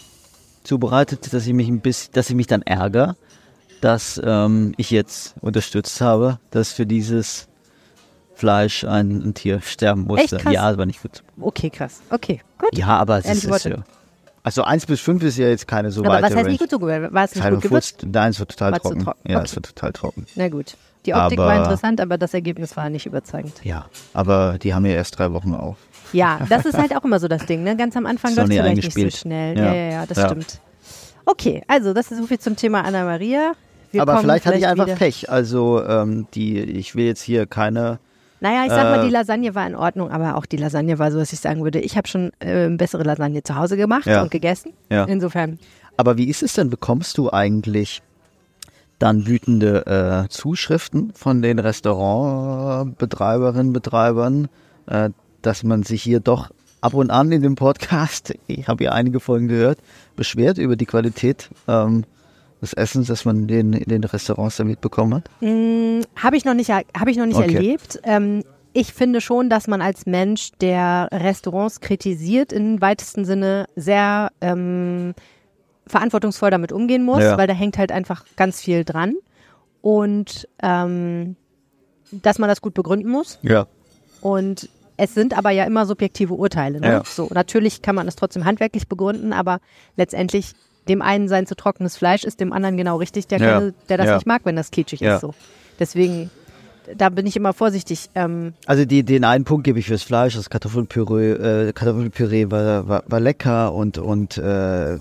zubereitet, 0.63 1.33
dass 1.33 1.47
ich 1.49 1.53
mich 1.53 1.67
ein 1.69 1.81
bisschen, 1.81 2.13
dass 2.13 2.31
ich 2.31 2.37
mich 2.37 2.47
dann 2.47 2.63
ärgere, 2.63 3.17
dass 3.81 4.21
ähm, 4.25 4.75
ich 4.77 4.91
jetzt 4.91 5.35
unterstützt 5.41 6.01
habe, 6.01 6.39
dass 6.51 6.73
für 6.73 6.87
dieses 6.87 7.49
Fleisch 8.35 8.85
ein, 8.85 9.11
ein 9.23 9.35
Tier 9.35 9.61
sterben 9.61 10.03
musste. 10.03 10.37
Echt 10.37 10.45
krass? 10.45 10.53
Ja, 10.55 10.77
war 10.79 10.87
nicht 10.87 11.03
gut. 11.03 11.23
Okay, 11.41 11.71
krass. 11.71 12.01
Okay, 12.11 12.41
gut. 12.59 12.77
Ja, 12.77 12.89
aber 12.99 13.19
es 13.19 13.27
ist, 13.27 13.45
ist 13.45 13.65
ja. 13.65 13.77
Also 14.45 14.63
1 14.63 14.87
bis 14.87 15.01
5 15.01 15.23
ist 15.25 15.37
ja 15.37 15.49
jetzt 15.49 15.67
keine 15.67 15.91
so 15.91 16.01
Aber 16.03 16.11
weite 16.11 16.23
was 16.23 16.31
heißt 16.31 16.37
Range. 16.39 16.49
nicht 16.51 16.61
gut 16.61 16.71
so? 16.71 16.81
War 16.81 17.25
es 17.25 17.35
nicht 17.35 17.51
gut 17.51 17.61
gewürzt? 17.63 18.07
Nein, 18.11 18.31
es 18.31 18.39
wird 18.39 18.51
total 18.53 18.73
War 18.73 18.81
zu 18.81 18.89
trocken. 18.91 19.05
trocken. 19.05 19.21
Ja, 19.31 19.37
Okay. 19.39 19.45
es 19.47 19.55
wird 19.57 19.67
total 19.67 19.93
trocken. 19.93 20.27
Na 20.37 20.49
gut. 20.49 20.77
Die 21.07 21.15
Optik 21.15 21.39
war 21.39 21.51
Aber- 21.51 21.59
interessant, 21.65 22.01
aber 22.01 22.17
das 22.19 22.35
Ergebnis 22.35 22.77
war 22.77 22.89
nicht 22.91 23.07
überzeugend. 23.07 23.55
Ja, 23.65 23.87
aber 24.15 24.59
die 24.63 24.73
haben 24.75 24.87
ja 24.87 24.93
erst 24.93 25.19
drei 25.19 25.33
Wochen 25.33 25.55
auf. 25.55 25.77
Ja, 26.13 26.39
das 26.49 26.65
ist 26.65 26.79
halt 26.79 26.97
auch 26.97 27.05
immer 27.05 27.19
so 27.21 27.29
das 27.29 27.45
Ding. 27.47 27.63
Ne? 27.65 27.77
Ganz 27.77 27.97
am 27.97 28.07
Anfang 28.07 28.35
läuft 28.35 28.49
es 28.51 28.57
vielleicht 28.57 28.77
nicht 28.97 29.13
so 29.13 29.19
schnell. 29.19 29.57
Ja, 29.59 29.65
Ja. 29.65 29.75
ja, 29.75 29.91
ja, 29.91 30.07
das 30.07 30.19
Ja. 30.19 30.27
stimmt. 30.27 30.61
Okay, 31.27 31.63
also 31.69 31.93
das 31.93 32.11
ist 32.11 32.19
so 32.19 32.27
viel 32.27 32.39
zum 32.39 32.57
Thema 32.57 32.83
Anna 32.85 33.05
Maria. 33.05 33.53
Wir 33.91 34.03
aber 34.03 34.19
vielleicht 34.19 34.45
hatte 34.47 34.59
ich 34.59 34.67
einfach 34.67 34.87
wieder- 34.87 34.97
Pech. 34.97 35.31
Also 35.31 35.83
ähm, 35.85 36.27
die, 36.35 36.59
ich 36.61 36.95
will 36.95 37.07
jetzt 37.07 37.23
hier 37.23 37.47
keine. 37.47 37.99
Naja, 38.41 38.63
ich 38.65 38.71
sag 38.71 38.85
mal, 38.85 39.01
Äh, 39.01 39.07
die 39.07 39.11
Lasagne 39.13 39.55
war 39.57 39.67
in 39.67 39.75
Ordnung, 39.75 40.11
aber 40.13 40.37
auch 40.37 40.47
die 40.47 40.59
Lasagne 40.59 40.97
war 40.99 41.11
so, 41.11 41.19
dass 41.19 41.33
ich 41.33 41.41
sagen 41.41 41.65
würde, 41.65 41.81
ich 41.81 41.97
habe 41.97 42.07
schon 42.07 42.31
äh, 42.39 42.69
bessere 42.69 43.03
Lasagne 43.03 43.43
zu 43.43 43.57
Hause 43.57 43.77
gemacht 43.77 44.07
Ja. 44.07 44.23
und 44.23 44.31
gegessen. 44.31 44.75
Ja. 44.91 45.05
Insofern, 45.07 45.59
Aber 45.97 46.17
wie 46.19 46.29
ist 46.29 46.43
es 46.45 46.53
denn? 46.53 46.71
Bekommst 46.71 47.19
du 47.19 47.31
eigentlich 47.33 48.01
dann 49.01 49.27
wütende 49.27 50.25
äh, 50.27 50.29
Zuschriften 50.29 51.13
von 51.15 51.43
den 51.43 51.59
Restaurantbetreiberinnen, 51.59 53.73
Betreibern, 53.73 54.49
äh, 54.87 55.11
dass 55.43 55.63
man 55.63 55.83
sich 55.83 56.03
hier 56.03 56.21
doch 56.21 56.51
ab 56.81 56.95
und 56.95 57.11
an 57.11 57.33
in 57.33 57.43
dem 57.43 57.55
Podcast, 57.57 58.35
ich 58.47 58.69
habe 58.69 58.85
ja 58.85 58.93
einige 58.93 59.21
Folgen 59.21 59.49
gehört, 59.49 59.79
beschwert 60.17 60.59
über 60.59 60.77
die 60.77 60.87
Qualität 60.87 61.49
ähm, 61.67 62.05
des 62.61 62.73
Essens, 62.73 63.07
das 63.09 63.25
man 63.25 63.37
in 63.41 63.47
den, 63.49 63.73
in 63.73 63.89
den 63.89 64.05
Restaurants 64.05 64.57
damit 64.57 64.81
bekommen 64.81 65.15
hat? 65.15 65.31
habe 66.17 66.37
ich 66.37 66.45
noch 66.45 66.55
nicht, 66.55 66.71
habe 66.71 67.11
ich 67.11 67.17
noch 67.17 67.27
nicht 67.27 67.37
Okay. 67.37 67.55
erlebt. 67.55 68.01
Ähm, 68.05 68.43
ich 68.73 68.93
finde 68.93 69.21
schon, 69.21 69.49
dass 69.51 69.67
man 69.67 69.81
als 69.83 70.07
Mensch, 70.07 70.51
der 70.61 71.09
Restaurants 71.13 71.81
kritisiert, 71.81 72.53
im 72.53 72.81
weitesten 72.81 73.25
Sinne 73.25 73.67
sehr 73.77 74.31
ähm, 74.41 75.15
verantwortungsvoll 75.87 76.51
damit 76.51 76.73
umgehen 76.73 77.05
muss, 77.05 77.23
Ja. 77.23 77.39
weil 77.39 77.47
da 77.47 77.55
hängt 77.55 77.79
halt 77.79 77.93
einfach 77.93 78.25
ganz 78.37 78.61
viel 78.61 78.85
dran. 78.85 79.15
Und 79.81 80.49
ähm, 80.63 81.37
dass 82.11 82.39
man 82.39 82.49
das 82.49 82.61
gut 82.61 82.75
begründen 82.75 83.09
muss. 83.11 83.39
Ja. 83.43 83.67
Und 84.21 84.69
es 84.97 85.15
sind 85.15 85.37
aber 85.37 85.51
ja 85.51 85.65
immer 85.65 85.87
subjektive 85.87 86.35
Urteile. 86.35 86.81
Ne? 86.81 86.89
Ja. 86.89 87.03
So, 87.05 87.29
natürlich 87.33 87.83
kann 87.83 87.95
man 87.95 88.09
es 88.09 88.17
trotzdem 88.17 88.45
handwerklich 88.45 88.89
begründen, 88.89 89.33
aber 89.33 89.61
letztendlich 89.97 90.55
dem 90.89 91.03
einen 91.03 91.29
sein 91.29 91.47
zu 91.47 91.55
trockenes 91.55 91.97
Fleisch 91.97 92.25
ist 92.25 92.41
dem 92.41 92.53
anderen 92.53 92.77
genau 92.77 92.97
richtig, 92.97 93.27
der, 93.29 93.39
Ja. 93.41 93.53
keine, 93.59 93.75
der 93.89 93.97
das 93.99 94.07
Ja. 94.07 94.15
nicht 94.17 94.27
mag, 94.27 94.43
wenn 94.45 94.57
das 94.57 94.71
kitschig 94.71 95.01
Ja. 95.01 95.17
ist. 95.17 95.21
So. 95.21 95.35
Deswegen, 95.79 96.31
da 96.97 97.11
bin 97.11 97.27
ich 97.27 97.37
immer 97.37 97.53
vorsichtig. 97.53 98.09
Ähm, 98.15 98.55
Also 98.67 98.85
die, 98.87 99.03
den 99.03 99.23
einen 99.25 99.45
Punkt 99.45 99.65
gebe 99.65 99.79
ich 99.79 99.87
fürs 99.87 100.03
Fleisch, 100.03 100.35
das 100.35 100.49
Kartoffelpüree, 100.49 101.33
äh, 101.69 101.73
Kartoffelpüree 101.75 102.51
war, 102.51 102.89
war, 102.89 103.03
war 103.07 103.21
lecker 103.21 103.75
und, 103.75 103.99
und 103.99 104.39
äh, 104.39 104.43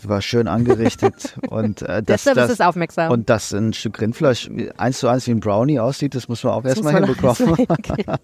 war 0.04 0.22
schön 0.22 0.48
angerichtet. 0.50 1.36
und 1.50 1.82
äh, 1.84 2.04
das, 2.04 2.26
Service 2.26 2.44
das, 2.44 2.52
ist 2.52 2.62
aufmerksam. 2.62 3.10
Und 3.12 3.30
dass 3.30 3.54
ein 3.54 3.72
Stück 3.74 4.02
Rindfleisch 4.02 4.50
eins 4.78 5.00
zu 5.00 5.08
eins 5.08 5.26
wie 5.28 5.32
ein 5.32 5.40
Brownie 5.40 5.80
aussieht, 5.80 6.14
das 6.14 6.28
muss 6.28 6.44
man 6.44 6.54
auch 6.54 6.66
erstmal 6.66 6.94
hinbekommen. 6.96 7.30
erst 7.30 7.48
mal 7.48 7.56
hinkriegen. 7.56 8.16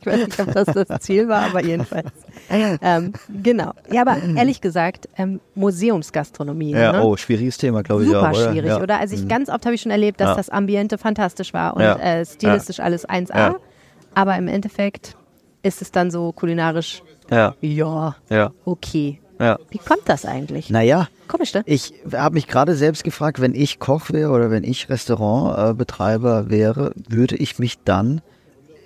ich 0.00 0.06
weiß 0.06 0.26
nicht, 0.26 0.40
ob 0.40 0.52
das 0.52 0.86
das 0.88 1.00
Ziel 1.02 1.28
war, 1.28 1.42
aber 1.42 1.62
jedenfalls. 1.64 2.10
Ähm, 2.50 3.12
genau. 3.42 3.72
Ja, 3.90 4.02
aber 4.02 4.16
ehrlich 4.36 4.60
gesagt, 4.60 5.08
ähm, 5.16 5.40
Museumsgastronomie. 5.54 6.72
ja, 6.72 6.92
ne? 6.92 7.02
oh, 7.02 7.16
schwieriges 7.16 7.58
Thema, 7.58 7.82
glaube 7.82 8.02
ich 8.02 8.08
Super 8.08 8.30
auch. 8.30 8.34
Oder? 8.36 8.50
schwierig, 8.52 8.70
ja. 8.70 8.80
oder? 8.80 8.98
Also 8.98 9.14
ich 9.14 9.28
ganz 9.28 9.48
oft 9.48 9.64
habe 9.64 9.74
ich 9.74 9.80
schon 9.80 9.92
erlebt, 9.92 10.20
dass 10.20 10.30
Ja. 10.30 10.34
das 10.36 10.50
Ambiente 10.50 10.98
fantastisch 10.98 11.52
war 11.54 11.74
und 11.76 11.82
äh, 11.82 12.24
stilistisch 12.24 12.80
alles 12.80 13.08
1A. 13.08 13.36
Ja. 13.36 13.56
Aber 14.14 14.36
im 14.36 14.48
Endeffekt 14.48 15.16
ist 15.62 15.80
es 15.82 15.90
dann 15.92 16.10
so 16.10 16.32
kulinarisch, 16.32 17.02
Ja, 17.30 17.54
ja, 17.60 18.16
okay. 18.64 19.20
ja. 19.40 19.58
Wie 19.70 19.78
kommt 19.78 20.02
das 20.06 20.24
eigentlich? 20.26 20.68
Naja, 20.70 21.08
Komisch, 21.28 21.54
ne? 21.54 21.62
ich 21.66 21.94
habe 22.12 22.34
mich 22.34 22.46
gerade 22.46 22.74
selbst 22.74 23.04
gefragt, 23.04 23.40
wenn 23.40 23.54
ich 23.54 23.78
Koch 23.78 24.10
wäre 24.10 24.30
oder 24.32 24.50
wenn 24.50 24.64
ich 24.64 24.88
Restaurantbetreiber 24.90 26.50
wäre, 26.50 26.92
würde 27.08 27.36
ich 27.36 27.58
mich 27.58 27.78
dann 27.84 28.20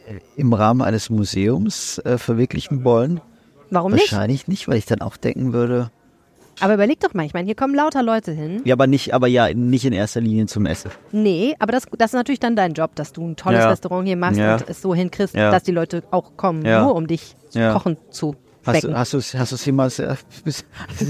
äh, 0.06 0.20
im 0.40 0.52
Rahmen 0.52 0.82
eines 0.82 1.10
Museums 1.10 1.98
äh, 1.98 2.18
verwirklichen 2.18 2.84
wollen? 2.84 3.20
Warum 3.76 3.92
nicht? 3.92 4.10
Wahrscheinlich 4.12 4.48
nicht, 4.48 4.66
weil 4.68 4.76
ich 4.78 4.86
dann 4.86 5.00
auch 5.00 5.16
denken 5.16 5.52
würde, 5.52 5.90
Aber 6.60 6.74
überleg 6.74 6.98
doch 7.00 7.12
mal, 7.12 7.26
ich 7.26 7.34
meine, 7.34 7.44
hier 7.46 7.54
kommen 7.54 7.74
lauter 7.74 8.02
Leute 8.02 8.32
hin. 8.32 8.62
ja, 8.64 8.74
aber 8.74 8.86
nicht, 8.86 9.12
aber 9.12 9.26
ja, 9.26 9.52
nicht 9.52 9.84
in 9.84 9.92
erster 9.92 10.20
Linie 10.22 10.46
zum 10.46 10.64
Essen. 10.66 10.90
Nee, 11.12 11.54
aber 11.58 11.72
das, 11.72 11.84
das 11.98 12.10
ist 12.12 12.14
natürlich 12.14 12.40
dann 12.40 12.56
dein 12.56 12.72
Job, 12.72 12.94
dass 12.94 13.12
du 13.12 13.26
ein 13.26 13.36
tolles 13.36 13.60
Ja. 13.60 13.68
Restaurant 13.68 14.06
hier 14.06 14.16
machst 14.16 14.38
Ja. 14.38 14.54
und 14.54 14.64
es 14.68 14.80
so 14.80 14.94
hinkriegst, 14.94 15.34
Ja. 15.34 15.50
dass 15.50 15.62
die 15.64 15.72
Leute 15.72 16.02
auch 16.10 16.36
kommen, 16.38 16.64
Ja. 16.64 16.82
nur 16.82 16.94
um 16.94 17.06
dich 17.06 17.36
Ja. 17.52 17.72
kochen 17.74 17.96
zu 18.10 18.34
Hast, 18.64 18.82
du- 18.84 18.94
hast 18.98 19.12
du 19.12 19.18
es 19.18 19.34
hast 19.34 19.50
äh, 19.52 19.54
du 19.54 19.56
es 19.56 19.64
jemals 19.66 19.96
das 20.44 20.64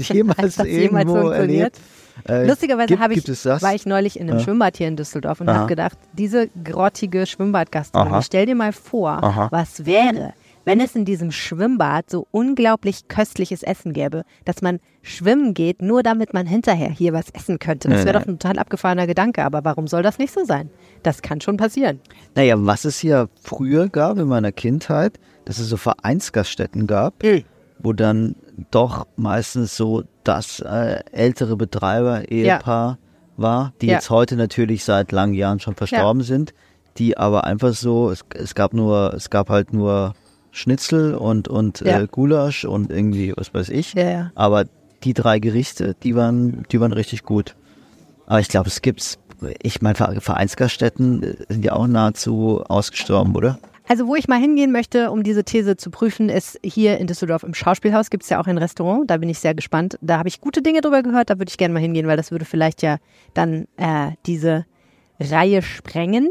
jemals 0.09 0.57
irgendwo 0.59 1.15
funktioniert? 1.21 1.35
erlebt? 1.39 1.79
Äh, 2.27 2.45
Lustigerweise 2.47 2.87
gibt, 2.87 3.01
ich, 3.09 3.13
gibt 3.13 3.29
es 3.29 3.43
das? 3.43 3.61
war 3.61 3.73
ich 3.75 3.85
neulich 3.85 4.19
in 4.19 4.27
einem 4.29 4.39
Ja. 4.39 4.43
Schwimmbad 4.43 4.75
hier 4.77 4.87
in 4.87 4.95
Düsseldorf 4.95 5.39
und 5.39 5.49
habe 5.49 5.67
gedacht, 5.67 5.97
diese 6.13 6.49
grottige 6.63 7.25
Schwimmbadgastronomie, 7.25 8.21
stell 8.23 8.45
dir 8.47 8.55
mal 8.55 8.73
vor, 8.73 9.23
Aha. 9.23 9.47
was 9.51 9.85
wäre, 9.85 10.33
wenn 10.67 10.81
es 10.81 10.95
in 10.97 11.05
diesem 11.05 11.31
Schwimmbad 11.31 12.09
so 12.09 12.27
unglaublich 12.31 13.07
köstliches 13.07 13.63
Essen 13.63 13.93
gäbe, 13.93 14.23
dass 14.43 14.61
man 14.61 14.81
schwimmen 15.01 15.53
geht, 15.53 15.81
nur 15.81 16.03
damit 16.03 16.33
man 16.33 16.45
hinterher 16.45 16.89
hier 16.89 17.13
was 17.13 17.29
essen 17.29 17.57
könnte. 17.57 17.87
Das 17.87 18.03
wäre 18.03 18.19
doch 18.19 18.27
ein 18.27 18.37
total 18.37 18.59
abgefahrener 18.59 19.07
Gedanke, 19.07 19.45
aber 19.45 19.63
warum 19.63 19.87
soll 19.87 20.03
das 20.03 20.17
nicht 20.19 20.33
so 20.33 20.43
sein? 20.43 20.69
Das 21.03 21.21
kann 21.21 21.39
schon 21.39 21.55
passieren. 21.55 22.01
Naja, 22.35 22.55
was 22.57 22.83
es 22.83 23.01
ja 23.01 23.27
früher 23.41 23.87
gab 23.87 24.17
in 24.17 24.27
meiner 24.27 24.51
Kindheit, 24.51 25.17
dass 25.45 25.57
es 25.57 25.69
so 25.69 25.77
Vereinsgaststätten 25.77 26.85
gab, 26.85 27.23
Mhm. 27.23 27.45
wo 27.79 27.93
dann 27.93 28.35
doch 28.69 29.07
meistens 29.15 29.77
so 29.77 30.03
das 30.25 30.59
äh, 30.59 30.99
ältere 31.13 31.55
Betreiber-Ehepaar 31.55 32.97
war, 33.37 33.71
die 33.81 33.87
Ja. 33.87 33.93
jetzt 33.93 34.09
heute 34.09 34.35
natürlich 34.35 34.83
seit 34.83 35.13
langen 35.13 35.33
Jahren 35.33 35.61
schon 35.61 35.75
verstorben 35.75 36.23
sind, 36.23 36.53
die 36.97 37.17
aber 37.17 37.45
einfach 37.45 37.73
so, 37.73 38.09
es, 38.09 38.25
es 38.35 38.53
gab 38.53 38.73
nur, 38.73 39.13
es 39.13 39.29
gab 39.29 39.49
halt 39.49 39.71
nur 39.71 40.13
Schnitzel 40.57 41.15
und, 41.15 41.47
und 41.47 41.81
Ja. 41.81 42.01
äh, 42.01 42.07
Gulasch 42.09 42.65
und 42.65 42.91
irgendwie, 42.91 43.33
was 43.35 43.53
weiß 43.53 43.69
ich. 43.69 43.93
Ja, 43.93 44.09
ja. 44.09 44.31
Aber 44.35 44.65
die 45.03 45.13
drei 45.13 45.39
Gerichte, 45.39 45.95
die 46.03 46.15
waren, 46.15 46.65
die 46.71 46.79
waren 46.79 46.91
richtig 46.93 47.23
gut. 47.23 47.55
Aber 48.25 48.39
ich 48.39 48.47
glaube, 48.49 48.67
es 48.67 48.81
gibt's, 48.81 49.19
ich 49.61 49.81
meine, 49.81 49.95
Ver- 49.95 50.19
Vereinsgaststätten 50.19 51.23
äh, 51.23 51.35
sind 51.49 51.63
ja 51.63 51.73
auch 51.73 51.87
nahezu 51.87 52.63
ausgestorben, 52.67 53.35
oder? 53.35 53.59
Also 53.89 54.05
wo 54.07 54.15
ich 54.15 54.27
mal 54.27 54.37
hingehen 54.39 54.73
möchte, 54.73 55.11
um 55.11 55.23
diese 55.23 55.45
These 55.45 55.77
zu 55.77 55.91
prüfen, 55.91 56.27
ist 56.27 56.59
hier 56.61 56.97
in 56.97 57.07
Düsseldorf 57.07 57.43
im 57.43 57.53
Schauspielhaus 57.53 58.09
gibt 58.09 58.23
es 58.23 58.29
ja 58.29 58.41
auch 58.41 58.47
ein 58.47 58.57
Restaurant. 58.57 59.09
Da 59.09 59.15
bin 59.15 59.29
ich 59.29 59.39
sehr 59.39 59.53
gespannt. 59.53 59.97
Da 60.01 60.17
habe 60.17 60.27
ich 60.27 60.41
gute 60.41 60.61
Dinge 60.61 60.81
drüber 60.81 61.03
gehört. 61.03 61.29
Da 61.29 61.37
würde 61.39 61.49
ich 61.49 61.57
gerne 61.57 61.73
mal 61.73 61.79
hingehen, 61.79 62.05
weil 62.05 62.17
das 62.17 62.31
würde 62.31 62.43
vielleicht 62.43 62.81
ja 62.81 62.97
dann 63.33 63.65
äh, 63.77 64.11
diese 64.25 64.65
Reihe 65.21 65.61
sprengen. 65.61 66.27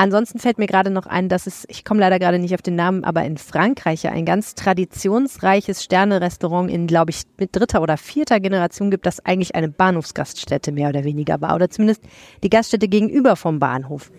Ansonsten 0.00 0.38
fällt 0.38 0.56
mir 0.56 0.66
gerade 0.66 0.88
noch 0.88 1.04
ein, 1.04 1.28
dass 1.28 1.46
es, 1.46 1.66
ich 1.68 1.84
komme 1.84 2.00
leider 2.00 2.18
gerade 2.18 2.38
nicht 2.38 2.54
auf 2.54 2.62
den 2.62 2.74
Namen, 2.74 3.04
aber 3.04 3.22
in 3.26 3.36
Frankreich 3.36 4.02
ja 4.02 4.12
ein 4.12 4.24
ganz 4.24 4.54
traditionsreiches 4.54 5.84
Sterne-Restaurant 5.84 6.70
in, 6.70 6.86
glaube 6.86 7.10
ich, 7.10 7.24
mit 7.38 7.54
dritter 7.54 7.82
oder 7.82 7.98
vierter 7.98 8.40
Generation 8.40 8.90
gibt, 8.90 9.04
das 9.04 9.22
eigentlich 9.26 9.54
eine 9.54 9.68
Bahnhofsgaststätte 9.68 10.72
mehr 10.72 10.88
oder 10.88 11.04
weniger 11.04 11.42
war. 11.42 11.54
Oder 11.54 11.68
zumindest 11.68 12.02
die 12.42 12.48
Gaststätte 12.48 12.88
gegenüber 12.88 13.36
vom 13.36 13.58
Bahnhof. 13.58 14.10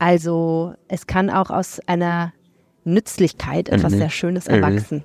Also 0.00 0.74
es 0.88 1.06
kann 1.06 1.30
auch 1.30 1.50
aus 1.50 1.78
einer 1.86 2.32
Nützlichkeit 2.82 3.68
etwas 3.68 3.92
sehr 3.92 4.10
Schönes 4.10 4.48
erwachsen. 4.48 5.04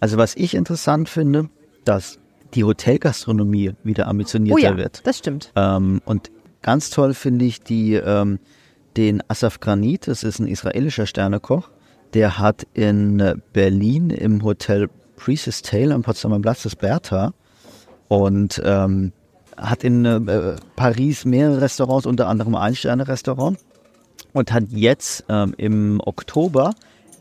Also 0.00 0.16
was 0.16 0.34
ich 0.34 0.54
interessant 0.54 1.08
finde, 1.08 1.50
dass 1.84 2.18
die 2.54 2.64
Hotelgastronomie 2.64 3.74
wieder 3.84 4.08
ambitionierter 4.08 4.56
Oh 4.56 4.58
ja, 4.58 4.76
wird. 4.76 5.06
das 5.06 5.18
stimmt. 5.18 5.52
Ähm, 5.54 6.02
und 6.04 6.32
ganz 6.62 6.90
toll 6.90 7.14
finde 7.14 7.44
ich 7.44 7.62
die, 7.62 7.94
ähm, 7.94 8.40
den 8.98 9.22
Asaf 9.28 9.60
Granit, 9.60 10.08
das 10.08 10.24
ist 10.24 10.40
ein 10.40 10.48
israelischer 10.48 11.06
Sternekoch, 11.06 11.70
der 12.14 12.38
hat 12.38 12.66
in 12.74 13.40
Berlin 13.52 14.10
im 14.10 14.42
Hotel 14.42 14.90
Priestess 15.14 15.62
Tale 15.62 15.94
am 15.94 16.02
Potsdamer 16.02 16.40
Platz 16.40 16.64
das 16.64 16.74
Bertha 16.74 17.32
und 18.08 18.60
ähm, 18.64 19.12
hat 19.56 19.84
in 19.84 20.04
äh, 20.04 20.56
Paris 20.74 21.24
mehrere 21.24 21.60
Restaurants, 21.60 22.06
unter 22.06 22.26
anderem 22.26 22.56
ein 22.56 22.74
Sterne-Restaurant 22.74 23.58
und 24.32 24.52
hat 24.52 24.64
jetzt 24.70 25.24
ähm, 25.28 25.54
im 25.56 26.00
Oktober 26.04 26.74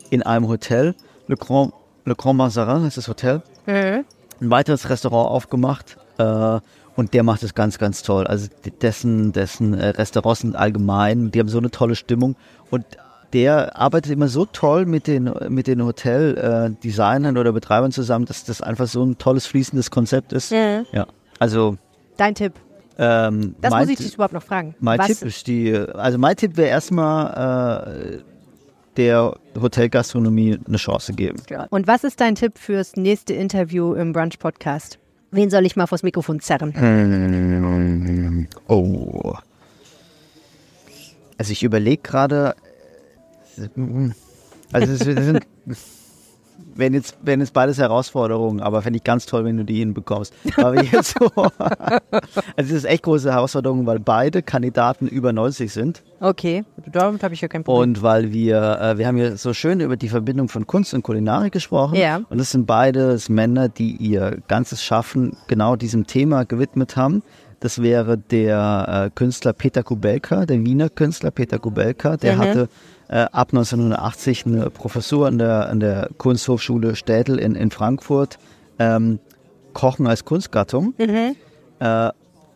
in 0.10 0.24
einem 0.24 0.48
Hotel, 0.48 0.96
Le 1.28 1.36
Grand, 1.36 1.74
Le 2.06 2.16
Grand 2.16 2.38
Mazarin 2.38 2.86
ist 2.86 2.98
das 2.98 3.08
Hotel, 3.08 3.44
ein 4.42 4.50
weiteres 4.50 4.90
Restaurant 4.90 5.30
aufgemacht 5.30 5.98
äh, 6.18 6.60
und 6.98 7.14
der 7.14 7.24
macht 7.24 7.44
es 7.44 7.54
ganz, 7.56 7.78
ganz 7.78 8.04
toll. 8.04 8.28
Also 8.28 8.48
dessen, 8.82 9.32
dessen 9.32 9.74
äh, 9.74 9.88
Restaurants 9.90 10.42
sind 10.42 10.56
allgemein, 10.58 11.32
die 11.32 11.40
haben 11.40 11.48
so 11.48 11.58
eine 11.60 11.72
tolle 11.72 11.96
Stimmung 11.96 12.36
und 12.70 12.84
der 13.34 13.78
arbeitet 13.78 14.12
immer 14.12 14.28
so 14.30 14.46
toll 14.46 14.86
mit 14.86 15.06
den, 15.08 15.30
mit 15.50 15.68
den 15.68 15.84
Hotel-Designern 15.84 17.38
oder 17.38 17.52
Betreibern 17.52 17.92
zusammen, 17.92 18.26
dass 18.26 18.44
das 18.46 18.62
einfach 18.62 18.88
so 18.88 19.04
ein 19.04 19.18
tolles, 19.18 19.46
fließendes 19.48 19.92
Konzept 19.92 20.34
ist. 20.34 20.52
Ja. 20.52 20.84
Ja, 20.92 21.08
also 21.40 21.78
Dein 22.18 22.36
Tipp. 22.36 22.54
ähm, 22.98 23.56
Das 23.62 23.72
mein, 23.72 23.82
muss 23.84 23.90
ich 23.92 23.98
dich 24.06 24.14
überhaupt 24.16 24.34
noch 24.34 24.44
fragen. 24.44 24.76
mein 24.80 24.98
Was- 25.00 25.08
Tipp 25.08 25.22
ist 25.24 25.46
die, 25.48 25.74
also 25.76 26.18
mein 26.18 26.36
Tipp 26.36 26.56
wäre 26.58 26.70
erstmal 26.70 28.16
äh, 28.16 28.18
der 28.96 29.36
Hotelgastronomie 29.60 30.58
eine 30.66 30.78
Chance 30.78 31.14
geben. 31.14 31.38
Und 31.70 31.86
was 31.86 32.04
ist 32.04 32.20
dein 32.22 32.34
Tipp 32.36 32.58
fürs 32.58 32.96
nächste 32.96 33.34
Interview 33.34 33.94
im 33.94 34.14
Brunch 34.14 34.40
Podcast? 34.40 34.98
Wen 35.32 35.50
soll 35.50 35.66
ich 35.66 35.76
mal 35.76 35.88
vors 35.88 36.04
Mikrofon 36.04 36.40
zerren? 36.40 36.74
Oh. 38.68 39.34
Also 41.38 41.52
ich 41.52 41.64
überlege 41.64 42.02
gerade, 42.02 42.56
also 44.72 44.94
es 44.94 45.00
sind, 45.00 45.46
wenn 46.78 46.94
jetzt, 46.94 47.18
wenn 47.22 47.40
jetzt 47.40 47.54
beides 47.54 47.78
Herausforderungen, 47.78 48.62
aber 48.62 48.82
fände 48.82 48.98
ich 48.98 49.04
ganz 49.04 49.26
toll, 49.26 49.46
wenn 49.46 49.58
du 49.58 49.66
die 49.66 49.80
hinbekommst. 49.80 50.34
Aber 50.58 50.82
jetzt 50.84 51.16
so, 51.20 51.30
also 51.60 52.02
es 52.58 52.72
ist 52.72 52.86
echt 52.86 53.04
große 53.04 53.32
Herausforderung, 53.32 53.86
weil 53.86 54.00
beide 54.00 54.42
Kandidaten 54.42 55.08
über 55.08 55.34
90 55.34 55.72
sind. 55.72 56.04
Okay, 56.20 56.64
damit 56.92 57.24
habe 57.24 57.34
ich 57.34 57.42
ja 57.42 57.48
kein 57.48 57.64
Problem. 57.64 57.90
Und 57.90 58.02
weil 58.02 58.32
wir, 58.32 58.80
äh, 58.82 58.98
wir 58.98 59.08
haben 59.08 59.18
ja 59.18 59.36
so 59.36 59.54
schön 59.54 59.80
über 59.80 59.98
die 59.98 60.10
Verbindung 60.10 60.50
von 60.50 60.66
Kunst 60.68 60.94
und 60.94 61.04
Kulinarik 61.04 61.54
gesprochen. 61.54 61.96
Ja. 61.96 62.22
Und 62.30 62.38
das 62.40 62.52
sind 62.52 62.66
beides 62.66 63.30
Männer, 63.30 63.70
die 63.70 63.96
ihr 63.96 64.38
ganzes 64.48 64.84
Schaffen 64.84 65.36
genau 65.48 65.76
diesem 65.76 66.08
Thema 66.08 66.46
gewidmet 66.46 66.96
haben. 66.96 67.24
Das 67.60 67.82
wäre 67.82 68.18
der 68.20 69.06
äh, 69.08 69.10
Künstler 69.16 69.52
Peter 69.54 69.82
Kubelka, 69.82 70.46
der 70.46 70.64
Wiener 70.64 70.90
Künstler 70.90 71.32
Peter 71.32 71.58
Kubelka. 71.58 72.16
Der 72.18 72.36
Mhm. 72.36 72.40
hatte 72.40 72.70
ab 73.10 73.50
1980 73.52 74.46
eine 74.46 74.70
Professur 74.70 75.28
an 75.28 75.38
der, 75.38 75.70
an 75.70 75.80
der 75.80 76.10
Kunsthochschule 76.18 76.96
Städel 76.96 77.40
in, 77.40 77.56
in 77.56 77.72
Frankfurt. 77.72 78.38
Ähm, 78.80 79.20
Kochen 79.74 80.08
als 80.08 80.26
Kunstgattung. 80.26 80.94
Äh, 80.98 82.10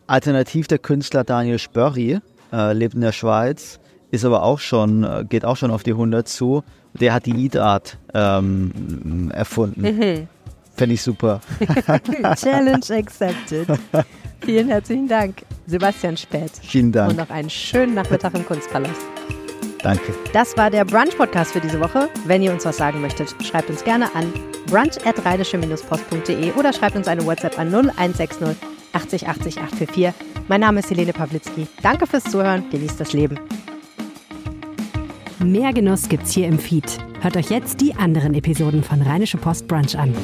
alternativ 0.06 0.66
der 0.66 0.78
Künstler 0.78 1.22
Daniel 1.24 1.58
Spörri, 1.58 2.18
äh, 2.52 2.72
lebt 2.72 2.94
in 2.94 3.00
der 3.00 3.12
Schweiz, 3.12 3.78
ist 4.10 4.24
aber 4.24 4.42
auch 4.42 4.58
schon, 4.58 5.04
äh, 5.04 5.24
geht 5.28 5.44
auch 5.44 5.56
schon 5.56 5.70
auf 5.70 5.84
die 5.84 5.92
100 5.92 6.26
zu. 6.26 6.64
Der 6.94 7.14
hat 7.14 7.26
die 7.26 7.44
Eat 7.44 7.56
Art 7.56 7.96
ähm, 8.12 9.30
erfunden. 9.32 10.28
Fände 10.74 10.94
ich 10.94 11.02
super. 11.02 11.40
Challenge 12.36 12.84
accepted. 12.90 13.68
Vielen 14.40 14.68
herzlichen 14.68 15.06
Dank, 15.08 15.42
Sebastian 15.66 16.16
Späth. 16.16 16.58
Vielen 16.60 16.86
Und 16.86 16.92
Dank. 16.96 17.16
noch 17.16 17.30
einen 17.30 17.48
schönen 17.48 17.94
Nachmittag 17.94 18.34
im 18.34 18.44
Kunstpalast. 18.44 19.00
Danke. 19.82 20.14
Das 20.32 20.56
war 20.56 20.70
der 20.70 20.84
Brunch-Podcast 20.84 21.52
für 21.52 21.60
diese 21.60 21.80
Woche. 21.80 22.08
Wenn 22.26 22.42
ihr 22.42 22.52
uns 22.52 22.64
was 22.64 22.76
sagen 22.76 23.00
möchtet, 23.00 23.34
schreibt 23.44 23.68
uns 23.68 23.82
gerne 23.84 24.14
an 24.14 24.32
brunch.rheinische-post.de 24.66 26.52
oder 26.52 26.72
schreibt 26.72 26.96
uns 26.96 27.08
eine 27.08 27.26
WhatsApp 27.26 27.58
an 27.58 27.68
0160 27.68 28.56
80 28.92 29.28
80 29.28 29.58
844. 29.58 30.12
Mein 30.48 30.60
Name 30.60 30.80
ist 30.80 30.90
Helene 30.90 31.12
Pawlitzki. 31.12 31.66
Danke 31.82 32.06
fürs 32.06 32.24
Zuhören. 32.24 32.68
Genießt 32.70 33.00
das 33.00 33.12
Leben. 33.12 33.38
Mehr 35.38 35.72
Genuss 35.72 36.08
gibt's 36.08 36.32
hier 36.32 36.46
im 36.46 36.58
Feed. 36.58 36.98
Hört 37.20 37.36
euch 37.36 37.50
jetzt 37.50 37.80
die 37.80 37.94
anderen 37.94 38.34
Episoden 38.34 38.82
von 38.84 39.02
Rheinische 39.02 39.38
Post 39.38 39.66
Brunch 39.66 39.98
an. 39.98 40.14